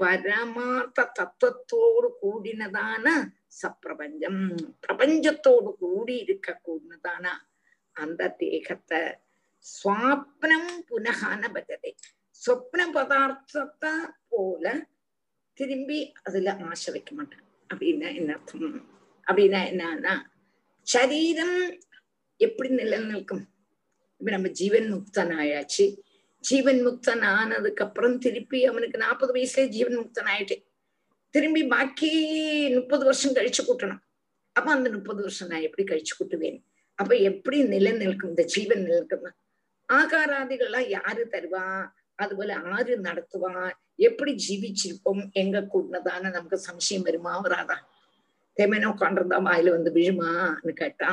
പരമാർത്ഥ 0.00 1.00
തത്വത്തോട് 1.18 2.08
കൂടിനതാണ് 2.20 3.14
சப்பிரபஞ்சம். 3.61 4.41
பிரபஞ்சத்தோடு 4.85 5.69
கூடி 5.83 6.15
இருக்க 6.23 6.47
இருக்கக்கூடியதான 6.51 7.25
அந்த 7.95 8.29
தேகத்தை 8.41 9.01
சுவாப்னம் 9.65 10.71
புனகான 10.89 11.41
பஜதை. 11.55 11.91
சொப்ன 12.41 12.81
பதார்த்தத்தை 12.97 13.93
போல 14.29 14.73
திரும்பி 15.57 15.99
அதுல 16.23 16.53
ஆசை 16.69 16.89
வைக்க 16.93 17.11
மாட்டேன். 17.15 17.43
அப்படின்னா 17.69 18.07
என்ன 18.19 18.31
அர்த்தம்? 18.33 18.79
அப்படின்னா 19.27 19.59
என்னன்னா 19.71 20.15
சரீரம் 20.87 21.57
எப்படி 22.41 22.69
நிலநிற்கும்? 22.75 23.43
இப்ப 24.21 24.29
நம்ம 24.31 24.49
ஜீவன் 24.59 24.87
முக்தன் 24.93 25.33
ஆயாச்சு 25.41 25.85
ஜீவன் 26.43 26.81
முக்தன் 26.87 27.23
ஆனதுக்கு 27.37 27.83
அப்புறம் 27.83 28.17
திருப்பி 28.17 28.59
அவனுக்கு 28.65 28.97
நாற்பது 28.97 29.31
வயசுல 29.35 29.63
ஜீவன் 29.67 29.97
முக்தன் 30.01 30.29
ஆயிட்டேன் 30.33 30.63
திரும்பி 31.35 31.63
பாக்கி 31.67 32.09
முப்பது 32.73 33.03
வருஷம் 33.03 33.33
கழிச்சு 33.33 33.61
கூட்டணும். 33.67 34.01
அப்ப 34.51 34.71
அந்த 34.71 34.89
முப்பது 34.89 35.21
வருஷம் 35.21 35.47
நான் 35.47 35.61
எப்படி 35.61 35.83
கழிச்சு 35.87 36.13
கூட்டுவேன்? 36.19 36.59
அப்ப 36.95 37.15
எப்படி 37.15 37.57
நிலநிற்கும்? 37.63 38.31
இந்த 38.33 38.43
ஜீவன் 38.43 38.83
நிலநிற்கும்? 38.85 39.33
ஆகாராதிகள்லாம் 39.93 40.87
யாரு 40.87 41.27
தருவா? 41.31 41.65
அதுபோல 42.15 42.55
ஆறு 42.55 42.99
நடத்துவா? 43.01 43.71
எப்படி 43.95 44.35
ஜீவிச்சிருப்போம்? 44.47 45.31
எங்க 45.31 45.59
கூடதான 45.73 46.29
நமக்கு 46.29 46.59
சம்சயம் 46.67 47.01
வருமா? 47.01 47.39
வராதா? 47.39 47.77
தேமனோ 48.57 48.89
உட்காண்டிருந்தா 48.93 49.39
வாயில 49.47 49.69
வந்து 49.69 49.91
விழுமான்னு 49.91 50.73
கேட்டா 50.73 51.11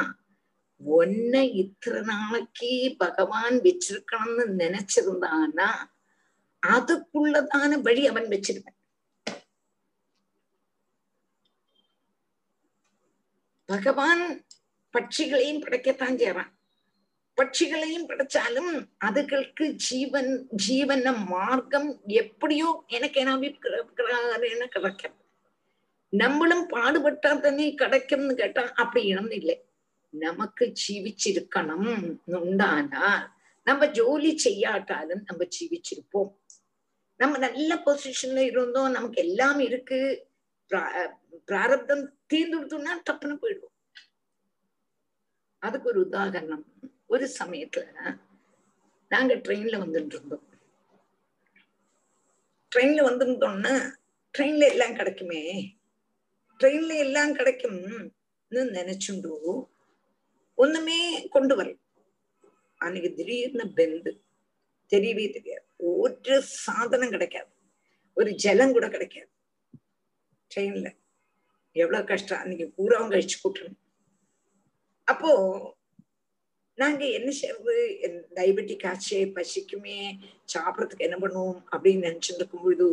ஒன்ன 0.80 1.34
இத்தனை 1.54 2.00
நாளைக்கு 2.00 2.94
பகவான் 2.98 3.56
வச்சிருக்கணும்னு 3.58 4.46
நினைச்சிருந்தான்னா 4.62 5.68
அதுக்குள்ளதான 6.62 7.80
வழி 7.80 8.06
அவன் 8.06 8.28
வச்சிருப்பான். 8.28 8.78
பகவான் 13.66 14.44
பட்சிகளையும் 14.94 15.62
படைக்கத்தான் 15.64 16.18
செய்யறான் 16.18 16.50
பட்சிகளையும் 17.38 18.08
படைச்சாலும் 18.08 18.88
அதுகளுக்கு 19.04 19.70
ஜீவன் 19.70 20.48
ஜீவன 20.68 21.26
மார்க்கம் 21.26 22.00
எப்படியோ 22.06 22.84
எனக்கு 22.86 23.20
என்ன 23.20 24.66
கிடைக்கும். 24.66 25.16
நம்மளும் 26.08 26.68
பாடுபட்டா 26.70 27.40
தானே 27.40 27.74
கிடைக்கும்னு 27.74 28.34
கேட்டா 28.34 28.72
அப்படி 28.72 29.06
இடம் 29.06 29.30
இல்லை 29.30 29.56
நமக்கு 30.10 30.72
ஜீவிச்சிருக்கணும் 30.82 32.18
உண்டானால் 32.26 33.22
நம்ம 33.66 33.86
ஜோலி 33.86 34.32
செய்யாட்டாலும் 34.44 35.22
நம்ம 35.24 35.46
ஜீவிச்சிருப்போம். 35.56 36.30
நம்ம 37.16 37.38
நல்ல 37.38 37.74
பொசிஷன்ல 37.86 38.38
இருந்தோம் 38.38 38.90
நமக்கு 38.90 39.20
எல்லாம் 39.22 39.58
இருக்கு. 39.58 40.00
பிராரப்தம் 41.44 42.18
தீர்ந்துடுத்தோம்னா 42.34 42.90
டப்புன்னு 43.10 43.38
போயிடுவோம். 43.42 43.74
அதுக்கு 45.58 45.88
ஒரு 45.88 46.00
உதாரணம். 46.00 46.64
ஒரு 47.06 47.34
சமயத்துல 47.38 48.18
நாங்க 49.08 49.34
ட்ரெயின்ல 49.34 49.76
வந்துட்டு 49.78 50.06
இருந்தோம். 50.06 50.48
ட்ரெயின்ல 52.74 53.06
வந்திருந்தோம்னா 53.08 53.94
ட்ரெயின்ல 54.38 54.68
எல்லாம் 54.68 54.94
கிடைக்குமே. 54.94 55.76
ட்ரெயின்ல 56.58 56.98
எல்லாம் 56.98 57.34
கிடைக்கும்னு 57.34 58.10
நினைச்சுண்டு 58.50 59.64
ஒண்ணுமே 60.54 61.28
கொண்டு 61.28 61.62
வரல. 61.62 61.80
அன்னைக்கு 62.76 63.14
திடீர்னு 63.14 63.64
பெந்து. 63.64 64.20
தெரியவே 64.90 65.32
தெரியாது. 65.32 65.64
ஒரு 65.76 66.42
சாதனம் 66.42 67.10
கிடைக்காது. 67.10 67.50
ஒரு 68.14 68.34
ஜலம் 68.34 68.72
கூட 68.72 68.88
கிடைக்காது. 68.88 69.28
ட்ரெயின்ல 70.52 70.88
எவ்வளவு 71.76 72.08
கஷ்டம்? 72.10 72.40
அன்னைக்கு 72.42 72.66
பூராவும் 72.76 73.12
கழிச்சு 73.12 73.36
கூட்டணும் 73.42 73.78
அப்போ 75.08 75.30
நாங்க 76.78 77.02
என்ன 77.18 77.30
செய்யறது 77.30 77.74
டயபெட்டிக் 78.36 78.86
ஆச்சே 78.90 79.20
பசிக்குமே 79.36 79.96
சாப்பிடறதுக்கு 80.54 81.06
என்ன 81.08 81.18
பண்ணுவோம்? 81.20 81.58
அப்படின்னு 81.72 82.06
நினைச்சிட்டு 82.08 82.40
இருக்கும் 82.40 82.64
பொழுது 82.64 82.88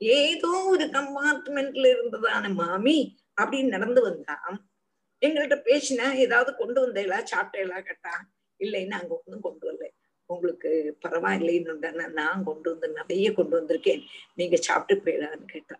ஏதோ 0.00 0.50
ஒரு 0.72 0.84
கம்பார்ட்மெண்ட்ல 0.96 1.86
இருந்ததான 1.94 2.48
மாமி? 2.60 2.98
அப்படின்னு 3.42 3.74
நடந்து 3.76 4.00
வந்தா 4.08 4.36
எங்கள்கிட்ட 5.22 5.58
பேசினா 5.68 6.06
ஏதாவது 6.24 6.50
கொண்டு 6.60 6.78
வந்தேலா 6.84 7.18
சாப்பிட்டேலா 7.32 7.80
கேட்டா 7.88 8.14
இல்லைன்னு 8.60 8.96
அங்க 9.00 9.12
ஒன்றும் 9.18 9.44
கொண்டு 9.46 9.64
வரல. 9.68 9.86
உங்களுக்கு 10.30 10.70
பரவாயில்லைன்னு 11.04 12.10
நான் 12.20 12.44
கொண்டு 12.44 12.68
வந்து 12.72 12.88
நிறைய 12.98 13.28
கொண்டு 13.32 13.54
வந்திருக்கேன். 13.58 14.02
நீங்க 14.34 14.56
சாப்பிட்டு 14.68 15.02
போயிடான்னு 15.04 15.46
கேட்டா. 15.46 15.76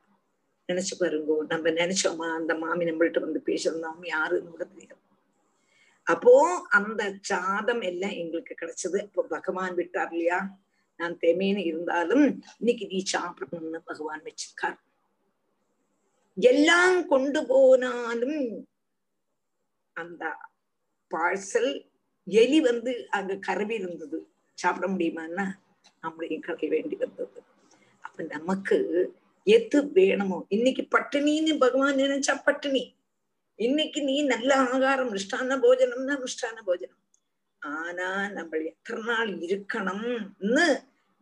நினைச்சு 0.73 0.95
பாருங்க. 0.99 1.45
நம்ம 1.49 1.71
நினைச்சோமா? 1.71 2.35
அந்த 2.35 2.55
மாமி 2.55 2.85
நம்மள்கிட்ட 2.85 3.21
வந்து 3.21 3.43
பேசுறோம் 3.47 4.07
யாருன்னு 4.07 4.51
கூட 4.51 4.65
தெரியாது. 4.65 5.01
அப்போ 6.05 6.67
அந்த 6.71 7.15
சாதம் 7.21 7.81
எல்லாம் 7.81 8.11
எங்களுக்கு 8.11 8.55
கிடைச்சது. 8.61 9.01
அப்போ 9.03 9.23
பகவான் 9.23 9.75
விட்டார் 9.75 10.11
இல்லையா? 10.11 10.61
நான் 10.97 11.17
தெமேன்னு 11.17 11.65
இருந்தாலும் 11.65 12.43
இன்னைக்கு 12.59 12.87
நீ 12.87 13.03
சாப்பிடணும்னு 13.13 13.79
பகவான் 13.85 14.23
வச்சிருக்கார். 14.23 14.77
எல்லாம் 16.35 17.07
கொண்டு 17.07 17.47
போனாலும் 17.47 18.69
அந்த 19.93 20.37
பார்சல் 21.15 21.91
எலி 22.25 22.61
வந்து 22.61 23.07
அங்க 23.11 23.37
கரவி 23.37 23.75
இருந்தது. 23.75 24.29
சாப்பிட 24.55 24.93
முடியுமான்னா? 24.93 25.51
நம்மளையும் 26.03 26.43
கடைய 26.47 26.69
வேண்டி 26.69 26.97
வந்தது. 26.97 27.43
அப்ப 28.01 28.23
நமக்கு 28.23 28.77
எது 29.47 29.79
வேணுமோ. 29.93 30.45
இன்னைக்கு 30.49 30.89
பட்டினின்னு 30.95 31.59
பகவான் 31.59 31.97
நினைச்சா 31.97 32.43
பட்டினி. 32.45 32.97
இன்னைக்கு 33.55 34.03
நீ 34.03 34.23
நல்ல 34.23 34.57
ஆகாரம் 34.57 35.13
மிஷ்டான 35.15 35.57
போஜனம்னா 35.65 36.15
மிஷ்டான 36.25 36.59
போஜனம். 36.65 37.01
ஆனா 37.59 38.29
நம்ம 38.29 38.57
எத்தனை 38.57 39.03
நாள் 39.05 39.33
இருக்கணும்னு 39.39 40.67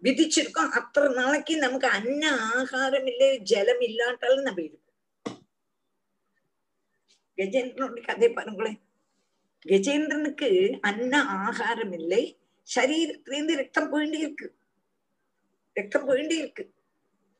விதிச்சிருக்கோம். 0.02 0.70
அத்தனை 0.70 1.14
நாளைக்கு 1.14 1.56
நமக்கு 1.56 1.88
அன்ன 1.88 2.36
ஆகாரம் 2.36 3.06
இல்லை 3.06 3.38
ஜலம் 3.38 3.80
இல்லாட்டாலும் 3.80 4.42
நம்ம 4.42 4.62
இருக்கும். 4.62 4.86
கஜேந்திரனுடைய 7.36 8.04
கதை 8.04 8.30
பாருங்களேன். 8.30 8.80
கஜேந்திரனுக்கு 9.66 10.48
அன்ன 10.80 11.22
ஆகாரம் 11.24 11.92
இல்லை. 11.92 12.22
சரீரத்திலேருந்து 12.74 13.56
ரத்தம் 13.56 13.92
போயிட்டே 13.92 14.18
இருக்கு 14.18 14.54
ரத்தம் 15.72 16.08
போயிட்டே 16.08 16.32
இருக்கு 16.32 16.64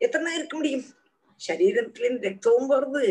எத்தனை 0.05 0.35
இருக்க 0.39 0.55
முடியும்? 0.57 0.87
சரீரத்திலும் 1.41 2.19
ரத்தவும் 2.27 2.71
வருது. 2.75 3.05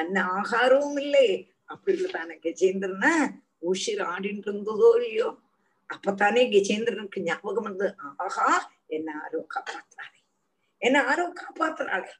அன்ன 0.00 0.16
ஆகாரமும் 0.38 1.00
இல்லை. 1.04 1.28
அப்படின்னு 1.72 2.08
தானே 2.16 2.34
கஜேந்திரன 2.44 3.06
உஷிர் 3.70 4.02
ஆடிட்டு 4.12 4.48
இருந்ததோ 4.50 4.88
இல்லையோ? 4.98 5.28
அப்பத்தானே 5.90 6.42
கஜேந்திரனுக்கு 6.52 7.18
ஞாபகம் 7.28 7.66
வந்து 7.68 7.86
ஆஹா 8.24 8.48
என்ன 8.96 9.08
ஆரோ 9.24 9.40
காப்பாத்துறாளே 9.54 10.20
என்ன 10.82 10.96
ஆரோ 11.10 11.26
காப்பாத்துறாளே 11.40 12.12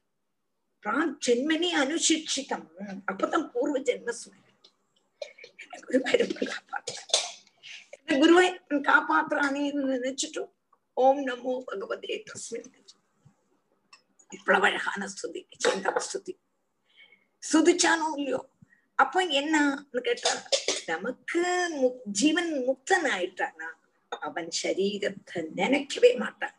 பிரான் 0.83 1.13
ஜென்மனி 1.25 1.69
அனுசிட்சிதம் 1.81 2.67
அப்பதான் 3.09 3.47
பூர்வ 3.53 3.79
ஜென்ம 3.89 4.13
ஸ்மரணம் 4.19 4.45
குருவாயூரப்ப 8.19 8.77
காப்பாத்துறானேன்னு 8.89 9.81
நினைச்சிட்டோம். 9.95 10.51
ஓம் 10.97 11.21
நமோ 11.27 11.53
பகவதே 11.69 12.15
தஸ்மின். 12.29 12.69
இவ்வளவு 14.31 14.65
அழகான 14.69 15.07
ஸ்துதி 15.13 15.41
சேந்தா 15.63 15.91
ஸ்துதி 16.07 16.33
சுதிச்சானோ 17.43 18.07
இல்லையோ? 18.17 18.39
அப்ப 18.99 19.23
என்னன்னு 19.41 19.99
கேட்டா 20.07 20.31
நமக்கு 20.87 21.41
ஜீவன் 22.19 22.51
முக்தன் 22.67 23.07
ஆயிட்டானா 23.15 23.67
அவன் 24.11 24.49
சரீரத்தை 24.61 25.39
நினைக்கவே 25.59 26.11
மாட்டான். 26.23 26.55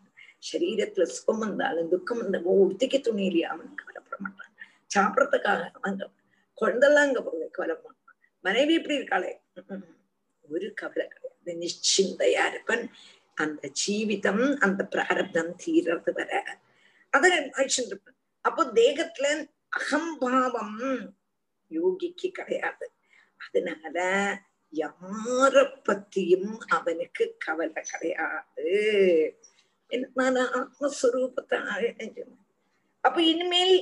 சரீரத்துல 0.49 1.05
சுகம் 1.15 1.43
வந்தாலும் 1.45 1.91
துக்கம் 1.93 2.21
வந்தாலும் 2.23 2.61
உடுத்திக்க 2.63 2.97
துணி 3.01 3.25
இல்லையா? 3.31 3.49
அவன் 3.55 3.71
கவலைப்பட 3.81 4.19
மாட்டான். 4.25 4.53
சாப்பிடறதுக்காக 4.95 5.63
அவன் 5.79 5.99
குழந்தெல்லாம் 6.59 7.09
அங்க 7.09 7.21
போக 7.23 7.49
கவலைப்படான் 7.59 7.97
மனைவி 8.45 8.73
எப்படி 8.79 8.99
இருக்காளே? 8.99 9.33
ஒரு 10.49 10.67
கவலை 10.81 11.07
கிடையாது. 11.07 11.55
நிச்சிந்தையா 11.63 12.45
இருப்பன் 12.51 12.85
அந்த 13.37 13.65
ஜீவிதம் 13.81 14.45
அந்த 14.67 14.83
பிராரப்தம் 14.95 15.53
தீர்றது 15.65 16.13
வர 16.19 16.33
அதை 17.13 17.31
அழிச்சுட்டு 17.53 18.15
அப்போ 18.45 18.63
தேகத்துல 18.75 19.29
அகம்பாவம் 19.71 20.79
யோகிக்கு 21.71 22.29
கிடையாது 22.31 22.87
அதனால 23.41 23.99
யார 24.73 25.55
பத்தியும் 25.89 26.53
அவனுக்கு 26.69 27.25
கவலை 27.39 27.83
கிடையாது 27.83 28.75
நான் 30.17 30.39
ஆத்மஸ்வரூபத்தை 30.59 31.59
அப்ப 33.05 33.19
இனிமேல் 33.23 33.77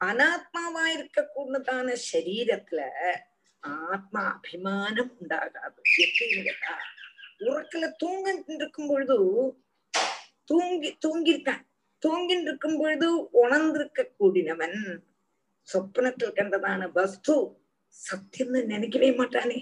அனாத்மாவா 0.00 0.84
இருக்கக்கூடதான 0.88 1.94
சரீரத்துல 2.08 2.80
ஆத்மா 3.88 4.20
அபிமானம் 4.28 5.12
உண்டாகாது 5.18 5.80
எப்படின்னு 5.98 6.42
கேட்டா 6.42 6.74
உறக்கல 7.40 7.88
தூங்கிட்டு 8.02 8.54
இருக்கும் 8.54 8.86
பொழுது 8.86 9.16
தூங்கி 10.48 10.90
தூங்கியிருக்கான் 11.02 11.64
தூங்கிட்டு 12.02 12.48
இருக்கும் 12.50 12.78
பொழுது 12.78 13.06
உணர்ந்திருக்க 13.42 14.10
கூடினவன் 14.18 14.76
சொப்னத்தில் 15.68 16.36
கண்டதான 16.38 16.90
வஸ்து 16.92 17.34
சத்தியம்னு 17.94 18.60
நினைக்கவே 18.64 19.10
மாட்டானே. 19.12 19.58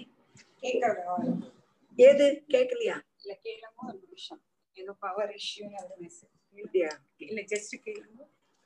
ஏது? 1.97 2.25
கேட்கலையா? 2.53 2.97
இல்ல 3.21 3.33
கேளுங்க 3.45 3.87
ஒரு 3.87 3.97
நிமிஷம். 4.03 4.41
ஏதோ 4.75 4.93
பவர் 4.99 5.31
இஷ்யூன்னு 5.39 5.79
ஒரு 5.83 5.95
மெசேஜ் 6.01 6.33
இல்ல 7.25 7.41
ஜஸ்ட் 7.53 7.75
கேளுங்க. 7.85 8.19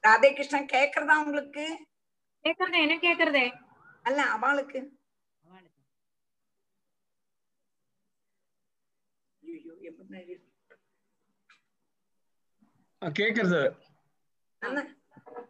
ராதே 0.04 0.30
கிருஷ்ணன் 0.34 0.72
கேக்குறதா 0.74 1.16
உங்களுக்கு? 1.24 1.66
கேக்குறதே 2.46 2.80
என்ன 2.86 2.96
கேக்குறதே 3.08 3.46
அல்ல 4.06 4.22
அவளுக்கு. 4.36 4.80
ஐயோ 9.44 9.74
எப்படி 9.90 10.20
கேக்குறது. 13.06 13.72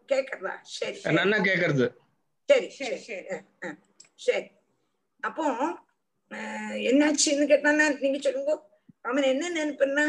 கேக்குறதா? 0.07 0.57
சரி. 0.61 1.01
நன்னா 1.03 1.43
கேக்குறது. 1.43 1.95
சரி 2.45 2.69
சரி, 2.69 2.97
சரி. 2.97 3.25
சரி. 4.15 4.51
அப்போ 5.19 5.69
என்னாச்சுன்னு 6.69 7.47
கேட்டானா 7.47 7.99
நீங்க 7.99 8.19
சொல்லுங்க. 8.19 8.69
அவன் 9.01 9.23
என்ன 9.23 9.49
நினைப்பன்னா 9.49 10.05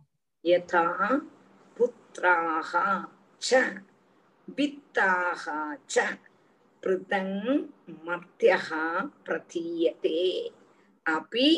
यथा 0.46 1.20
பத்ராக 2.16 2.72
ச 3.42 3.60
வித்தாக 4.48 5.44
ச 5.88 6.02
பிருதங் 6.82 7.38
மத்தியா 8.04 8.82
பிரதீயதே 9.24 10.20
அபி 11.06 11.48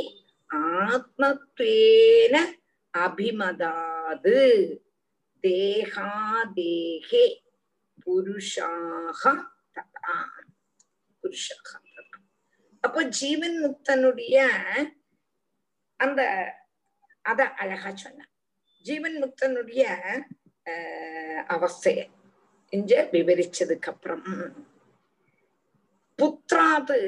ஆத்மத்வேன 0.50 2.34
அபிமதாது 2.94 4.38
தேகாதேகே 5.44 7.24
புருஷாக 7.98 9.22
ததா 9.76 10.16
புருஷாக 11.24 11.70
ததா 11.88 12.18
அப்போ 12.84 13.02
ஜீவன் 13.18 13.58
முக்தனுடைய 13.64 14.38
அந்த 16.00 16.22
அத 17.24 17.42
அழகா 17.58 17.92
சொன்ன 17.96 18.26
ஜீவன் 18.86 19.18
முக்தனுடைய 19.20 19.84
அவஸ்தைய 21.54 22.00
இங்க 22.72 22.94
விவரிச்சதுக்கு 23.12 23.90
அப்புறம் 23.92 24.24
புத்திராது 26.18 26.98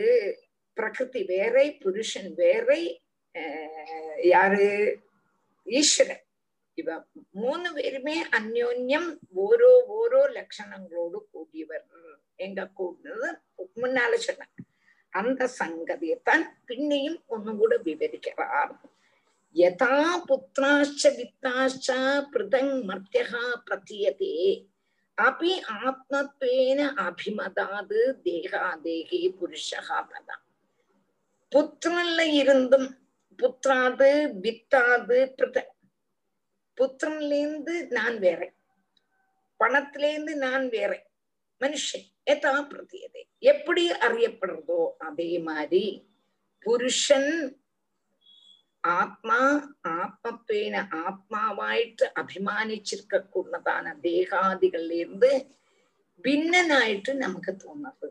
பிரகிருதி 0.76 1.22
வேறை 1.24 1.66
புருஷன் 1.82 2.30
வேறை 2.34 2.82
யாரு 4.24 4.66
ஈஸ்வரன் 5.66 6.24
இவ 6.78 6.90
மூணு 7.38 7.68
பேருமே 7.76 8.16
அந்யோன்யம் 8.38 9.08
ஓரோ 9.36 9.72
ஓரோ 9.96 10.20
லட்சணங்களோடு 10.36 11.18
கூடியவர் 11.32 11.86
எங்க 12.38 12.60
கூடினது 12.78 13.28
முன்னால 13.76 14.12
சொன்ன 14.18 14.48
அந்த 15.12 15.42
சங்கதியைத்தான் 15.58 16.44
பின்னையும் 16.68 17.18
ஒன்னு 17.26 17.52
கூட 17.56 17.74
விவரிக்கிறார் 17.84 18.72
யதா 19.56 19.94
புத்திராச்ச 20.28 21.02
வித்தாச்ச 21.18 21.86
பிருதங் 22.32 22.74
மர்த்தியः 22.88 23.32
பிரதீயதே 23.66 24.34
அபி 25.18 25.52
ஆத்மத்வேன 25.78 26.80
அபிமதாது 27.06 28.00
தேகாதேகி 28.24 29.20
புருஷகா 29.38 29.98
பதா 30.10 30.36
புத்திரன்ல 31.52 32.20
இருந்தும் 32.32 32.88
புத்திராது 33.38 34.10
வித்தாது 34.44 35.18
பிருத 35.34 35.58
புத்திரன்லேருந்து 36.78 37.74
நான் 37.88 38.18
வேற। 38.18 38.40
பணத்திலேருந்து 39.60 40.34
நான் 40.36 40.66
வேற। 40.68 40.92
மனுஷன் 41.60 42.06
எதா 42.30 42.54
பிரதியதே। 42.70 43.22
எப்படி 43.52 43.84
அறியப்படுறதோ 44.06 44.80
அதே 44.98 45.32
மாதிரி 45.38 45.84
புருஷன் 46.66 47.32
ആത്മാ 48.90 49.38
ആത്മത്വേന 49.98 50.76
ആത്മാവായിട്ട് 51.04 52.06
അഭിമാനിച്ചിരിക്കുന്നതാണ് 52.14 53.90
ദേഹാദികളിലേന്ത് 54.02 55.30
ഭിന്നനായിട്ട് 56.24 57.12
നമുക്ക് 57.16 57.52
തോന്നുന്നത്. 57.56 58.08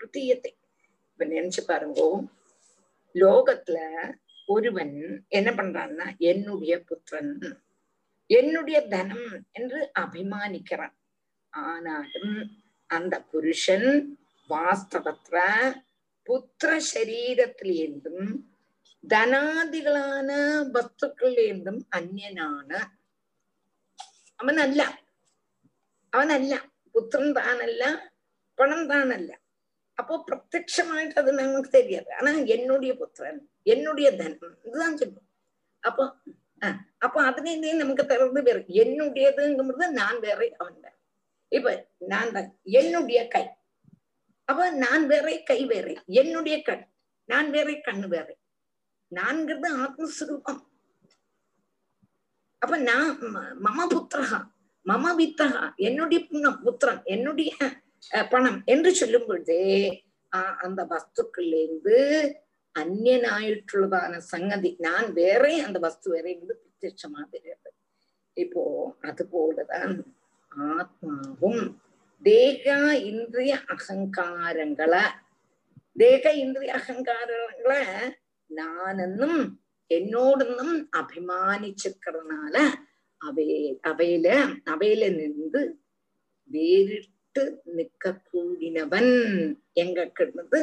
പ്രതീയത്തെ 0.00 0.50
இப்ப 1.10 1.24
நினைச்சு 1.26 1.62
பாருங்க 1.66 2.00
லோகத்துல 3.14 3.78
ஒருவன் 4.48 4.94
என்ன 5.28 5.50
பண்றான்னா 5.50 6.06
என்னுடைய 6.30 6.74
புத்திரன் 6.84 7.32
என்னுடைய 8.30 8.78
தனம் 8.86 9.28
என்று 9.52 9.80
அபிமானிக்கிறான் 10.00 10.96
ஆனாலும் 11.52 12.34
அந்த 12.90 13.14
புருஷன் 13.30 13.88
வாஸ்தவத்துல 14.50 15.38
புத்திர 16.26 16.70
சரீரத்திலேருந்தும் 16.92 18.26
ധനാദികളാണ് 19.08 20.38
വസ്തുക്കളിൽ 20.74 21.38
നിന്നും 21.48 21.76
അന്യനാണ്. 21.92 22.78
അവനല്ല. 24.40 24.80
അവനല്ല. 26.12 26.54
പുത്രൻ 26.94 27.26
താനല്ല. 27.32 27.82
പണം 28.58 28.80
താനല്ല. 28.88 29.30
அப்போ 29.98 30.14
பிரத்யமாயிட்டு 30.28 31.20
அது 31.20 31.32
நமக்கு 31.32 31.70
தெரியாது 31.70 32.10
ஆனா 32.14 32.30
என்னுடைய 32.46 32.92
புத்திரன் 32.94 33.40
என்னுடைய 33.66 34.08
தனம் 34.10 34.54
இதுதான் 34.66 34.98
சொல்லும் 34.98 35.26
அப்போ 35.82 36.04
அப்போ 37.02 37.18
அதுலேருந்தே 37.22 37.72
நமக்கு 37.72 38.04
திறந்து 38.06 38.40
வேறு 38.42 38.60
என்னுடையதுங்கிறது 38.82 39.88
நான் 39.92 40.18
வேற 40.18 40.40
அவன் 40.60 40.78
வேற 40.82 40.94
இப்ப 41.52 41.70
நான் 42.06 42.32
தான் 42.32 42.48
என்னுடைய 42.72 43.20
கை 43.28 43.44
அப்ப 44.48 44.68
நான் 44.76 45.04
வேற 45.06 45.28
கை 45.44 45.60
வேற 45.64 45.86
என்னுடைய 46.20 46.56
கண் 46.62 46.84
நான் 47.28 47.48
வேற 47.50 47.70
கண்ணு 47.88 48.08
வேற 48.08 48.28
நான்கிறது 49.12 49.68
ஆத்மஸ்வரூபம் 49.84 50.62
அப்ப 52.62 52.76
நான் 52.82 53.10
மம 53.66 53.86
புத்திரகா 53.92 54.38
மம 54.86 55.12
வித்தகா 55.18 55.62
என்னுடைய 55.78 56.20
புண்ணம் 56.26 56.60
புத்திரன் 56.62 57.02
என்னுடைய 57.06 57.50
பணம் 58.30 58.58
என்று 58.64 58.90
சொல்லும் 58.94 59.26
பொழுது 59.26 59.58
அந்த 60.58 60.80
வஸ்துக்கள்ல 60.84 61.58
இருந்து 61.62 61.96
அந்நனாயிட்டுள்ளதான 62.74 64.16
சங்கதி 64.26 64.70
நான் 64.78 65.08
வேற 65.12 65.42
அந்த 65.64 65.78
வஸ்து 65.78 66.08
வேற 66.10 66.26
என்று 66.30 66.54
பிரத்யட்சமா 66.54 67.22
தெரியாது. 67.30 67.68
இப்போ 68.36 68.62
அது 69.00 69.24
போலதான் 69.32 69.94
ஆத்மாவும் 70.52 71.62
தேக 72.22 72.66
இந்திரிய 73.10 73.54
அகங்காரங்களை 73.68 75.04
தேக 75.96 76.32
இந்திரிய 76.34 76.72
அகங்காரங்களை 76.72 77.82
നാനെന്നും 78.50 79.64
എന്നോടൊന്നും 79.90 80.90
അഭിമാനിച്ചിരുന്നാല് 80.94 82.64
അവയെ 83.20 83.78
അവയില് 83.84 84.34
അവയില് 84.70 85.20
നിന്ന് 85.20 85.62
വേറിട്ട് 86.50 87.58
നിൽക്കൂടിനവൻ 87.66 89.06
എങ്ങക്കിടുന്നത് 89.74 90.60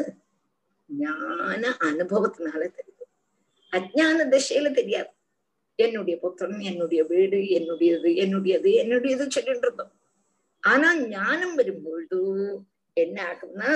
ஞான 0.98 1.76
அனுபவத்தினால 1.80 2.60
தெரியுது 2.68 3.06
அஜான 3.74 4.26
திசையில 4.30 4.74
தெரியாது. 4.74 5.12
என்னுடைய 5.76 6.20
புத்திரன் 6.20 6.60
என்னுடைய 6.60 7.04
வீடு 7.04 7.38
என்னுடையது 7.38 8.10
என்னுடையது 8.16 8.70
என்னுடையது 8.74 9.28
சொல்லிட்டு 9.30 9.68
இருந்தோம் 9.68 9.94
ஆனா 10.64 10.96
ஞானம் 11.08 11.56
வரும்பொழுது 11.56 12.20
என்ன 12.94 13.24
ஆகும்னா 13.24 13.72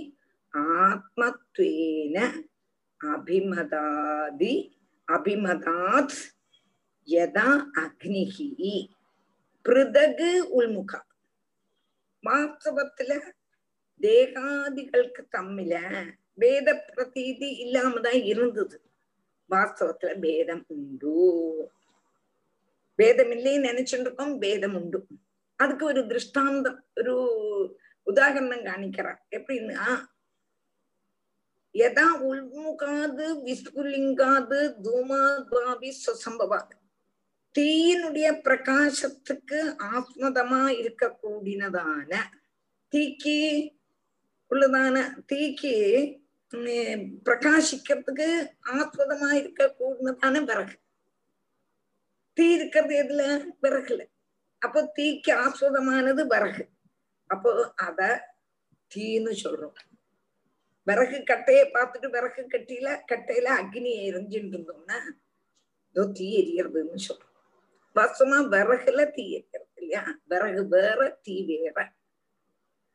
ஆத்மத்வேன 0.54 2.16
அபிமதாதி 3.00 4.54
அபிமதாத் 5.08 6.18
யதா 7.08 7.48
அக்னிகி 7.84 8.76
பிருதகு 9.64 10.30
உள்முகாத் 10.56 11.13
வாஸ்தவத்துல 12.24 13.20
தேகாதிகளுக்கு 14.00 15.22
தம்மில 15.32 15.74
வேத 16.34 16.84
பிரதீதி 16.92 17.48
இல்லாமதான் 17.64 18.24
இருந்தது. 18.24 18.82
வாஸ்தவத்துல 19.50 20.18
பேதம் 20.18 20.64
உண்டு. 20.68 21.14
வேதம் 22.94 23.30
இல்லைன்னு 23.30 23.68
நினைச்சுட்டு 23.68 24.00
இருக்கோம் 24.00 24.38
வேதம் 24.38 24.74
உண்டு. 24.74 25.06
அதுக்கு 25.56 25.84
ஒரு 25.84 26.06
திருஷ்டாந்தம் 26.06 26.86
ஒரு 26.96 27.14
உதாகரணம் 28.06 28.64
காணிக்கிறார் 28.64 29.20
எப்படின்னா 29.30 30.04
எதா 31.74 32.06
உள்முகாது 32.22 33.26
விஸ்புலிங்காது 33.44 34.58
தூமாத்வாபி 34.82 35.90
சுசம்பவாது 36.04 36.74
தீயினுடைய 37.54 38.28
பிரகாசத்துக்கு 38.44 39.58
ஆத்மதமா 39.96 40.62
இருக்கக்கூடியதான 40.80 42.12
தீக்கு 42.92 43.36
உள்ளதான 44.50 44.96
தீக்கு 45.32 45.74
உம், 46.52 46.66
பிரகாசிக்கிறதுக்கு 47.24 48.26
ஆத்மதமா 48.78 49.32
இருக்க 49.32 49.76
கூடினதான 49.78 50.42
விறகு. 50.44 50.76
தீ 52.36 52.44
இருக்கிறது 52.54 52.94
எதுல? 53.02 53.22
விறகுல. 53.62 54.02
அப்போ 54.62 54.92
தீக்கு 54.98 55.32
ஆஸ்வதமானது 55.44 56.22
விறகு. 56.26 56.64
அப்போ 57.30 57.50
அத 57.86 58.00
தீன்னு 58.90 59.32
சொல்றோம். 59.44 59.76
விறகு 60.86 61.24
கட்டையை 61.24 61.70
பார்த்துட்டு 61.74 62.08
விறகு 62.10 62.42
கட்டியில 62.54 62.88
கட்டையில 63.12 63.48
அக்னி 63.60 63.92
எரிஞ்சுட்டு 64.08 64.54
இருந்தோம்னா 64.54 64.98
ஏதோ 65.96 66.04
தீ 66.12 66.26
எரியறதுன்னு 66.42 67.00
சொல்றோம். 67.08 67.33
வாஸ்தவமா 67.94 68.48
விறகுல 68.48 69.10
தீ 69.10 69.30
வைக்கிறது 69.30 69.70
இல்லையா? 69.74 70.04
விறகு 70.24 70.68
வேற 70.68 71.18
தீ 71.22 71.44
வேற. 71.44 71.92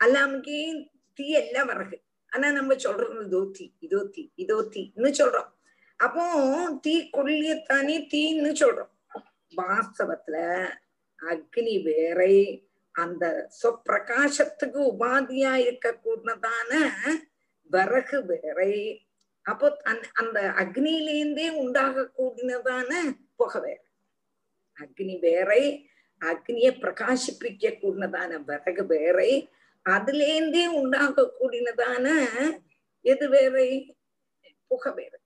அல்லாமக்கு 0.03 0.87
தீ 1.13 1.27
எல்லாம் 1.27 1.67
விறகு. 1.67 2.01
ஆனா 2.29 2.51
நம்ம 2.51 2.73
சொல்றோம் 2.73 3.25
இதோ 3.25 3.49
தீ 3.51 3.73
இதோ 3.79 4.03
தீ 4.03 4.31
இதோ 4.35 4.67
தீன்னு 4.71 5.13
சொல்றோம். 5.17 5.51
அப்போ 5.95 6.77
தீ 6.81 7.09
கொள்ளியத்தானே 7.13 8.07
தீன்னு 8.13 8.53
சொல்றோம். 8.53 8.89
வாஸ்தவத்துல 9.57 10.67
அக்னி 11.21 11.83
வேறை 11.83 12.67
அந்த 12.91 13.49
சொப்பிரகாசத்துக்கு 13.63 14.95
உபாதியா 14.99 15.53
இருக்க 15.53 15.99
கூடதான 16.03 16.89
விறகு 17.63 18.25
வேறை 18.25 19.03
அப்போ 19.41 19.77
அந்த- 19.83 20.09
அந்த 20.13 20.41
அக்னியிலேருந்தே 20.41 21.49
உண்டாக 21.49 22.11
கூடினதான 22.17 22.93
புகை 23.35 23.61
வேற. 23.61 23.88
அக்னி 24.81 25.15
வேறை 25.19 25.63
அக்னியை 26.21 26.71
பிரகாசிப்பிக்க 26.83 27.73
கூடினதான 27.81 28.31
விறகு 28.49 28.83
வேறை 28.85 29.31
அதுலேருந்தே 29.85 30.65
உண்டாக 30.79 31.25
கூடினதான 31.39 32.05
எது 33.05 33.25
வேறை 33.29 33.69
புகை 34.71 34.91
வேறு 34.93 35.17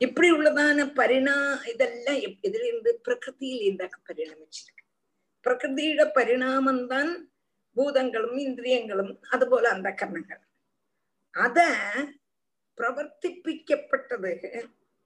இப்படி 0.00 0.28
உள்ளதான 0.32 0.86
பரிணா 0.92 1.34
இதெல்லாம் 1.70 2.20
எப்- 2.20 2.44
இதுல 2.44 2.66
இருந்து 2.66 2.90
பிரகிருதியில் 3.04 3.64
இருந்தாக்க 3.64 3.96
பரிணமிச்சிருக்கு 4.08 4.82
பிரகிருதியோட 5.46 6.04
பரிணாமம் 6.12 6.84
தான் 6.86 7.10
பூதங்களும் 7.76 8.38
இந்திரியங்களும் 8.40 9.12
അതുപോലെ 9.30 9.68
அந்த 9.68 9.88
கர்ணங்கள் 9.94 10.42
அத 11.34 11.58
பிரவர்த்திப்பிக்கப்பட்டது 12.78 14.32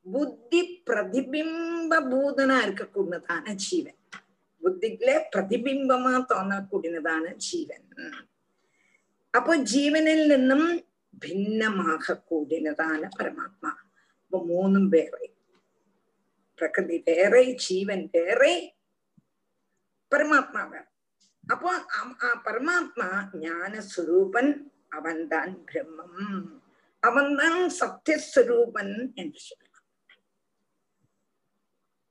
புத்தி 0.06 0.60
பிரதிபிம்ப 0.86 1.94
பூதனா 2.10 2.56
இருக்கக்கூடியதான 2.62 3.54
ஜீவன் 3.64 3.98
ബുദ്ധികളെ 4.63 5.29
പ്രതിബിംബമാ 5.35 6.13
തോന്നക്കൂടിനതാണ് 6.31 7.35
ജീവൻ 7.37 7.81
അപ്പോ 9.33 9.55
ജീവനിൽ 9.55 10.21
നിന്നും 10.27 10.63
ഭിന്നമാകൂടിനതാണ് 11.13 13.09
പരമാത്മാ 13.19 13.71
അപ്പൊ 14.19 14.39
മൂന്നും 14.45 14.89
വേറെ 14.89 15.27
പ്രകൃതി 16.57 16.97
വേറെ 17.07 17.43
ജീവൻ 17.51 18.09
വേറെ 18.13 18.53
പരമാത്മാ 20.11 20.63
വേറെ 20.63 20.89
അപ്പോ 21.51 21.69
ആ 22.21 22.33
പരമാത്മാ 22.47 23.29
ജ്ഞാനസ്വരൂപൻ 23.35 24.47
അവൻ 24.93 25.27
താൻ 25.27 25.53
ബ്രഹ്മം 25.53 26.11
അവൻ 27.03 27.37
താൻ 27.37 27.69
സത്യസ്വരൂപൻ 27.69 28.89
എന്ന് 29.17 29.39
சொல்லலாம் 29.39 29.87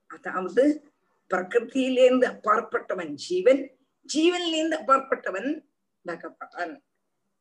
அதாவது 0.09 0.92
பிரகிருதியிலேருந்து 1.33 2.25
அப்பாற்பட்டவன் 2.33 3.13
ஜீவன் 3.25 3.61
ஜீவன்லேருந்து 4.13 4.75
அப்பாற்பட்டவன் 4.81 5.51
பகவான். 6.05 6.75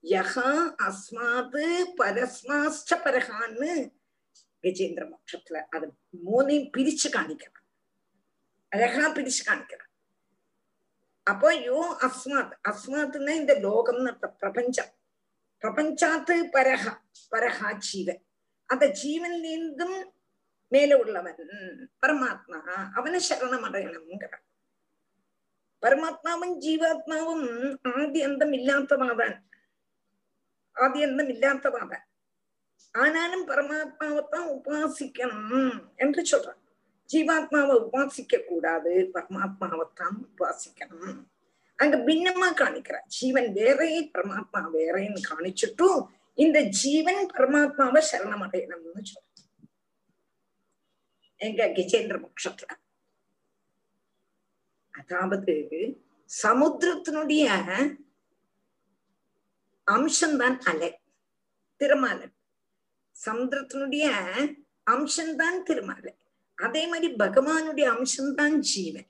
யகா 0.03 0.51
அஸ்மாது 0.87 1.65
பரஸ்மாஷ்ட 1.99 2.93
பரகான்னு 3.05 3.73
கஜேந்திர 4.63 5.05
மோட்சத்துல 5.13 5.57
அது 5.71 5.87
மூணையும் 6.27 6.71
பிரிச்சு 6.77 7.09
காணிக்கிறான். 7.11 7.67
அழகா 8.69 9.05
பிரிச்சு 9.13 9.43
காணிக்கிறான். 9.47 9.91
அப்போ 11.23 11.49
யோ 11.69 11.81
அஸ்மாத் 12.07 12.55
அஸ்மாத்னா 12.71 13.33
இந்த 13.41 13.55
லோகம்னு 13.65 14.31
பிரபஞ்சம். 14.41 14.93
பிரபஞ்சாத்து 15.63 16.37
பரஹ 16.53 16.85
பரஹா 17.31 17.71
ஜீவன். 17.89 18.23
அந்த 18.67 18.85
ஜீவன்லேருந்தும் 19.03 19.99
மேல 20.75 20.91
உள்ளவன். 21.03 21.41
பரமாத்மா 22.03 22.59
அவனை 22.99 23.21
சரணம் 23.29 23.67
அடையணுங்கிற 23.69 24.35
பரமாத்மாவும் 25.83 26.55
ஜீவாத்மாவும் 26.65 27.47
ஆதி 27.93 28.21
அந்தம் 28.23 28.55
இல்லாதவாதான் 28.59 29.37
ஆதி 30.77 31.01
அந்தம் 31.07 31.31
இல்லாதவாதான் 31.35 32.05
ஆனாலும் 32.95 33.45
பரமாத்மாவைத்தான் 33.49 34.49
உபாசிக்கணும் 34.57 35.73
என்று 35.97 36.23
சொல்றான். 36.33 36.61
ஜீவாத்மாவை 37.11 37.75
உபாசிக்க 37.87 38.45
கூடாது 38.45 38.93
பரமாத்மாவைத்தான் 39.15 40.17
உபாசிக்கணும். 40.29 41.19
அங்க 41.79 41.97
பின்னமா 42.09 42.49
காணிக்கிறான் 42.61 43.07
ஜீவன் 43.17 43.49
வேறே 43.53 43.91
பரமாத்மா 44.15 44.61
வேறேன்னு 44.77 45.21
காணிச்சுட்டும் 45.31 46.01
இந்த 46.39 46.59
ஜீவன் 46.81 47.23
பரமாத்மாவை 47.35 48.01
சரணம் 48.11 48.45
அடையணும்னு 48.47 49.03
சொல்றான் 49.13 49.32
எங்க 51.43 51.65
கஜேந்திர 51.67 52.17
பட்சத்துல 52.23 52.71
அதாவது 54.91 55.55
சமுத்திரத்தினுடைய 56.43 57.45
அம்சம்தான் 59.91 60.59
அலை 60.61 60.91
திருமாலை. 61.77 62.29
சமுத்திரத்தினுடைய 63.27 64.05
அம்சம்தான் 64.91 65.63
திருமாலை. 65.63 66.15
அதே 66.55 66.83
மாதிரி 66.89 67.15
பகவானுடைய 67.15 67.87
அம்சம்தான் 67.95 68.59
ஜீவன். 68.59 69.09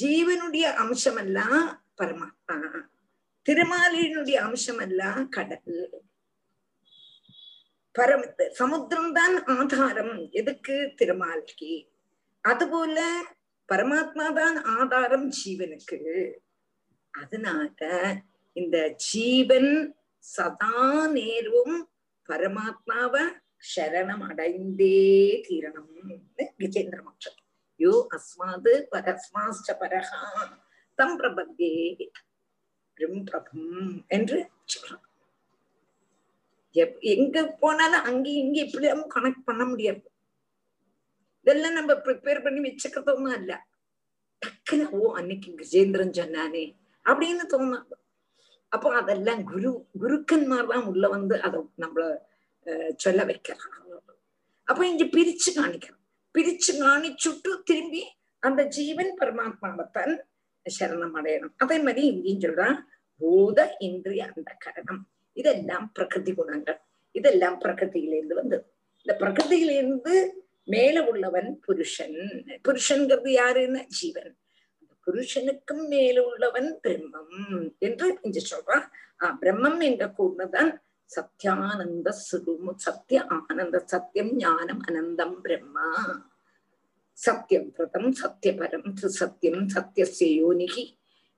ஜீவனுடைய 0.00 0.64
அம்சமெல்லாம் 0.82 1.66
பரமாத்மா. 1.98 2.56
திருமாலினுடைய 3.48 4.36
அம்சமெல்லாம் 4.46 5.28
கடல் 5.28 6.02
பரம் 7.94 8.24
சமுத்திரம் 8.60 9.12
தான் 9.18 9.36
ஆதாரம். 9.56 10.14
எதுக்கு 10.40 10.76
திருமால்கி? 11.00 11.74
அதுபோல 12.44 12.98
பரமாத்மா 13.68 14.26
தான் 14.40 14.56
ஆதாரம் 14.78 15.28
ஜீவனுக்கு. 15.38 15.98
அதனால 17.14 17.78
இந்த 18.56 18.76
ஜீவன் 19.06 19.72
சதா 20.24 20.74
நேர்வும் 21.16 21.76
பரமாத்மாவ 22.28 23.14
சரணம் 23.70 24.24
அடைந்தே 24.30 24.98
தீரணும்னு 25.46 26.16
கஜேந்திர 26.60 27.00
மோட்சம். 27.06 27.38
யோ 27.80 27.94
அஸ்மாது 28.16 28.72
பரஸ்மாஸ்ட 28.92 29.70
பரஹா. 29.82 30.22
தம் 30.98 31.16
பிரபத்தே 31.20 31.72
பிரபம் 32.96 33.72
என்று 34.16 34.38
சொல்றான். 34.72 35.04
எப்- 36.74 37.00
எங்க 37.14 37.46
போனாலும் 37.60 38.04
அங்கேயும் 38.10 38.46
இங்க 38.46 38.58
இப்படி 38.60 38.86
கனெக்ட் 39.14 39.46
பண்ண 39.48 39.64
முடியாது. 39.64 40.02
இதெல்லாம் 41.40 41.72
நம்ம 41.72 41.92
ப்ரிப்பேர் 41.94 42.42
பண்ணி 42.42 42.60
வச்சுக்கிறதும் 42.68 43.34
இல்ல 43.38 43.54
டக்குன்னு 44.42 44.88
ஓ 44.90 45.12
அன்னைக்கு 45.14 45.50
கஜேந்திரன் 45.50 46.16
சொன்னானே 46.20 46.64
அப்படின்னு 47.04 47.44
தோணும். 47.52 47.86
அப்போ 48.68 48.88
அதெல்லாம் 49.00 49.42
குரு 49.44 49.70
குருக்கன்மார் 50.00 50.66
தான் 50.66 50.84
உள்ள 50.84 51.08
வந்து 51.08 51.42
அதை 51.42 51.60
நம்மள 51.78 52.04
சொல்ல 52.96 53.24
வைக்கிறான் 53.24 53.70
அப்ப 54.68 54.80
இங்க 54.88 55.04
பிரிச்சு 55.04 55.50
காணிக்கிறான் 55.56 56.02
பிரிச்சு 56.34 56.72
காணிச்சுட்டு 56.84 57.50
திரும்பி 57.64 58.02
அந்த 58.38 58.62
ஜீவன் 58.76 59.18
பரமாத்மாவைத்தான் 59.20 60.14
சரணம் 60.66 61.16
அடையணும். 61.18 61.54
அதே 61.56 61.76
மாதிரி 61.82 62.06
இங்கேயும் 62.06 62.40
சொல்றான் 62.40 62.76
பூத 63.20 63.76
இந்திரிய 63.78 64.32
அந்த 64.36 64.50
கரணம். 64.58 65.02
இதெல்லாம் 65.34 65.90
பிரகிருதி 65.94 66.32
குணங்கள். 66.34 66.80
இதெல்லாம் 67.14 67.60
பிரகிருதியிலிருந்து 67.60 68.34
வந்தது. 68.34 68.64
இந்த 69.06 69.12
பிரகிருதியிலிருந்து 69.18 70.14
மேல 70.64 71.04
உள்ளவன் 71.04 71.60
புருஷன். 71.60 72.18
புருஷன்கிறது 72.68 73.30
யாருன்னா? 73.40 73.82
ஜீவன். 73.86 74.32
புருஷனுக்கும் 75.06 75.84
மேல 75.88 76.16
உள்ளவன் 76.26 76.80
பிரம்மம் 76.82 77.34
என்று 77.78 78.18
இங்க 78.22 78.40
சொல்றான் 78.50 78.86
ஆஹ் 79.18 79.36
பிரம்மம் 79.40 79.82
என்ற 79.82 80.04
கூடதான் 80.18 80.70
சத்யானந்த 81.10 82.08
சுரூபம் 82.26 82.80
சத்ய 82.84 83.18
ஆனந்த 83.28 83.82
சத்தியம் 83.84 84.32
ஞானம் 84.36 84.80
அனந்தம் 84.88 85.36
பிரம்மா. 85.40 85.88
சத்தியம் 87.18 87.72
பிரதம் 87.72 88.10
சத்தியபரம் 88.22 88.88
சத்தியம் 88.94 89.66
சத்தியஸ்ய 89.74 90.28
யோனிகி 90.40 90.84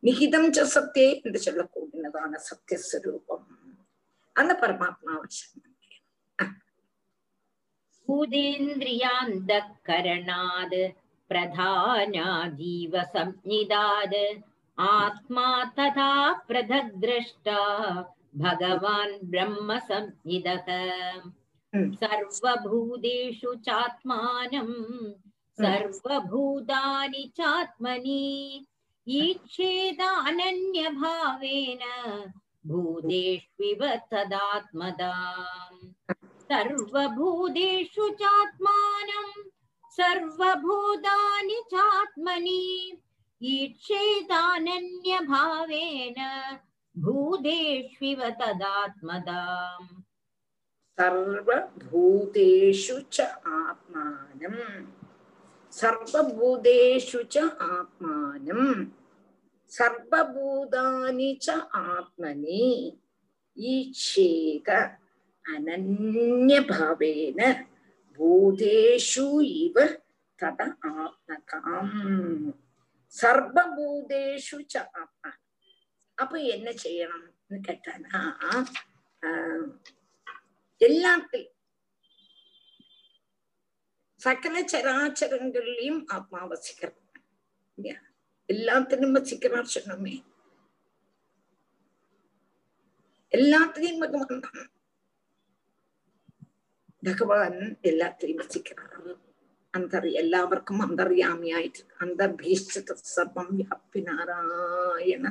நிகிதம் 0.02 0.48
ச 0.50 0.66
சத்தியே 0.74 1.08
என்று 1.22 1.40
சொல்லக்கூடியதான 1.46 2.32
சத்தியஸ்வரூபம் 2.48 3.46
परमात्मा 4.62 5.14
भूतेन्द्रियान्तःकरणाद् 8.08 10.74
प्रधाना 11.28 12.26
जीवसंज्ञिदाद् 12.58 14.14
तथा 15.78 16.10
पृथग् 16.48 16.98
द्रष्टा 17.00 17.60
भगवान् 18.44 19.16
ब्रह्मसंज्ञिदः 19.30 20.68
सर्वभूतेषु 22.02 23.54
चात्मानम् 23.68 24.74
भूतेष्विव 32.68 33.82
तदात्मदाम् 34.12 35.80
सर्वभूतेषु 36.52 38.08
चात्मानं 38.22 39.30
सर्वभूतानि 39.98 41.60
चात्मनि। 41.74 42.64
ईक्षेदानन्यभावेन 43.54 44.30
भूतेष्विव 47.04 48.22
तदात्मदाम् 48.40 49.88
सर्वभूतेषु 51.00 52.96
च 53.14 53.20
आत्मानम् 53.60 54.60
सर्वभूतेषु 55.80 57.22
च 57.34 57.38
आत्मानम् 57.70 58.84
சர்வபூதானி 59.72 61.30
ச 61.46 61.48
ஆத்மனி 61.86 62.64
ஈச்சேக 63.56 64.68
அனன்யபாவேன 65.44 67.40
பூதேஷு 68.18 69.26
இவ 69.64 69.76
தத 70.38 70.60
ஆத்மகாம். 71.02 71.92
சர்வபூதேஷு 73.14 74.58
ச 74.72 74.76
ஆத்மா. 75.02 75.30
அப்ப 76.18 76.34
என்ன 76.54 76.68
செய்யணும்னு 76.84 77.58
கேட்டானா 77.68 78.20
எல்லாத்தையும் 80.80 81.52
சகல 84.20 84.56
சராச்சரங்கள்லயும் 84.72 86.00
ஆத்மா 86.16 86.40
வசிக்கிறது 86.52 87.00
இல்லையா? 87.78 87.98
எல்லாத்தையும் 88.48 89.14
வச்சிக்கிறார் 89.14 89.68
சொன்னமே 89.68 90.16
எல்லாத்தையும் 93.32 94.00
பகவான் 94.02 94.42
தான் 94.42 94.66
பகவான் 97.02 97.58
எல்லாத்தையும் 97.84 98.40
வச்சிக்கிறார் 98.42 98.92
അന്തർ 99.74 100.04
എല്ലാവർക്കും 100.16 100.78
അന്തർയാമിയായിട്ട് 100.82 101.82
അന്തർഭീഷ്ഠിത 102.00 102.92
സർവം 103.06 103.48
വ്യാപ്തി 103.56 104.00
നാരായണ 104.00 105.26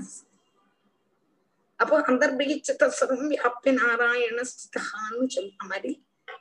അപ്പൊ 1.80 1.96
അന്തർഭീഷ്ഠിത 2.08 2.84
സർവം 2.98 3.24
വ്യാപ്തി 3.30 3.72
നാരായണ 3.72 4.42
സ്ഥിതാന്ന് 4.52 5.26
ചൊല്ലാൻ 5.30 5.66
മാതിരി 5.70 5.94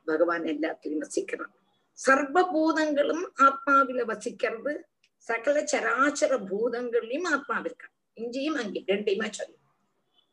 ഭഗവാൻ 0.06 0.42
എല്ലാത്തിലും 0.48 0.98
വസിക്കണം 1.00 1.50
സർവഭൂതങ്ങളും 1.98 3.20
ആത്മാവിലെ 3.40 4.04
വസിക്കരുത് 4.08 4.72
சகல 5.28 5.56
சராச்சர 5.72 6.32
பூதங்கள்லயும் 6.50 7.28
ஆத்மா 7.34 7.56
இருக்கா? 7.64 7.86
இங்கேயும் 8.14 8.58
அங்கே 8.62 8.80
ரெண்டையுமா 8.86 9.28
சொல்லு. 9.30 9.56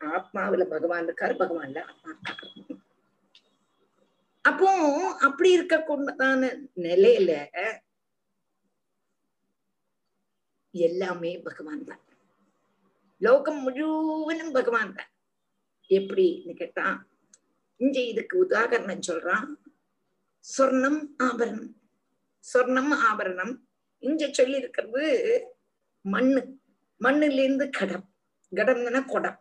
ஆத்மாவில 0.01 0.63
பகவான் 0.73 1.05
இருக்காரு 1.07 1.35
பகவான்ல 1.41 1.81
ஆத்மா 1.89 2.09
இருக்காரு. 2.13 2.77
அப்போ 4.45 4.69
அப்படி 5.27 5.49
இருக்கக்கூடாதான 5.59 6.49
நிலையில 6.87 7.31
எல்லாமே 10.73 11.31
பகவான் 11.47 11.83
தான். 11.83 12.03
லோகம் 13.21 13.59
முழுவதும் 13.65 14.53
பகவான் 14.57 14.93
தான். 14.93 15.11
எப்படின்னு 15.89 16.53
கேட்டா 16.61 16.85
இங்க 17.81 17.97
இதுக்கு 18.11 18.35
உதாகரணம் 18.45 19.07
சொல்றான். 19.07 19.47
சொர்ணம் 20.45 21.01
ஆபரணம். 21.17 21.71
சொர்ணம் 22.53 22.93
ஆபரணம் 23.09 23.53
இங்க 24.07 24.27
சொல்லி 24.31 24.57
இருக்கிறது 24.57 25.03
மண்ணு. 26.05 26.41
மண்ணுல 26.99 27.39
இருந்து 27.45 27.65
கடம். 27.69 28.05
கடம்னா 28.55 29.05
குடம். 29.05 29.39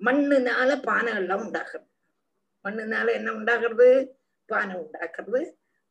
மண்ணுனால 0.00 0.82
பானை 0.82 1.12
எல்லாம் 1.14 1.42
உண்டாகிறது 1.44 1.88
மண்ணுனால 2.64 3.08
என்ன 3.12 3.28
உண்டாகிறது? 3.32 3.88
பானை 4.50 4.74
உண்டாக்குறது. 4.76 5.40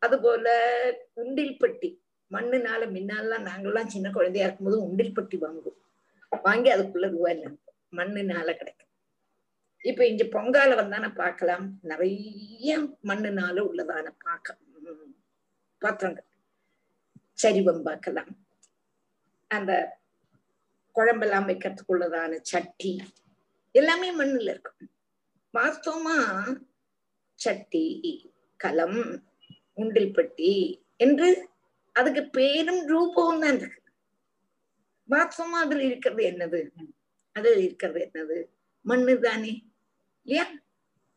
அது 0.02 0.16
போல 0.22 0.48
உண்டில் 1.16 1.58
பெட்டி. 1.58 1.90
மண்ணுனால 2.32 2.82
முன்னாலாம் 2.96 3.46
நாங்கெல்லாம் 3.50 3.94
சின்ன 3.94 4.08
குழந்தையா 4.12 4.48
இருக்கும்போது 4.48 4.80
உண்டில் 4.88 5.14
பெட்டி 5.14 5.38
வாங்குவோம். 5.38 5.80
வாங்கி 6.44 6.70
அதுக்குள்ள 6.72 7.08
ரூபாய் 7.10 7.44
மண்ணுனால 7.92 8.48
கிடைக்கும். 8.60 8.92
இப்ப 9.84 10.08
இங்க 10.08 10.24
பொங்கால 10.24 10.72
வந்தான 10.82 11.06
பார்க்கலாம். 11.16 11.66
நிறைய 11.82 12.78
மண்ணுனால 13.04 13.58
உள்ளதான 13.70 14.08
பார்க்க 14.26 14.58
பாத்திரங்கள் 15.82 16.29
சரிவம் 17.44 17.82
பார்க்கலாம். 17.82 18.28
அந்த 19.48 19.98
குழம்பெல்லாம் 20.96 21.48
வைக்கிறதுக்குள்ளதான 21.48 22.40
சட்டி. 22.42 23.02
எல்லாமே 23.72 24.18
மண்ணுல 24.18 24.50
இருக்கும். 24.50 24.90
வாஸ்தவமா 25.54 26.58
சட்டி 27.34 28.32
கலம் 28.58 29.22
உண்டில் 29.78 30.14
பெட்டி 30.14 30.84
என்று 30.98 31.50
அதுக்கு 31.94 32.30
பேரும் 32.30 32.88
ரூபமும் 32.88 33.40
தான் 33.40 33.56
இருக்கு. 33.56 33.82
வாஸ்தவமா 35.10 35.60
அதுல 35.66 35.84
இருக்கிறது 35.84 36.24
என்னது? 36.24 36.70
அதுல 37.32 37.60
இருக்கிறது 37.60 38.10
என்னது? 38.14 38.46
மண்ணு 38.82 39.20
தானே. 39.20 39.64
இல்லையா? 40.24 40.52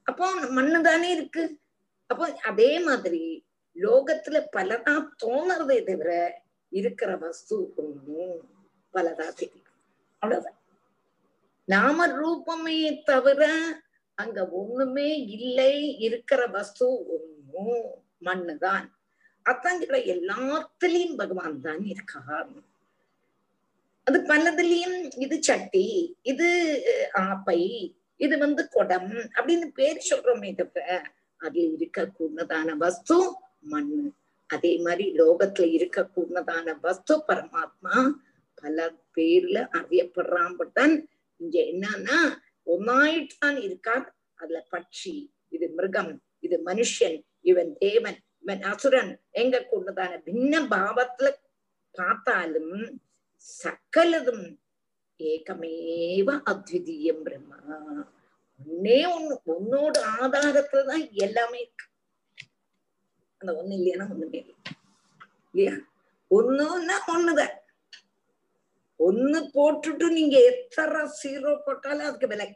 அப்போ 0.02 0.34
மண்ணு 0.34 0.82
தானே 0.82 1.12
இருக்கு. 1.12 1.60
அப்போ 2.06 2.34
அதே 2.34 2.80
மாதிரி 2.80 3.41
லோகத்துல 3.76 4.36
பலதா 4.56 4.94
தோணுறதே 5.22 5.78
தவிர 5.84 6.10
இருக்கிற 6.72 7.16
வஸ்து 7.16 7.56
ஒண்ணும் 7.76 8.40
பலதா 8.94 9.26
தெரியும். 9.34 9.68
அவ்வளவுதான். 10.22 10.58
நாம 11.68 12.06
ரூபமே 12.20 13.02
தவிர 13.04 13.42
அங்க 14.18 14.48
ஒண்ணுமே 14.50 15.08
இல்லை 15.36 15.98
இருக்கிற 15.98 16.46
வஸ்து 16.46 16.86
ஒண்ணும் 17.14 17.86
மண்ணுதான். 18.26 18.86
அத்தங்கிற 19.46 19.96
எல்லாத்துலயும் 20.14 21.16
பகவான் 21.16 21.60
தான் 21.60 21.82
இருக்கார். 21.84 22.52
அது 24.06 24.18
பலதுலயும் 24.20 24.98
இது 25.16 25.36
சட்டி 25.42 25.86
இது 26.22 26.48
ஆப்பை 27.20 27.60
இது 28.16 28.38
வந்து 28.38 28.68
குடம் 28.68 29.12
அப்படின்னு 29.36 29.66
பேர் 29.74 30.06
சொல்றோமே 30.10 30.50
தவிர 30.54 30.86
அதுல 31.40 31.62
இருக்கக்கூடதான 31.76 32.74
வஸ்து 32.76 33.16
மண்ணு 33.62 34.12
அதே 34.46 34.78
மாதிரி 34.78 35.12
லோகத்துல 35.16 35.66
இருக்கக்கூடதான 35.78 36.80
வஸ்து 36.80 37.14
பரமாத்மா 37.28 37.94
பல 38.54 38.78
பேர்ல 39.16 39.58
அறியப்படுறான் 39.72 40.94
இங்க 41.40 41.58
என்னன்னா 41.72 42.18
ஒன்னாயிட்டு 42.66 43.38
தான் 43.38 43.56
இருக்கார் 43.56 44.14
அதுல 44.34 44.66
பட்சி 44.70 45.14
இது 45.48 45.68
மிருகம் 45.68 46.12
இது 46.40 46.58
மனுஷன் 46.64 47.24
இவன் 47.40 47.76
தேவன் 47.78 48.18
இவன் 48.40 48.62
அசுரன். 48.62 49.20
எங்க 49.30 49.66
கூடதான 49.70 50.22
பின்ன 50.26 50.60
பாவத்துல 50.70 51.28
பார்த்தாலும் 51.90 52.74
சக்கலதும் 53.62 54.46
ஏகமேவ 55.20 56.28
அத்விதீயம் 56.50 57.22
பிரம்மா. 57.22 57.58
ஒன்னே 58.60 59.00
ஒண்ணு 59.16 59.34
உன்னோட 59.54 59.94
ஆதாரத்துலதான் 60.20 61.10
எல்லாமே 61.12 61.58
இருக்கு. 61.60 61.86
அந்த 63.42 63.52
ஒண்ணு 63.60 63.76
இல்லையா 63.78 64.06
ஒண்ணுமே 64.14 64.40
இல்லையா? 65.54 65.74
ஒண்ணுன்னா 66.30 66.96
ஒண்ணுதான். 67.14 67.54
ஒண்ணு 69.00 69.38
போட்டுட்டு 69.54 70.06
நீங்க 70.12 70.36
எத்தனை 70.50 71.00
சீரோ 71.20 71.52
போட்டாலும் 71.64 72.06
அதுக்கு 72.06 72.26
விலை. 72.26 72.48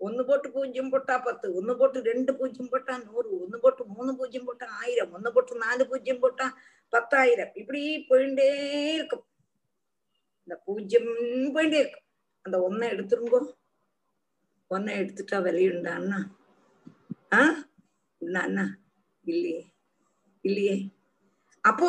ஒன்னு 0.00 0.22
போட்டு 0.26 0.48
பூஜ்யம் 0.50 0.90
போட்டா 0.90 1.18
பத்து 1.18 1.54
ஒன்னு 1.54 1.76
போட்டு 1.76 2.02
ரெண்டு 2.02 2.32
பூஜ்யம் 2.36 2.68
போட்டா 2.68 2.98
நூறு 2.98 3.40
ஒன்னு 3.42 3.58
போட்டு 3.60 3.82
மூணு 3.86 4.16
பூஜ்யம் 4.16 4.44
போட்டா 4.44 4.66
ஆயிரம் 4.82 5.12
ஒன்னு 5.12 5.32
போட்டு 5.32 5.56
நாலு 5.56 5.88
பூஜ்யம் 5.88 6.20
போட்டா 6.20 6.46
பத்தாயிரம். 6.92 7.52
இப்படி 7.54 7.80
போயிட்டே 8.10 8.48
இருக்கும். 8.94 9.24
இந்த 10.48 10.56
பூஜ்யம் 10.64 11.10
போயிட்டே 11.56 11.80
இருக்கும். 11.84 12.06
அந்த 12.46 12.58
ஒன்னை 12.68 12.86
எடுத்துருங்கோ. 12.90 13.40
ஒன்னை 14.70 14.92
எடுத்துட்டா 15.02 15.38
விலையுண்டான்னா 15.46 16.20
ஆஹ் 17.30 17.60
உண்டான்னா 18.22 18.64
இல்லையே 19.30 19.62
இல்லையே 20.44 20.76
அப்போ 21.64 21.88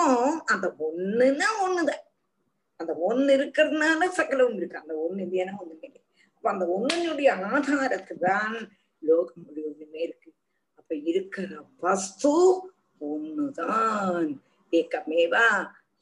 அந்த 0.54 0.68
ஒண்ணுன்னா 0.80 1.50
ஒண்ணுதான் 1.64 2.04
அந்த 2.80 2.94
ஒண்ணு 3.08 3.32
இருக்கிறதுனால 3.38 4.08
சகலவும் 4.18 4.58
இருக்கு 4.58 4.82
அந்த 4.82 4.94
ஒண்ணு 5.04 5.24
இல்லையானா 5.26 5.54
ஒண்ணு 5.62 5.76
இல்லை 5.82 6.02
அப்ப 6.32 6.50
அந்த 6.52 6.66
ஒண்ணுடைய 6.76 7.32
ஆதாரத்து 7.50 8.16
தான் 8.26 8.56
லோகம் 9.04 9.46
ஒண்ணுமே 9.64 10.02
இருக்கு 10.04 10.30
அப்ப 10.80 10.96
இருக்கிற 11.12 11.50
வஸ்து 11.84 12.34
ஒண்ணுதான் 13.02 14.28
ஏக்கமேவா 14.74 15.46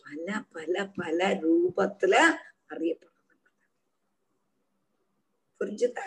பல 0.05 0.27
பல 0.53 0.85
பல 0.97 1.19
ரூபத்துல 1.43 2.15
அறியப்படும் 2.69 3.07
புரிஞ்சுதா 5.61 6.03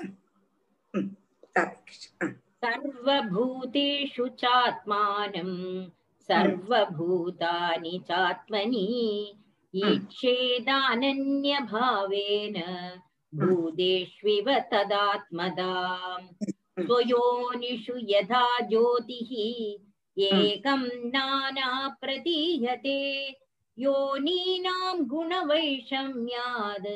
ம் 0.95 1.11
ராதாகிருஷ்ணன். 1.55 2.21
ஆ. 2.23 2.27
सर्वभूतेषु 2.65 4.29
चात्मानं, 4.29 5.85
सर्वभूतानि 6.21 8.01
चात्मनि 8.09 9.33
ईक्षेदानन्यभावेन 9.75 10.93
भूतेष्विव 13.35 14.45
तदात्मदाम् 14.51 16.45
स्वयोनिषु 16.87 17.93
यथा 17.97 18.59
ज्योतिः, 18.61 19.33
एकं 20.23 21.09
नाना 21.09 21.97
प्रतीयते। 22.01 23.29
योनीनां 23.79 25.05
गुणवैषम्याद्, 25.09 26.87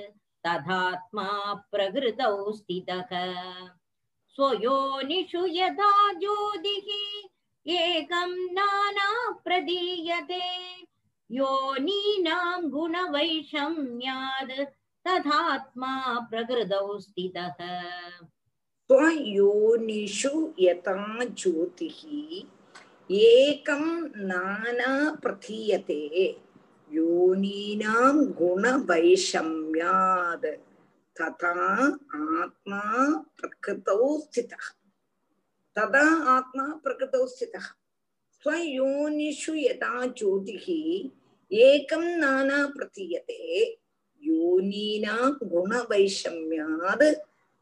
तथात्मा 0.47 1.55
प्रकृतौ 1.73 2.53
स्थितः। 2.53 3.31
स्वयोनिषु 4.37 5.47
यथा 5.47 6.13
ज्योतिः 6.13 7.73
एकं 7.73 8.53
नाना 8.53 9.33
प्रदीयते। 9.33 10.43
योनीनां 11.31 12.71
गुणवैषम्याद् 12.71 14.67
तथात्मा 15.07 16.27
प्रकृतौ 16.31 16.99
स्थितः। 16.99 17.55
स्वयोनिषु 18.93 20.53
यथा 20.61 21.25
ज्योतिः 21.25 23.15
एकं 23.15 24.11
नाना 24.17 25.19
प्रतीयते 25.23 26.41
योनीनां 26.93 28.25
गुणवैषम्यात् 28.25 30.47
ததா 31.17 31.53
ஆத்மா 32.37 32.81
பிரகிருத்தௌ 33.39 34.09
ஸ்திதா 34.25 34.61
ததா 35.77 36.05
ஆத்மா 36.35 36.65
பிரகிருத்தௌ 36.85 37.25
ஸ்திதா 37.33 37.63
ஸ்வயோனிஷு 38.43 39.55
யதா 39.61 39.93
ஜோதிகி 40.19 40.81
ஏகம் 41.51 42.11
நானா 42.23 42.59
பிரதீயதே 42.75 43.43
யோனீனா 44.23 45.17
குணவைஷமியாத் 45.43 47.09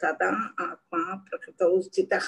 ததா 0.01 0.33
ஆத்மா 0.67 1.03
பிரகிருத்தௌ 1.27 1.73
ஸ்திதா 1.87 2.21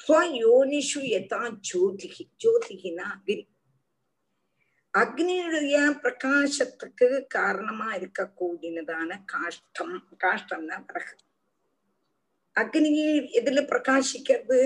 ஸ்வயோனிஷு 0.00 1.02
யதா 1.12 1.42
ஜோதிகி 1.68 2.24
ஜோதிகினா 2.42 3.08
விரி 3.26 3.44
அக்னியுடைய 4.94 5.76
பிரகாசத்துக்கு 6.02 7.26
காரணமா 7.26 7.88
இருக்கக்கூடியதான 7.94 9.10
காஷ்டம் 9.32 9.96
காஷ்டம்னா 10.24 10.76
விறகு. 10.86 11.14
அக்னி 12.56 12.90
எதுல 13.40 13.60
பிரகாசிக்கிறது? 13.64 14.60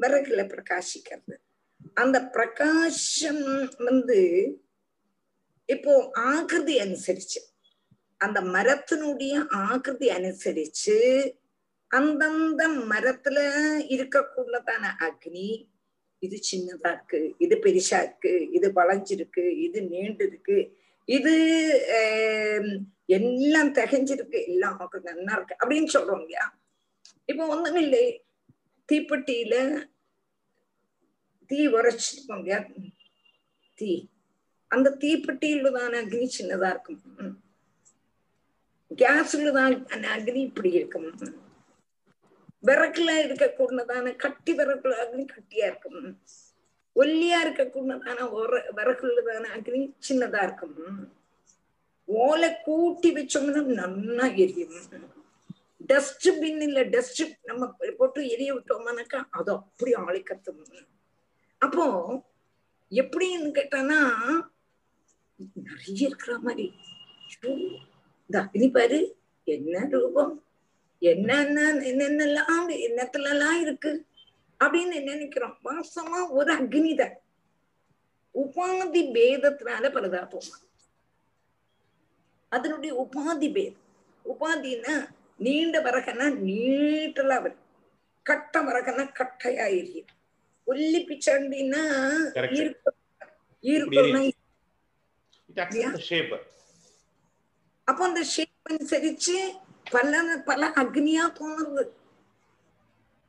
விறகுல 0.00 0.42
பிரகாசிக்கிறது. 0.46 1.34
அந்த 1.94 2.18
பிரகாசம் 2.26 3.44
வந்து 3.78 4.18
இப்போ 5.68 6.12
ஆகிருதி 6.16 6.76
அனுசரிச்சு 6.80 7.40
அந்த 8.20 8.40
மரத்தினுடைய 8.40 9.34
ஆகிருதி 9.52 10.08
அனுசரிச்சு 10.08 10.96
அந்தந்த 11.90 12.68
மரத்துல 12.68 13.38
இருக்கக்கூடதான 13.88 14.84
அக்னி 15.00 15.48
இது 16.22 16.40
சின்னதா 16.50 16.90
இருக்கு 16.92 17.34
இது 17.38 17.56
பெருசா 17.56 17.98
இருக்கு 18.02 18.50
இது 18.50 18.72
வளைஞ்சிருக்கு 18.74 19.44
இது 19.56 19.82
நீண்டு 19.82 20.26
இருக்கு 20.26 20.58
இது 21.08 21.32
எல்லாம் 23.06 23.74
தகைஞ்சிருக்கு. 23.74 24.38
எல்லாம் 24.46 24.70
நமக்கு 24.70 24.98
நன்னா 24.98 25.32
இருக்கு. 25.36 25.54
அப்படின்னு 25.60 25.88
சொல்றோம் 25.94 26.20
இல்லையா? 26.20 26.44
இப்ப 27.24 27.46
ஒண்ணும் 27.46 27.74
இல்லை. 27.74 28.04
தீப்பெட்டியில 28.88 29.54
தீ 31.50 31.68
உரைச்சிருக்கோம் 31.68 32.38
இல்லையா? 32.38 32.58
தீ. 33.78 33.90
அந்த 34.70 34.96
தீப்பெட்டியிலுதான 35.00 35.92
அக்னி 36.02 36.28
சின்னதா 36.38 36.68
இருக்கும். 36.70 37.00
கேஸ்ல 38.90 39.52
தான் 39.52 39.74
அக்னி 40.16 40.40
இப்படி 40.48 40.70
இருக்கும். 40.70 41.10
விறகுல 42.62 43.10
இருக்கக்கூடதான 43.26 44.16
கட்டி 44.24 44.52
விறகுல 44.58 44.96
அக்னி 45.04 45.24
கட்டியா 45.34 45.66
இருக்கும். 45.70 46.02
ஒல்லியா 46.96 47.38
இருக்கக்கூடதான 47.46 48.18
ஒரு 48.38 48.58
விறகுலதான 48.76 49.44
அக்னி 49.56 49.80
சின்னதா 50.08 50.40
இருக்கும். 50.48 50.76
ஓலை 52.08 52.50
கூட்டி 52.66 53.10
வச்சோம்னா 53.16 53.62
நன்னா 53.80 54.26
எரியும். 54.44 54.76
டஸ்ட் 55.90 56.28
பின் 56.40 56.60
இல்ல 56.66 56.80
டஸ்ட் 56.94 57.22
நம்ம 57.50 57.68
போட்டு 57.98 58.20
எரிய 58.34 58.50
விட்டோம்னாக்கா 58.56 59.20
அது 59.38 59.50
அப்படி 59.58 59.92
ஆளிக்கத்தும் 60.04 60.60
அப்போ 61.62 61.86
எப்படின்னு 62.92 63.50
கேட்டானா 63.58 63.98
நிறைய 65.66 66.00
இருக்கிற 66.08 66.32
மாதிரி. 66.46 66.66
இந்த 68.26 68.36
அக்னி 68.44 68.68
பாரு 68.76 69.00
என்ன 69.48 69.84
ரூபம்? 69.94 70.32
என்னென்ன 71.02 71.72
என்னென்னலாம் 71.72 72.68
என்னத்துல 72.68 73.30
எல்லாம் 73.30 73.60
இருக்கு? 73.60 74.04
அப்படின்னு 74.64 75.02
நினைக்கிறோம்? 75.02 75.58
வாசமா 75.64 76.28
ஒரு 76.28 76.54
அக்னிதான் 76.54 77.12
உபாதி 78.34 79.10
பேதத்தினால 79.12 79.92
பரதாபம். 79.92 80.48
அதனுடைய 82.48 83.08
உபாதி 83.08 83.52
பேதம். 83.52 83.82
உபாதின்னா 84.24 85.08
நீண்ட 85.38 85.80
வரகனா 85.80 86.24
நீட்டலா 86.24 87.42
வரும். 87.42 87.58
கட்ட 88.22 88.62
வரகனா 88.62 89.02
கட்டையா 89.02 89.66
எரியும். 89.76 90.06
ஒல்லி 90.66 91.04
பிச்சாண்டின்னா. 91.06 91.84
அப்போ 97.84 98.04
அந்த 98.04 98.22
ஷேப் 98.22 98.48
அனுசரிச்சு 98.70 99.36
பல 99.90 100.14
பல 100.44 100.62
அக்னியா 100.82 101.24
தோணுறது 101.38 101.84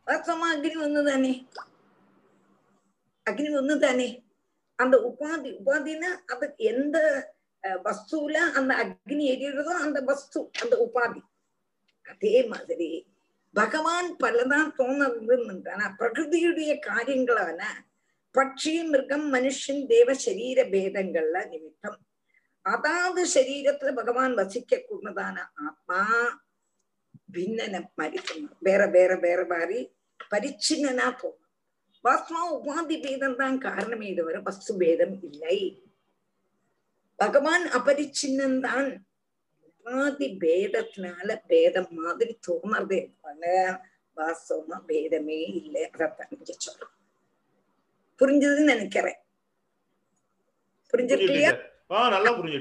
வாஸ்தவமா 0.08 0.48
அக்னி 0.54 0.76
ஒண்ணுதானே 0.84 1.34
அக்னி 3.26 3.50
ஒண்ணுதானே 3.56 4.10
அந்த 4.80 4.96
உபாதி 5.10 5.50
உபாதினா 5.60 6.10
அது 6.32 6.46
எந்த 6.72 6.98
வஸ்துல 7.86 8.38
அந்த 8.56 8.72
அக்னி 8.84 9.24
எரியுறதோ 9.34 9.74
அந்த 9.78 10.00
வஸ்து 10.02 10.40
அந்த 10.62 10.76
உபாதி 10.86 11.22
அதே 12.06 12.36
மாதிரி 12.48 12.90
பகவான் 13.54 14.10
பலதான் 14.24 14.70
தோணுறதுன்னு 14.78 15.88
பிரகிருதியுடைய 16.00 16.72
காரியங்களான 16.88 17.62
பட்சி 18.36 18.74
மிருகம் 18.84 19.28
மனுஷன் 19.34 19.82
தேவ 19.88 20.10
சரீர 20.26 20.60
பேதங்கள்ல 20.66 21.38
நிமித்தம் 21.50 22.00
அதாவது 22.66 23.22
சரீரத்துல 23.34 23.92
பகவான் 23.94 24.34
வசிக்க 24.34 24.80
கூடதான 24.82 25.38
ஆத்மா 25.66 26.00
ಭಿನ್ನನ 27.36 27.78
மாதிரி 28.00 28.20
சொன்னான். 28.30 28.58
வேற 28.68 28.82
வேற 28.96 29.12
வேற 29.28 29.40
மாதிரி 29.54 29.80
பரிச்சின்னனா 30.34 31.08
போகும் 31.22 31.38
வாஸ்தவா 32.06 32.44
உபாதி 32.58 32.96
பேதம் 33.06 33.40
தான் 33.42 33.58
காரணமே 33.68 34.10
தவிர 34.20 34.38
வஸ்து 34.48 34.72
பேதம் 34.84 35.16
இல்லை. 35.30 35.58
பகவான் 37.20 37.66
அபரிச்சின்னம் 37.78 38.60
தான் 38.68 38.90
உபாதி 39.68 40.28
பேதத்தினால 40.44 41.30
பேதம் 41.52 41.92
மாதிரி 42.00 42.34
தோணறதே 42.48 43.00
வாஸ்தவமா 44.18 44.78
பேதமே 44.90 45.42
இல்லை. 45.62 45.84
அதைத்தான் 45.94 46.32
நீங்க 46.32 46.54
சொல்றோம். 46.66 46.96
புரிஞ்சதுன்னு 48.20 48.72
நினைக்கிறேன். 48.74 49.20
புரிஞ்சிருக்கலையா 50.94 51.52
நல்லா 52.16 52.32
புரிஞ்சு 52.40 52.58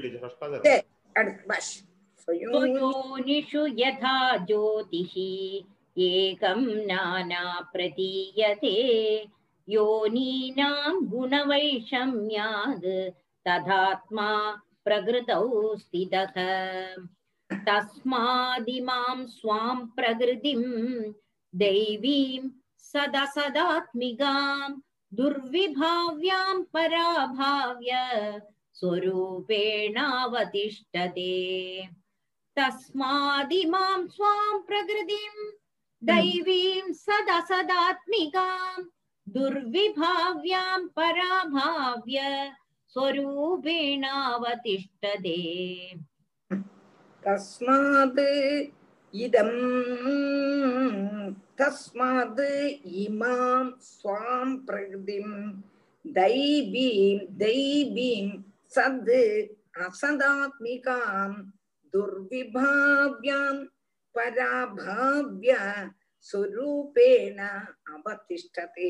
அடுத்த 1.15 1.41
பாஷ். 1.49 1.73
स्वयोनिषु 2.21 3.67
यथा 3.67 4.37
ज्योतिः, 4.37 5.13
एकं 6.01 6.61
नाना 6.85 7.69
प्रतीयते 7.73 8.75
योनीनां 9.69 11.05
गुणवैषम्याद् 11.05 12.85
तथात्मा 13.47 14.29
प्रकृतौ 14.85 15.75
स्थितः। 15.75 16.35
तस्मादिमां 17.53 19.25
स्वां 19.25 19.75
प्रकृतिं, 19.87 20.61
दैवीं 21.55 22.49
सदसदात्मिकां 22.77 24.73
दुर्विभाव्यां 25.13 26.61
पराभाव्य 26.73 27.91
स्वरूपेणावतिष्ठते। 28.73 29.71
तस्मादिमां 32.57 33.99
स्वां 34.13 34.53
प्रकृतिं 34.67 35.35
दैवीं 36.01 36.93
सदा 36.93 37.39
सदात्मिकां 37.49 38.83
दुर्विभाव्यां 39.27 40.79
पराभाव्य 40.97 42.19
स्वरूपेणावतिष्ठते 42.95 44.01
तस्मात् 47.23 48.19
इदं 49.13 49.51
तस्मात् 51.61 52.43
इमां 53.05 53.63
स्वां 53.91 54.45
प्रकृतिं 54.67 55.29
दैवीं 56.05 57.17
दैवीं 57.39 58.27
सद् 58.75 59.09
असदात्मिकां 59.87 61.31
दुर्विभाव्याम् 61.93 63.61
पराभाव्य 64.15 65.51
स्वरूपेण 66.29 67.39
அவதிஷ்டதே 67.91 68.89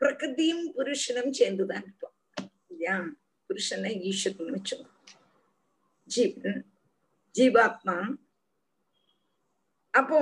பிரகிருதியும் 0.00 0.64
புருஷனும் 0.76 1.32
சேர்ந்துதான் 1.32 1.84
இருப்போம் 1.84 2.14
இல்லையா 2.64 2.96
புருஷனை 3.50 3.92
ஈஸ்வரன் 4.10 4.54
வச்சுக்கோ 4.54 4.86
ஜீவன் 6.08 6.60
ஜீவாத்மா 7.34 7.96
அப்போ 9.94 10.20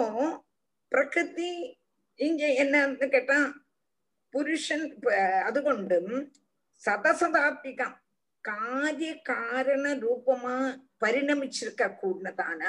பிரகிருதி 0.93 1.51
இங்க 2.21 2.43
என்னன்னு 2.63 3.09
கேட்டா 3.15 3.39
புருஷன் 4.35 4.87
அதுகொண்டும் 5.47 6.13
சதசதாத்மிகம் 6.83 7.97
காரிய 8.45 9.13
காரண 9.29 9.85
ரூபமா 9.97 10.57
பரிணமிச்சிருக்க 11.03 11.85
கூடதான 11.95 12.63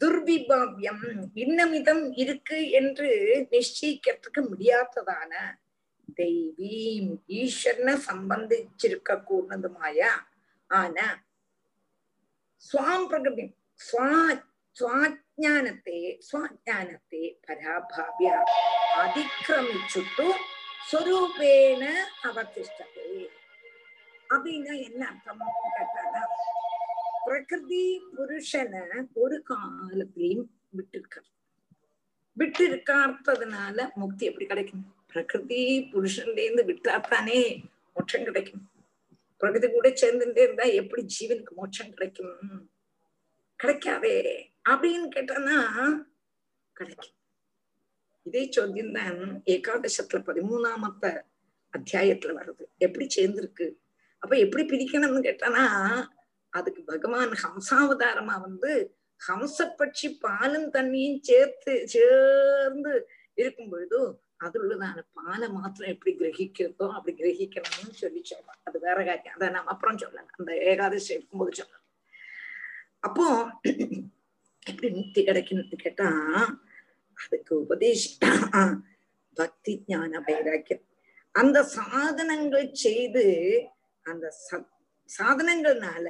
துர்விபாவியம் 0.00 1.02
இன்னமிதம் 1.36 2.04
இருக்கு 2.16 2.58
என்று 2.72 3.08
நிச்சயிக்கிறதுக்கு 3.52 4.42
முடியாததான 4.42 5.32
தெய்வீம் 6.18 7.10
ஈஸ்வரனை 7.36 7.94
சம்பந்திச்சிருக்க 8.06 9.18
கூடதுமாய 9.28 10.08
ஆனா 10.70 11.08
சுவாம் 12.62 13.06
பிரகதி 13.08 13.44
சுவா 13.80 14.10
സ്വാജ്ഞാനത്തെ 14.76 15.98
സ്വാജ്ഞാനത്തെ 16.26 17.22
പരാഭാവ്യ 17.46 18.28
അതിക്രമിച്ചിട്ടു 19.02 20.28
സ്വരൂപേണ 20.88 21.82
അവതിഷ്ഠത്തെ 22.24 23.08
அப்படின்னா 24.34 24.74
என்ன 24.88 25.06
அர்த்தம் 25.06 25.40
கேட்டானா 25.76 26.22
பிரகிருதி 27.24 28.02
புருஷனை 28.16 28.82
ஒரு 29.12 29.42
காலத்திலையும் 29.50 30.48
விட்டு 30.70 30.98
இருக்கார் 30.98 31.28
விட்டு 32.32 32.68
இருக்கார்த்ததுனால 32.68 33.94
முக்தி 33.94 34.26
எப்படி 34.26 34.46
கிடைக்கும்? 34.46 34.84
பிரகிருதி 35.08 35.90
புருஷன்ல 35.92 36.38
இருந்து 36.38 36.62
விட்டாத்தானே 36.62 37.40
மோட்சம் 37.92 38.24
கிடைக்கும். 38.24 38.70
பிரகிருதி 39.38 39.68
கூட 39.72 39.88
சேர்ந்துட்டே 39.88 40.42
இருந்தா 40.42 40.62
எப்படி 40.62 41.06
ஜீவனுக்கு 41.20 41.52
மோட்சம் 41.54 41.90
கிடைக்கும்? 41.90 42.68
கிடைக்காதே 43.60 44.16
அப்படின்னு 44.68 45.08
கேட்டனா 45.16 45.56
கிடைக்கும். 46.76 47.14
இதே 48.22 48.42
சோதியம் 48.56 48.92
தான் 48.92 49.20
ஏகாதசத்துல 49.46 50.20
பதிமூணாமத்த 50.28 51.04
அத்தியாயத்துல 51.72 52.34
வருது. 52.38 52.64
எப்படி 52.78 53.06
சேர்ந்திருக்கு? 53.16 53.66
அப்ப 54.22 54.32
எப்படி 54.44 54.62
பிரிக்கணும்னு 54.72 55.26
கேட்டானா 55.28 55.64
அதுக்கு 56.52 56.82
பகவான் 56.92 57.32
ஹம்சாவதாரமா 57.44 58.34
வந்து 58.46 58.72
ஹம்சப்பட்சி 59.20 60.08
பாலும் 60.24 60.68
தண்ணியும் 60.76 61.20
சேர்த்து 61.28 61.72
சேர்ந்து 61.94 62.92
இருக்கும் 63.38 63.70
பொழுது 63.72 64.00
அதுள்ளதான 64.44 65.02
பாலை 65.18 65.46
மாத்திரம் 65.56 65.92
எப்படி 65.94 66.12
கிரகிக்கிறதோ 66.20 66.86
அப்படி 66.96 67.12
கிரகிக்கணும்னு 67.20 68.00
சொல்லி 68.02 68.20
சொல்லலாம் 68.30 68.60
அது 68.68 68.76
வேற 68.86 68.98
காரியம். 69.04 69.36
அதை 69.36 69.48
நம்ம 69.56 69.70
அப்புறம் 69.74 70.00
சொல்லலாம். 70.02 70.30
அந்த 70.38 70.50
ஏகாதசி 70.70 71.12
இருக்கும்போது 71.16 71.52
சொல்லலாம். 71.60 71.84
அப்போ 73.06 73.26
எப்படி 74.66 74.88
முக்தி 74.98 75.20
கிடைக்கணும்னு 75.28 75.78
கேட்டா 75.84 76.08
அதுக்கு 77.18 77.52
உபதேசிட்டா 77.64 78.32
பக்தி 79.36 79.72
ஞான 79.86 80.20
வைராக்கியம். 80.26 80.84
அந்த 81.34 81.58
சாதனங்கள் 81.76 82.68
செய்து 82.84 83.24
அந்த 84.02 84.26
சாதனங்கள்னால 85.18 86.08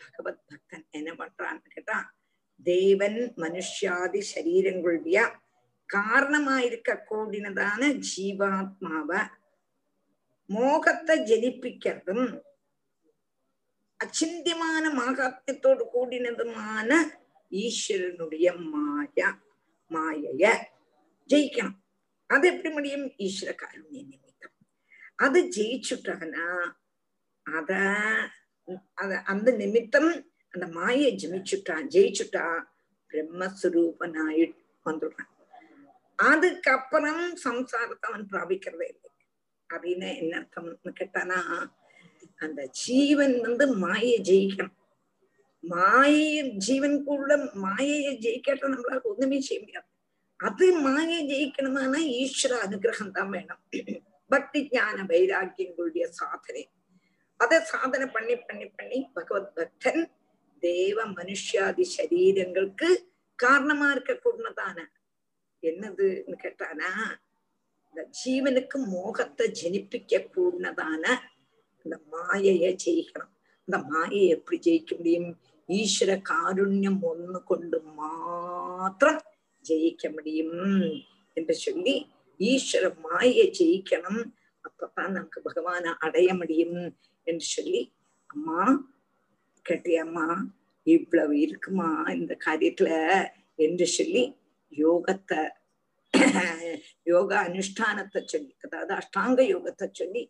பகவத் 0.00 0.44
பக்தன் 0.46 0.86
என்ன 0.90 1.10
பண்றான்னு 1.12 1.68
கேட்டா 1.68 1.98
தேவன் 2.64 3.20
மனுஷாதி 3.36 4.20
சரீரங்களுடைய 4.34 5.18
காரணமாயிருக்க 5.88 6.90
கூடினதான 7.10 8.00
ஜீவாத்மாவ 8.08 9.10
மோகத்தை 10.50 11.14
ஜனிப்பிக்கிறதும் 11.20 12.26
அச்சிந்தியமான 14.00 14.84
மாகாத்தியத்தோடு 15.00 15.84
கூடினதுமான 15.94 16.90
ஈஸ்வரனுடைய 17.50 18.46
மாயா 18.72 19.28
மாயைய 19.90 20.44
ஜெயிக்கணும். 21.30 21.78
அது 22.30 22.44
எப்படி 22.48 22.70
முடியும்? 22.74 23.06
ஈஸ்வர 23.18 23.50
காருண்ய 23.62 24.02
நிமித்தம். 24.06 24.54
அது 25.16 25.40
ஜெயிச்சுட்டானா 25.56 26.46
அத 27.46 27.72
அத 28.94 29.22
அந்த 29.22 29.52
நிமித்தம் 29.52 30.10
அந்த 30.54 30.66
மாயை 30.66 31.16
ஜெமிச்சுட்டான் 31.16 31.86
ஜெயிச்சுட்டா 31.94 32.44
பிரம்மஸ்வரூபனாயி 33.10 34.44
வந்துடுறான். 34.86 35.30
அதுக்கப்புறம் 36.18 37.24
சம்சாரத்தை 37.44 38.06
அவன் 38.08 38.28
பிராபிக்கிறதே 38.32 38.86
இல்லை. 38.88 39.10
அப்படின்னு 39.70 40.16
என்ன 40.16 40.32
அர்த்தம்னு 40.40 40.92
கேட்டானா 41.00 41.38
அந்த 42.38 42.66
ஜீவன் 42.66 43.40
வந்து 43.40 43.66
மாயை 43.68 44.16
ஜெயிக்கணும். 44.22 44.78
மாயை 45.64 46.42
ஜீவனுக்குள்ள 46.66 47.32
மாயையை 47.54 48.12
ஜெயிக்காட்ட 48.18 48.68
நம்மளால 48.68 49.02
ஒண்ணுமே 49.02 49.40
செய்ய 49.40 49.60
முடியாது. 49.62 49.88
அது 50.40 50.72
மாயை 50.72 51.20
ஜெயிக்கணுமானா 51.32 52.00
ஈஸ்வர 52.22 52.52
அனுகிரகம் 52.66 53.10
தான் 53.10 53.30
வேணும். 53.30 53.62
பக்தி 54.30 54.68
ஞான 54.70 55.02
வைராக்கியங்களுடைய 55.02 56.04
சாதனை. 56.08 56.64
அதை 57.40 57.56
சாதனை 57.72 58.06
பண்ணி 58.06 58.36
பண்ணி 58.36 58.66
பண்ணி 58.68 58.98
பகவத் 59.14 59.52
பக்தன் 59.54 60.02
தேவ 60.62 60.98
மனுஷாதி 61.16 61.84
சரீரங்களுக்கு 61.96 62.88
காரணமா 63.38 63.86
இருக்க 63.90 64.12
கூடதான 64.14 64.78
என்னதுன்னு 65.62 66.36
கேட்டானா 66.44 66.90
இந்த 67.88 68.02
ஜீவனுக்கு 68.20 68.76
மோகத்தை 68.92 69.46
ஜனிப்பிக்க 69.62 70.20
கூடதான 70.36 71.04
இந்த 71.86 71.96
மாயைய 72.12 72.66
ஜெயிக்கணும். 72.84 73.32
இந்த 73.68 73.78
மாயையை 73.90 74.28
எப்படி 74.28 74.56
ஜெயிக்க 74.66 74.92
முடியும்? 74.96 75.30
ஈஸ்வர 75.68 76.12
காருண்யம் 76.30 76.98
ஒன்று 77.02 77.40
கொண்டு 77.44 77.78
மாத்திரம் 77.98 79.20
ஜெயிக்க 79.64 80.12
முடியும் 80.12 80.56
என்று 81.36 81.54
சொல்லி 81.54 81.94
ஈஸ்வர 82.40 82.86
மாயை 83.06 83.46
ஜெயிக்கணும். 83.58 84.22
அப்பதான் 84.64 85.14
நமக்கு 85.16 85.40
பகவான 85.48 85.94
அடைய 85.98 86.34
முடியும். 86.34 86.78
என்று 87.26 87.46
சொல்லி 87.46 87.80
அம்மா 88.30 88.60
கேட்டியம்மா 89.66 90.26
இவ்வளவு 90.86 91.40
இருக்குமா 91.40 92.10
இந்த 92.10 92.36
காரியத்துல? 92.46 92.88
என்று 93.58 93.86
சொல்லி 93.86 94.22
யோகத்தை 94.72 95.40
யோக 97.04 97.30
அனுஷ்டானத்தை 97.40 98.24
சொல்லி 98.24 98.54
அதாவது 98.60 98.92
அஷ்டாங்க 98.94 99.40
யோகத்தை 99.48 99.88
சொல்லி 99.92 100.22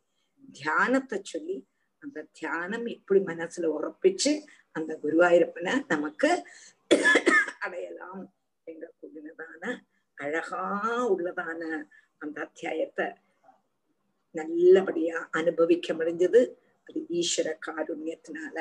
தியானத்தை 0.55 1.23
சொல்லி 1.23 1.57
அந்த 2.03 2.27
தியானம் 2.33 2.87
இப்படி 2.87 3.21
மனசுல 3.21 3.67
உறப்பிச்சு 3.67 4.33
அந்த 4.73 4.99
குருவாயூரப்பனை 5.03 5.75
நமக்கு 5.89 6.31
அடையலாம் 7.61 8.23
எங்க 8.67 8.93
கூடினதான 9.01 9.63
அழகா 10.19 10.63
உள்ளதான 11.09 11.61
அந்த 12.19 12.41
அத்தியாயத்தை 12.41 13.07
நல்லபடியா 14.35 15.29
அனுபவிக்க 15.31 15.95
முடிஞ்சது. 15.95 16.41
அது 16.88 17.00
ஈஸ்வர 17.20 17.48
காருண்யத்தினால 17.66 18.56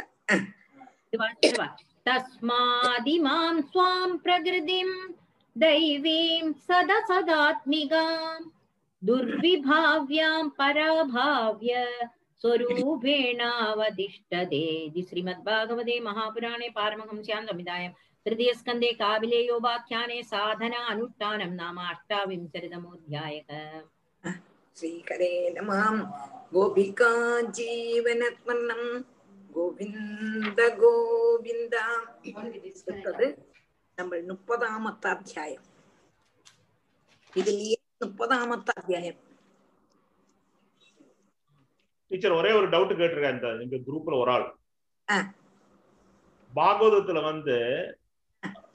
तस्मादिमां 2.07 3.55
स्वां 3.71 4.09
प्रकृतिं 4.25 4.89
दैवीं 5.57 6.45
सदा 6.67 6.99
सदात्मिकाम् 7.09 8.45
दुर्विभाव्यां 9.03 10.43
पराभाव्य 10.59 11.75
स्वरूपेणावतिष्ठते 12.43 14.63
इति 14.87 15.03
श्रीमद्भागवते 15.11 15.97
महापुराणे 16.01 16.69
पारमहंस्यां 16.77 17.43
संहितायां 17.47 17.93
तृतीयस्कन्धे 18.27 18.91
काबिलेयोपाख्याने 19.03 20.19
साधना 20.33 20.81
अनुष्ठानं 20.95 21.53
नाम 21.57 21.77
अष्टाविंशतितमोऽध्यायः 21.85 23.51
श्रीकरे 24.77 25.31
नमां 25.53 25.87
गोपिका 26.53 27.13
जीवनत्मन्नं 27.57 28.83
கோவிந்த 29.51 30.61
கோவிந்தா 30.77 31.85
அடுத்தது 32.41 33.27
நம்ம 33.99 34.19
முப்பதாமத்த 34.29 35.05
அத்தியாயம் 35.11 35.65
இதுலயே 37.33 37.77
முப்பதாமத்த 38.01 38.69
அத்தியாயம் 38.77 39.19
டீச்சர் 42.11 42.37
ஒரே 42.37 42.53
ஒரு 42.53 42.67
டவுட் 42.67 42.99
கேட்டிருக்கேன் 42.99 43.37
இந்த 43.37 43.51
எங்க 43.65 43.79
குரூப்ல 43.87 44.21
ஒரு 44.21 44.31
ஆள் 44.31 44.47
ஆ. 45.09 45.19
பாகவதத்துல 46.53 47.23
வந்து 47.25 47.57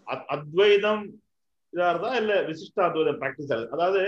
அத்- 0.07 0.27
அத்வைதம் 0.27 1.05
இதா 1.73 1.89
இருந்தா 1.89 2.11
இல்ல 2.17 2.33
விசிஷ்டாத்வைதம் 2.43 3.21
பிராக்டிஸ் 3.21 3.53
அதாவது 3.71 4.01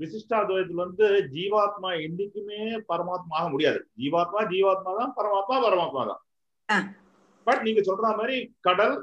விசிஷ்டாத்வைதத்துல 0.00 0.82
வந்து 0.84 1.06
ஜீவாத்மா 1.34 1.90
என்னைக்குமே 2.06 2.60
பரமாத்மா 2.90 3.34
ஆக 3.40 3.48
முடியாது. 3.54 3.80
ஜீவாத்மா 4.00 4.40
ஜீவாத்மா 4.52 4.92
தான் 5.00 5.14
பரமாத்மா 5.18 5.56
பரமாத்மா 5.66 6.02
தான். 6.10 6.86
பட் 7.46 7.62
நீங்க 7.66 7.80
சொல்ற 7.88 8.06
மாதிரி 8.20 8.36
கடல் 8.68 8.96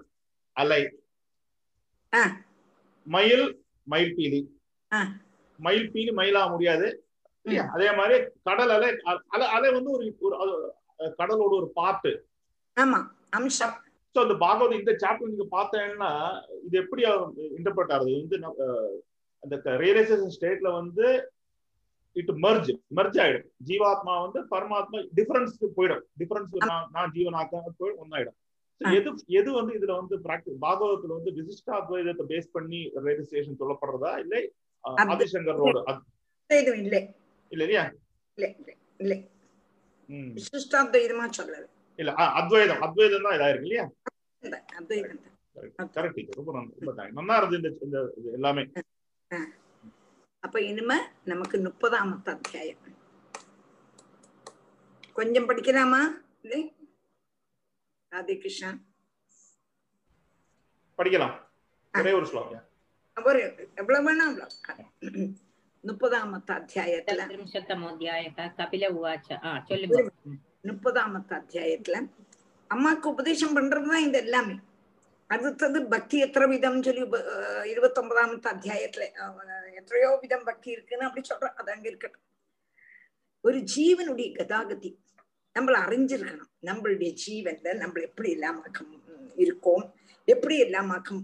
அலை. 0.55 0.81
மயில் 3.07 3.47
மயில் 3.87 4.15
பீலி. 4.17 4.41
மயில் 5.59 5.91
பீலி 5.93 6.11
மயிலா 6.19 6.43
முடியாது. 6.55 6.87
அதே 7.75 7.89
மாதிரி 7.99 8.15
கடல் 8.47 8.71
அலை 8.75 8.89
அலை 9.33 9.45
அலை 9.57 9.69
வந்து 9.77 9.91
ஒரு 9.97 10.05
கடலோட 11.19 11.53
ஒரு 11.61 11.69
பார்ட்டு 11.79 12.11
ஆமா 12.77 12.99
அம்சம். 13.37 13.75
ஸோ 14.15 14.17
அந்த 14.25 14.35
பாகவத் 14.43 14.79
இந்த 14.79 14.91
சாப்டர் 15.01 15.31
நீங்க 15.31 15.45
பார்த்தேன்னா 15.55 16.09
இது 16.65 16.75
எப்படி 16.83 17.01
இன்டர்பிரட் 17.57 17.93
ஆகுது? 17.95 18.13
வந்து 18.19 18.37
அந்த 19.47 19.73
ரியலைசேஷன் 19.83 20.35
ஸ்டேட்ல 20.37 20.69
வந்து 20.79 21.05
இட் 22.15 22.31
மர்ஜ் 22.45 22.69
மர்ஜ் 22.97 23.17
ஆயிடும். 23.23 23.47
ஜீவாத்மா 23.67 24.13
வந்து 24.23 24.39
பரமாத்மா 24.53 24.99
டிஃபரன்ஸ்க்கு 25.17 25.67
போயிடும். 25.77 26.03
டிஃபரன்ஸ் 26.21 26.53
நான் 26.95 27.13
ஜீவனாக்க 27.15 27.61
போய் 27.81 27.97
ஒன்னாயிடும். 28.03 28.37
எது 28.81 29.09
எது 29.39 29.49
வந்து 29.57 29.71
இதுல 29.77 29.93
வந்து 29.99 30.15
பிராக்டிஸ் 30.25 30.57
பாகவத்துல 30.65 31.15
வந்து 31.17 31.31
விசிஷ்டாத்வைதத்தை 31.37 32.25
பேஸ் 32.31 32.49
பண்ணி 32.55 32.79
ரியலைசேஷன் 33.05 33.59
சொல்லப்படுறதா? 33.61 34.11
இல்லை 34.23 34.41
ஆதிசங்கரோட 35.13 35.77
இல்லை 36.49 36.73
இல்ல. 36.83 36.97
இல்லையா? 37.51 37.85
இல்லை. 39.03 39.17
விசிஷ்டாத்வைதமா 40.37 41.25
சொல்லல. 41.39 41.65
இல்ல 41.99 42.11
அத்வைதம் 42.41 42.83
அத்வைதம் 42.87 43.25
தான் 43.27 43.35
இதாயிருக்கு 43.37 43.67
இல்லையா? 43.67 43.85
இல்லை, 44.43 44.59
அத்வைதம். 44.79 45.23
கரெக்ட் 45.95 46.37
ரொம்ப 46.39 46.51
நன்றி 46.57 46.79
ரொம்ப. 46.79 47.07
நல்லா 47.19 47.37
இருந்து 47.39 47.57
இந்த 47.59 47.69
இந்த 47.87 47.97
இது 48.19 48.37
எல்லாமே. 48.39 48.63
அப்ப 50.39 50.61
இனிமே 50.61 50.95
நமக்கு 51.23 51.57
முப்பதாமத்த 51.57 52.29
அத்தியாயம். 52.29 52.77
கொஞ்சம் 55.13 55.49
படிக்கலாமா? 55.49 56.03
இல்லை 56.41 56.75
ராதே 58.11 58.37
கிருஷ்ணா 58.37 58.77
படிக்கலாம் 60.97 61.39
ஒரே 61.93 62.11
ஒரு 62.11 62.25
ஸ்லோகம். 62.25 62.69
ஒரு 63.25 63.69
எவ்வளவு 63.75 64.05
வேணாம் 64.07 64.49
முப்பதாமத்த 65.83 66.49
அத்தியாயத்துல. 66.59 67.19
கபில 68.35 68.85
உவாச்ச? 68.89 69.29
முப்பதாமத்த 70.63 71.29
அத்தியாயத்துல. 71.29 72.09
அம்மாக்கு 72.69 73.05
உபதேசம் 73.05 73.55
பண்றதுதான் 73.55 74.05
இது 74.07 74.17
எல்லாமே. 74.17 74.59
அடுத்தது 75.29 75.79
பக்தி 75.91 76.17
எத்தனை 76.25 76.45
விதம் 76.51 76.83
சொல்லி 76.83 77.01
இருபத்தி 77.71 77.99
ஒன்பதாமத்து 78.01 78.49
அத்தியாயத்துல 78.53 79.05
அஹ், 79.21 79.41
எத்தனையோ 79.79 80.11
விதம் 80.21 80.47
பக்தி 80.47 80.69
இருக்குன்னு 80.75 81.07
அப்படி 81.07 81.23
சொல்றேன் 81.25 81.57
அது 81.59 81.71
அங்க 81.73 81.87
இருக்கட்டும் 81.89 82.25
ஒரு 83.43 83.57
ஜீவனுடைய 83.73 84.29
கதாகதி 84.37 84.91
நம்மள 85.55 85.75
அறிஞ்சிருக்கணும் 85.85 86.51
நம்மளுடைய 86.67 87.11
ஜீவன்ல 87.21 87.69
நம்ம 87.81 88.01
எப்படி 88.07 88.29
எல்லாமாக்கம் 88.35 88.91
இருக்கோம் 89.37 89.85
எப்படி 90.27 90.55
எல்லாமாக்கம் 90.65 91.21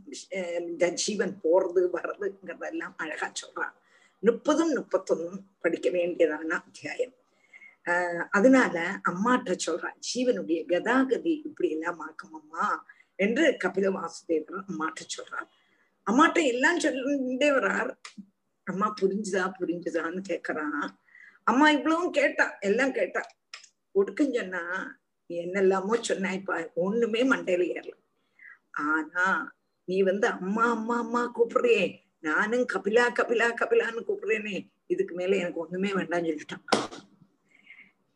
இந்த 0.62 0.86
ஜீவன் 1.02 1.34
போறது 1.44 1.82
வர்றதுங்கிறதெல்லாம் 1.96 2.96
அழகா 3.00 3.28
சொல்றான் 3.40 3.74
முப்பதும் 4.24 4.74
முப்பத்தொன்னும் 4.78 5.40
படிக்க 5.64 5.88
வேண்டியதான 5.92 6.52
அத்தியாயம் 6.62 7.16
ஆஹ் 7.88 8.24
அதனால 8.32 8.76
அம்மாட்ட 9.10 9.56
சொல்றான் 9.66 9.98
ஜீவனுடைய 10.10 10.60
கதாகதி 10.70 11.34
இப்படி 11.48 11.70
எல்லாம் 11.76 12.02
ஆக்கும் 12.06 12.38
அம்மா 12.40 12.66
என்று 13.16 13.58
கபில 13.64 13.86
வாசுதேவர் 13.98 14.64
அம்மாட்ட 14.70 15.02
சொல்றார். 15.16 15.48
அம்மாட்ட 16.08 16.44
எல்லாம் 16.44 16.80
சொல்லிட்டே 16.80 17.50
வர்றார். 17.52 17.92
அம்மா 18.64 18.94
புரிஞ்சுதா 19.02 19.54
புரிஞ்சுதான்னு 19.60 20.22
கேக்குறான். 20.30 20.90
அம்மா 21.44 21.70
இவ்வளவும் 21.70 22.12
கேட்டா 22.12 22.58
எல்லாம் 22.60 22.92
கேட்டா 22.92 23.22
ஒடுக்கும் 23.96 24.34
சொன்னா 24.34 24.62
நீ 25.30 25.36
என்னெல்லாமோ 25.38 25.96
சொன்னாய்ப்பா 26.10 26.72
ஒண்ணுமே 26.74 27.24
மண்டையில 27.24 27.68
ஏறல. 27.76 27.94
ஆனா 28.72 29.54
நீ 29.84 30.02
வந்து 30.02 30.28
அம்மா 30.28 30.70
அம்மா 30.72 30.98
அம்மா 30.98 31.32
கூப்பிடுறியே 31.36 32.02
நானும் 32.20 32.66
கபிலா 32.66 33.06
கபிலா 33.20 33.48
கபிலான்னு 33.62 34.08
கூப்பிடுறேனே 34.08 34.70
இதுக்கு 34.88 35.16
மேல 35.16 35.36
எனக்கு 35.36 35.60
ஒண்ணுமே 35.60 35.92
வேண்டாம்னு 35.94 36.32
சொல்லிட்டான். 36.32 36.66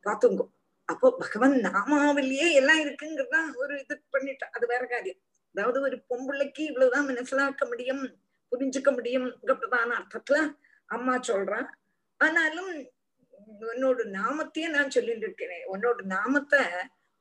பாத்துங்கோ 0.05 0.45
அப்போ 0.89 1.07
பகவான் 1.22 1.55
நாமாவிலேயே 1.68 2.47
எல்லாம் 2.59 2.81
இருக்குங்கிறதா 2.84 3.41
ஒரு 3.61 3.73
இது 3.84 3.95
பண்ணிட்டா. 4.15 4.45
அது 4.55 4.65
வேற 4.68 4.84
காரியம். 4.85 5.19
அதாவது 5.55 5.80
ஒரு 5.81 5.97
பொம்பளைக்கு 6.09 6.61
இவ்வளவுதான் 6.69 7.09
மனசிலாக்க 7.11 7.64
முடியும் 7.68 8.03
புரிஞ்சுக்க 8.51 8.89
முடியும் 8.95 9.27
பிரதான 9.61 9.89
அர்த்தத்துல 9.99 10.38
அம்மா 10.89 11.15
சொல்றா. 11.30 11.59
ஆனாலும் 12.19 12.72
உன்னோட 13.72 14.01
நாமத்தையே 14.19 14.68
நான் 14.76 14.93
சொல்லிட்டு 14.95 15.26
இருக்கேனே 15.27 15.57
உன்னோட 15.73 15.99
நாமத்தை 16.15 16.61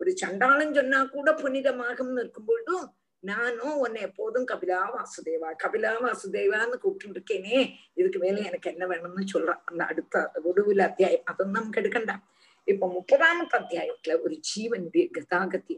ஒரு 0.01 0.11
சண்டாளம் 0.23 0.77
சொன்னா 0.79 0.99
கூட 1.15 1.29
புனிதமாகும்னு 1.43 2.23
இருக்கும்பொழுதும் 2.25 2.87
நானும் 3.23 3.77
உன்னை 3.83 4.01
எப்போதும் 4.03 4.47
கபிலா 4.51 4.81
வாசுதேவா 4.95 5.51
கபிலா 5.63 5.93
வாசுதேவான்னு 6.05 6.77
கூப்பிட்டு 6.83 7.15
இருக்கேனே. 7.17 7.59
இதுக்கு 7.95 8.19
மேல 8.19 8.43
எனக்கு 8.49 8.71
என்ன 8.73 8.85
வேணும்னு 8.87 9.25
சொல்றான் 9.35 9.63
அந்த 9.65 9.83
அடுத்த 9.85 10.25
ஒடுவில் 10.49 10.87
அத்தியாயம். 10.89 11.27
அதுவும் 11.31 11.57
நமக்கு 11.59 11.81
எடுக்கண்டாம் 11.83 12.23
இப்ப 12.69 12.89
முப்பதாம் 12.89 13.49
அத்தியாயத்துல 13.51 14.23
ஒரு 14.23 14.41
ஜீவனுடைய 14.49 15.11
கதாகதி 15.11 15.77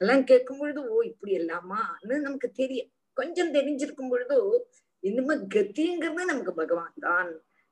எல்லாம் 0.00 0.24
கேட்கும் 0.24 0.58
பொழுது 0.58 0.88
ஓ 0.88 1.00
இப்படி 1.00 1.36
எல்லாமான்னு 1.38 2.20
நமக்கு 2.20 2.50
தெரியும். 2.50 2.90
கொஞ்சம் 3.12 3.54
தெரிஞ்சிருக்கும் 3.54 4.08
பொழுது 4.08 4.66
இனிமே 5.00 5.34
கத்திங்கிறது 5.34 6.24
நமக்கு 6.24 6.54
பகவான் 6.54 6.94
தான். 7.00 7.30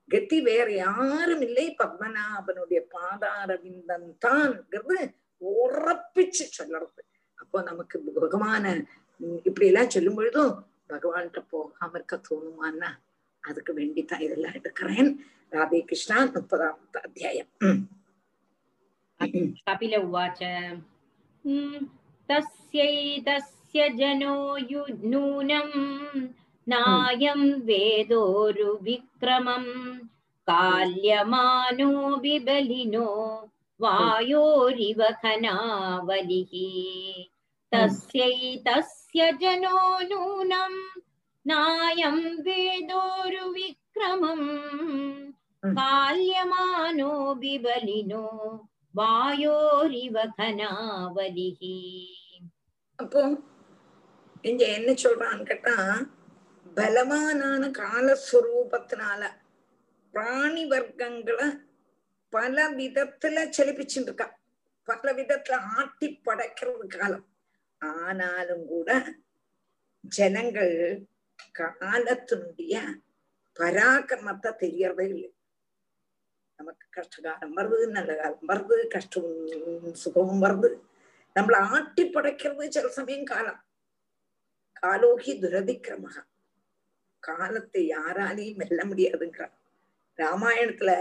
கத்தி 0.08 0.40
வேற 0.40 0.72
யாரும் 0.72 1.40
இல்லை. 1.40 1.76
பத்மநாபனுடைய 1.78 2.80
பாதாரவிந்தன் 2.94 4.08
தான்ங்கிறது 4.26 4.96
உறப்பிச்சு 5.42 6.44
சொல்லறது. 6.58 7.02
அப்போ 7.34 7.62
நமக்கு 7.62 8.02
பகவான 8.16 8.64
உம் 9.20 9.40
இப்படி 9.44 9.66
எல்லாம் 9.66 9.90
சொல்லும் 9.90 10.14
பொழுதும் 10.14 10.52
பகவான்கிட்ட 10.88 11.40
போகாம 11.48 11.90
இருக்க 11.94 12.20
தோணுமான்னா 12.30 12.90
அதுக்கு 13.40 13.72
வேண்டித்தான் 13.74 14.20
இதெல்லாம் 14.20 14.52
எடுக்கிறேன். 14.52 15.10
ராதே 15.52 15.84
கிருஷ்ணா 15.84 16.24
முப்பதாம் 16.24 16.88
அத்தியாயம். 16.92 17.48
உம். 17.60 17.82
कपिल 19.21 19.95
उवाच 19.97 20.39
"हम्म, 20.43 21.79
तस्यैतस्य 22.29 23.87
जनो 23.99 24.35
यु 24.71 24.81
नूनं 25.11 25.69
नायं 26.67 27.41
वेदोरुविक्रमं 27.69 29.65
काल्यमानो 30.47 31.91
बिबलिनो 32.23 33.07
वायोरिव 33.79 35.01
खनावलिः 35.23 36.53
तस्यैतस्य 37.71 39.31
जनो 39.41 39.79
नूनं 40.11 40.73
नायं 41.45 42.17
वेदोरुविक्रमम् 42.47 44.47
काल्यमानो 45.79 47.11
बिबलिनो 47.41 48.25
வாயோரிவ 48.94 50.16
கனாவலிஹி 50.38 51.76
அப்போ 52.98 53.20
இங்க 54.44 54.62
என்ன 54.68 54.90
சொல்றான்னு 54.92 55.44
கேட்டா 55.44 55.74
பலவானான 56.76 57.62
காலஸ்வரூபத்தினால 57.78 59.22
பிராணி 60.14 60.64
வர்க்கங்களை 60.68 61.48
பல 62.32 62.56
விதத்துல 62.70 63.36
செழிப்பிச்சுட்டு 63.56 64.08
இருக்கா 64.08 64.28
பல 64.88 65.12
விதத்துல 65.12 65.56
ஆட்டி 65.76 66.08
படைக்கிறது 66.26 66.86
காலம். 66.86 67.26
ஆனாலும் 67.80 68.64
கூட 68.66 68.90
ஜனங்கள் 70.04 70.74
காலத்தினுடைய 71.58 72.74
பராக்கிரமத்தை 73.56 74.50
தெரியறதே 74.62 75.06
இல்லை. 75.08 75.30
நமக்கு 76.60 76.86
கஷ்டகாலம் 76.96 77.54
வருது 77.58 77.84
நல்ல 77.90 78.12
காலம் 78.16 78.48
வருது 78.48 78.76
கஷ்டம் 78.88 79.30
சுகமும் 80.02 80.42
வருது 80.44 80.70
நம்மள 81.36 81.58
ஆட்டி 81.70 82.04
படைக்கிறது 82.08 82.66
சில 82.70 82.88
சமயம் 82.96 83.30
காலம் 83.30 83.60
காலோகி 84.80 85.32
துரதிக்கிரமக 85.40 86.16
காலத்தை 87.22 87.82
யாராலையும் 87.86 88.60
வெல்ல 88.60 88.82
முடியாதுங்கிறார் 88.84 89.54
ராமாயணத்துல 90.18 90.92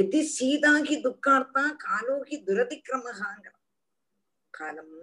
எதி 0.00 0.20
சீதாகி 0.34 0.96
துக்கார்த்தா 1.04 1.64
காலோகி 1.84 2.36
துரதிக்கிரமகாங்கிற 2.48 3.54
காலம் 4.54 4.94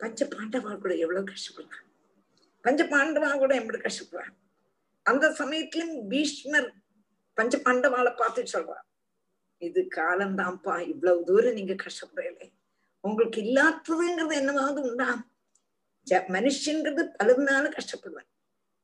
பஞ்ச 0.00 0.26
பாண்டவா 0.26 0.72
கூட 0.76 0.92
எவ்வளவு 0.96 1.26
கஷ்டப்படுறான் 1.26 1.88
பஞ்ச 2.64 2.82
பாண்டவா 2.86 3.30
கூட 3.34 3.52
எப்படி 3.54 3.78
கஷ்டப்படுறான் 3.80 4.38
அந்த 5.06 5.26
சமயத்திலும் 5.32 5.94
பீஷ்மர் 6.08 6.68
பஞ்ச 7.34 7.58
பாண்டவாளை 7.58 8.16
பார்த்து 8.16 8.42
சொல்றார் 8.42 8.84
இது 9.58 9.88
காலம்தான்ப்பா 9.96 10.88
இவ்வளவு 10.88 11.24
தூரம் 11.24 11.52
நீங்க 11.52 11.74
கஷ்டப்படலை 11.74 12.50
உங்களுக்கு 13.00 13.40
இல்லாததுங்கிறது 13.40 14.34
என்னவாவது 14.34 14.80
உண்டா? 14.80 15.26
ஜ- 16.10 16.28
மனுஷங்கிறது 16.28 17.08
பலதுனால 17.18 17.78
கஷ்டப்படுவேன். 17.78 18.28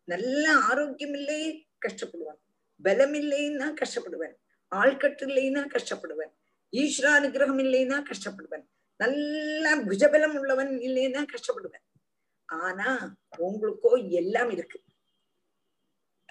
நல்ல 0.05 0.57
ஆரோக்கியம் 0.57 1.15
இல்லை 1.15 1.69
கஷ்டப்படுவேன். 1.89 2.41
பலம் 2.83 3.15
இல்லைன்னா 3.15 3.75
கஷ்டப்படுவேன். 3.81 4.35
ஆள்கட்டு 4.77 5.23
இல்லைன்னா 5.23 5.79
கஷ்டப்படுவேன். 5.79 6.37
ஈஸ்வர 6.73 7.11
அனுகிரகம் 7.21 7.59
இல்லைன்னா 7.59 8.11
கஷ்டப்படுவேன். 8.11 8.67
நல்ல 8.97 9.77
புஜபலம் 9.77 10.39
உள்ளவன் 10.39 10.79
இல்லைன்னா 10.79 11.27
கஷ்டப்படுவேன். 11.35 12.03
ஆனா 12.45 13.17
உங்களுக்கோ 13.39 14.11
எல்லாம் 14.11 14.51
இருக்கு. 14.51 14.83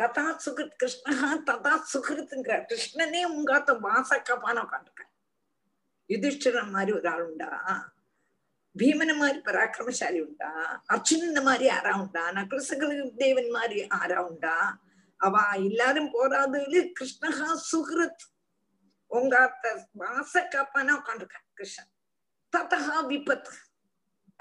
ததா 0.01 0.37
சுகிருத் 0.45 0.75
கிருஷ்ணா 0.77 1.33
ததா 1.45 1.79
சுகிருத்துங்கிற 1.93 2.65
கிருஷ்ணனே 2.65 3.25
உங்காத்த 3.25 3.79
வாசக்கப்பான 3.79 4.61
உட்காந்துருக்கான் 4.63 5.13
யுதிஷ்டிரன் 6.09 6.69
மாதிரி 6.69 6.91
ஒரு 6.91 7.09
ஆள் 7.09 7.21
உண்டா 7.21 7.93
பீமன 8.77 9.17
மாதிரி 9.17 9.39
பராக்கிரமசாலி 9.39 10.19
உண்டா? 10.21 10.83
அர்ஜுனன் 10.85 11.43
மாதிரி 11.43 11.69
ஆரா 11.69 11.99
உண்டா? 11.99 12.29
நகுலசகல 12.29 13.15
தேவன் 13.15 13.49
மாதிரி 13.49 13.87
ஆரா 13.87 14.17
உண்டா? 14.17 14.79
அவ 15.17 15.49
எல்லாரும் 15.55 16.13
போராதுல 16.13 16.91
கிருஷ்ணஹா 16.99 17.57
சுகிருத் 17.71 18.25
உங்காத்த 19.11 19.83
வாசக்கப்பான 19.99 20.91
உட்காந்துருக்கான் 20.91 21.47
கிருஷ்ணன். 21.53 21.87
ததா 22.57 23.05
விபத்து. 23.05 23.51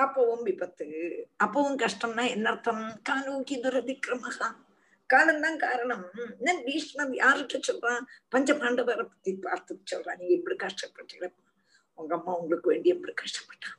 அப்பவும் 0.03 0.43
விபத்து. 0.43 0.87
அப்பவும் 1.45 1.77
கஷ்டம்னா 1.77 2.29
என்ன 2.29 2.51
அர்த்தம்? 2.51 3.01
காலோகி 3.03 3.61
துரதிக்கிரமகா. 3.61 4.65
காலம்தான் 5.11 5.59
காரணம். 5.59 6.05
என்ன 6.39 6.55
பீஷ்மர் 6.65 7.13
யார்கிட்ட 7.17 7.59
சொல்றான் 7.69 8.05
பஞ்ச 8.29 8.53
பாண்டவரை 8.55 9.05
பத்தி 9.05 9.33
பார்த்து 9.45 9.81
சொல்றான் 9.93 10.19
நீங்க 10.21 10.35
இப்படி 10.35 10.57
கஷ்டப்பட்டீங்களா? 10.65 11.31
உங்க 11.99 12.15
அம்மா 12.15 12.33
உங்களுக்கு 12.35 12.71
வேண்டி 12.71 12.89
எப்படி 12.89 13.15
கஷ்டப்பட்டான் 13.23 13.79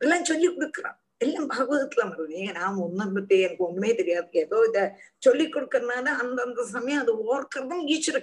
எல்லாம் 0.00 0.24
சொல்லி 0.24 0.48
கொடுக்குறான் 0.48 0.98
எல்லாம் 1.18 1.48
பாகவதத்துல 1.48 2.02
வருது 2.10 2.40
நான் 2.58 2.76
ஒன்னும் 2.76 3.14
பத்தி 3.14 3.36
எனக்கு 3.40 3.66
ஒண்ணுமே 3.66 3.90
தெரியாது. 3.94 4.28
ஏதோ 4.42 4.58
இத 4.68 4.80
சொல்லி 5.22 5.46
கொடுக்கறதுனால 5.46 6.06
அந்தந்த 6.22 6.64
சமயம் 6.74 7.02
அது 7.04 7.14
ஓர்க்கிறதும் 7.28 7.84
ஈஸ்வர 7.94 8.20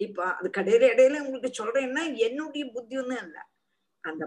இப்ப 0.00 0.20
அது 0.38 0.48
கடையில 0.50 0.88
இடையில 0.92 1.20
உங்களுக்கு 1.24 1.50
சொல்றேன்னா 1.58 2.02
என்னுடைய 2.26 2.64
புத்தி 2.72 2.94
ஒண்ணும் 2.98 3.22
இல்ல. 3.24 3.36
அந்த 4.04 4.24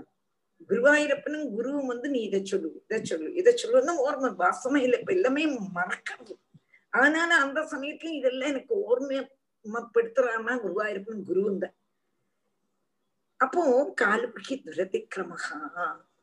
குருவாயூரப்பனும் 0.70 1.48
குருவும் 1.56 1.90
வந்து 1.92 2.08
நீ 2.16 2.20
இதை 2.30 2.42
சொல்லு 2.52 2.70
இதை 2.86 3.00
சொல்லு 3.12 3.30
இதை 3.42 3.52
சொல்லுன்னு 3.64 3.94
ஓர்மை 4.06 4.30
வாசமே 4.44 4.80
இல்லை. 4.86 4.98
இப்ப 5.02 5.14
எல்லாமே 5.18 5.44
மறக்கிறது. 5.78 6.34
அதனால 6.94 7.30
அந்த 7.46 7.60
சமயத்துலயும் 7.74 8.20
இதெல்லாம் 8.20 8.54
எனக்கு 8.54 8.76
ஓர்மைப்படுத்துறான்னா 8.90 10.54
குருவாயூரப்பன் 10.66 11.28
குருவும் 11.30 11.62
தான். 11.64 11.76
அப்போ 13.40 13.64
காலுக்கு 14.02 14.56
துரதிக்கிரமகா 14.68 15.60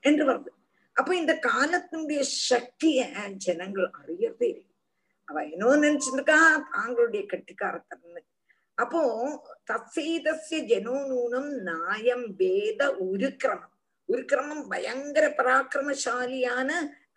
என்று 0.09 0.25
வருது. 0.31 0.51
அப்ப 0.97 1.11
இந்த 1.23 1.33
காலத்தினுடைய 1.49 2.21
சக்திய 2.51 3.01
ஜனங்கள் 3.45 3.89
அறியறதே 4.01 4.49
இல்லை. 4.53 4.67
அவ 5.29 5.43
என்ன 5.55 5.77
நினைச்சிருக்கா 5.85 6.39
தாங்களுடைய 6.75 7.23
கட்டிக்காரத்தன்னு 7.33 8.23
அப்போ 8.79 9.01
தசைதசிய 9.71 10.59
ஜனோ 10.71 10.97
நூனம் 11.11 11.51
நாயம் 11.69 12.25
வேத 12.41 12.81
உருக்கிரமம். 13.09 13.74
விக்ரமம் 14.13 14.65
பயங்கர 14.69 15.27
பராக்கிரமசாலியான 15.29 16.71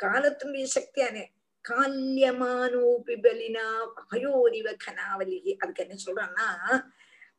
காலத்தினுடைய 0.04 0.66
சக்தியானே. 0.76 1.24
கால்யமானோபிபலினா 1.70 3.66
வாயோரிவ 4.12 4.68
அயோரிவ 4.68 4.68
கனாவலிகி. 4.86 5.52
அதுக்கு 5.58 5.84
என்ன 5.86 5.98
சொல்றான்னா 6.06 6.48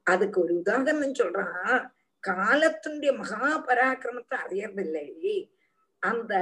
அதுக்கு 0.03 0.39
ஒரு 0.43 0.53
உதாரணம் 0.57 1.19
சொல்றான். 1.21 1.79
காலத்தினுடைய 2.25 3.13
மகா 3.17 3.65
பராக்கிரமத்தை 3.69 4.37
அறியறதில்லை 4.45 5.09
அந்த 6.03 6.35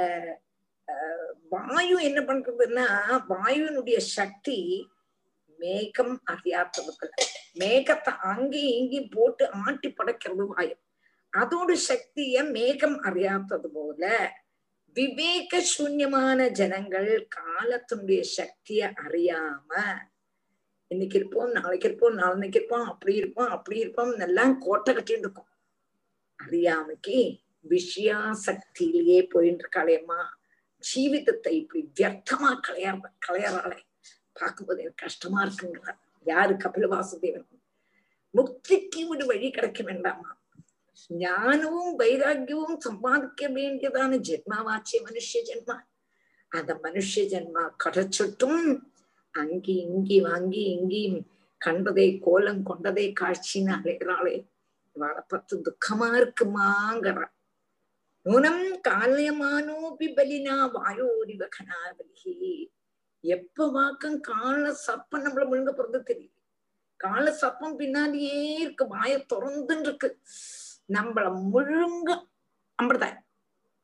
வாயு 1.49 1.97
என்ன 2.09 2.21
பண்றதுன்னா 2.21 2.87
வாயுனுடைய 3.29 3.99
சக்தி 4.17 4.59
மேகம் 5.59 6.17
அறியாதது 6.33 6.93
மேகத்தை 7.61 8.13
அங்கேயும் 8.31 8.77
இங்கேயும் 8.81 9.13
போட்டு 9.15 9.45
ஆட்டி 9.65 9.89
படைக்கிறது 9.89 10.45
வாயு. 10.55 10.75
அதோட 11.37 11.77
சக்திய 11.89 12.51
மேகம் 12.51 13.03
அறியாத்தது 13.03 13.67
போல 13.67 14.33
விவேக 14.93 15.65
சூன்யமான 15.79 16.51
ஜனங்கள் 16.51 17.29
காலத்தினுடைய 17.37 18.25
சக்திய 18.37 18.93
அறியாம 18.97 19.83
இன்னைக்கு 20.87 21.19
இருப்போம் 21.19 21.51
நாளைக்கு 21.51 21.89
இருப்போம் 21.89 22.15
நாளைக்கு 22.15 22.59
இருப்போம் 22.59 22.87
அப்படி 22.87 23.15
இருப்போம் 23.15 23.49
அப்படி 23.49 23.79
இருப்போம் 23.79 24.19
எல்லாம் 24.19 24.59
கோட்டை 24.59 24.95
கட்டிட்டு 24.95 25.19
இருக்கோம். 25.19 25.49
அறியாமைக்கு 26.37 27.39
விஷயாசக்தியிலேயே 27.69 29.29
போயின்னு 29.35 29.59
இருக்காளேம்மா 29.59 30.27
ஜீவிதத்தை 30.95 31.49
இப்படி 31.49 31.91
வியர்த்தமா 32.01 32.61
களையா 32.69 33.01
களையறாளே. 33.29 33.79
பார்க்கும்போது 34.33 34.81
எனக்கு 34.81 35.05
கஷ்டமா 35.05 35.45
இருக்குங்கிறார். 35.45 35.99
யாரு? 36.25 36.55
கபில 36.55 36.89
வாசுதேவன் 36.95 37.49
முக்திக்கு 38.35 39.07
ஒரு 39.09 39.27
வழி 39.27 39.51
கிடைக்க 39.51 39.83
வேண்டாமா? 39.83 40.36
ஞானமும் 41.21 41.93
வைராக்கியமும் 42.01 42.79
சம்பாதிக்க 42.79 43.49
வேண்டியதான 43.49 44.19
ஜென்மாவாச்சே 44.29 44.99
மனுஷ 45.07 45.41
ஜென்மா 45.49 45.77
அந்த 46.53 46.73
மனுஷ 46.85 47.23
ஜென்மா 47.33 47.65
கிடைச்சிட்டும் 47.85 48.63
அங்கி 49.35 49.75
இங்கி 49.87 50.19
வாங்கி 50.21 50.63
இங்கேயும் 50.75 51.21
கண்டதை 51.61 52.09
கோலம் 52.27 52.63
கொண்டதை 52.63 53.07
காட்சின்னு 53.21 53.73
அலைகிறாளே 53.77 54.37
இவாளை 54.97 55.23
பத்து 55.29 55.55
துக்கமா 55.67 56.09
இருக்குமாங்கிற 56.17 57.19
நூனம் 58.27 58.65
காலயமானோபி 58.89 60.07
பலினா 60.17 60.57
வாயோரிவ 60.77 61.43
கனாபலி 61.57 62.37
எப்ப 63.25 63.67
வாக்கம் 63.71 64.19
கால 64.29 64.65
சப்பம் 64.87 65.25
நம்மள 65.25 65.45
முழுங்க 65.51 65.73
போறது 65.73 66.01
தெரியல 66.03 66.33
கால 67.01 67.25
சப்பம் 67.43 67.77
பின்னாடியே 67.81 68.41
இருக்கு 68.63 68.85
வாய 68.93 69.13
திறந்துன்னு 69.33 69.87
இருக்கு 69.87 70.09
நம்மள 70.89 71.27
முழுங்க 71.53 72.11
அம்பதான் 72.79 73.19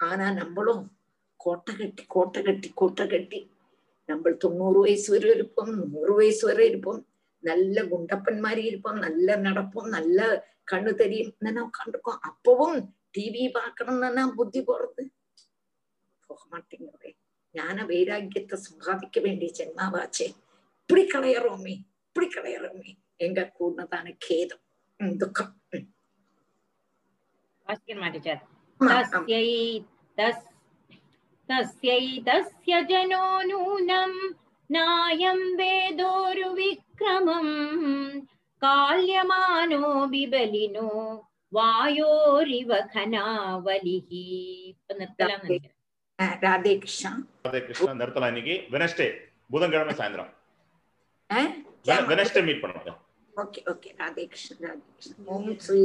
ஆனா 0.01 0.31
நம்மளும் 0.31 0.85
கோட்டை 1.37 1.77
கட்டி 1.77 2.05
கோட்டை 2.09 2.43
கட்டி 2.43 2.69
கோட்டை 2.75 3.07
கட்டி 3.07 3.41
நம்ம 4.09 4.31
தொண்ணூறு 4.33 4.79
வயசு 4.81 5.09
வரை 5.13 5.31
இருப்போம் 5.35 5.73
நூறு 5.93 6.15
வயசு 6.15 6.47
வரை 6.47 6.69
இருப்போம். 6.69 7.01
நல்ல 7.39 7.83
குண்டப்பன் 7.83 8.41
மாதிரி 8.41 8.63
இருப்போம் 8.65 8.99
நல்ல 8.99 9.37
நடப்போம் 9.37 9.89
நல்ல 9.89 10.21
கண்ணு 10.73 10.95
தெரியும் 10.95 11.33
உட்காந்துருக்கோம் 11.69 12.21
அப்பவும் 12.29 12.77
டிவி 13.15 13.45
பார்க்கணும்னா 13.55 14.25
புத்தி 14.35 14.61
போறது? 14.61 15.03
போக 16.27 16.41
மாட்டேங்கிறதே. 16.53 17.11
ஞான 17.55 17.85
வைராக்கியத்தை 17.85 18.57
சம்பாதிக்க 18.67 19.21
வேண்டிய 19.21 19.51
ஜென்மாவாச்சே. 19.59 20.29
இப்படி 20.81 21.03
களையறோமே 21.15 21.75
இப்படி 22.07 22.29
களையறோமே 22.37 22.91
எங்க 23.17 23.53
கூடதான 23.59 24.07
கேதம் 24.19 24.63
உம் 25.01 25.17
துக்கம் 25.17 25.55
உம் 27.72 27.72
வாசிக்கணுமா 27.72 28.10
டீச்சர் 28.16 28.42
ஆமா, 28.80 28.90
ஆமா. 28.90 28.98
तस्यै 29.08 29.46
तस् 30.18 30.44
तस्यैतस्य 31.50 32.72
जनो 32.90 33.20
नूनं 33.50 34.14
नायं 34.70 35.40
वेदोरुविक्रमम् 35.60 37.54
काल्यमानो 38.62 39.82
बिबलिनो 40.14 40.90
वायोरिव 41.54 42.72
खनावलिः 42.94 44.10
இப்ப 44.72 44.90
நிறுத்தலாம்னு 44.94 45.48
நினைக்கிறேன். 45.48 45.74
அஹ் 46.20 46.36
ராதே 46.44 46.74
கிருஷ்ணா 46.82 47.12
ராதே 47.46 47.60
கிருஷ்ணா 47.66 47.92
நிறுத்தலாம் 48.00 48.32
இன்னைக்கு 48.34 48.56
வெனஸ்டே 48.72 49.08
புதன்கிழமை 49.52 49.94
சாயந்தரம் 50.00 50.32
அஹ் 51.30 51.52
வெனஸ்டே 52.12 52.42
மீட் 52.48 52.62
பண்ணுவோம் 52.64 53.00
ஓகே 53.34 53.60
ஓகே 53.72 53.90
ராதே 54.00 54.24
கிருஷ்ணா 54.32 54.68
ராதே 54.68 54.84
கிருஷ்ணா 54.92 55.26
ஓம் 55.34 55.52
ஸ்ரீ 55.66 55.82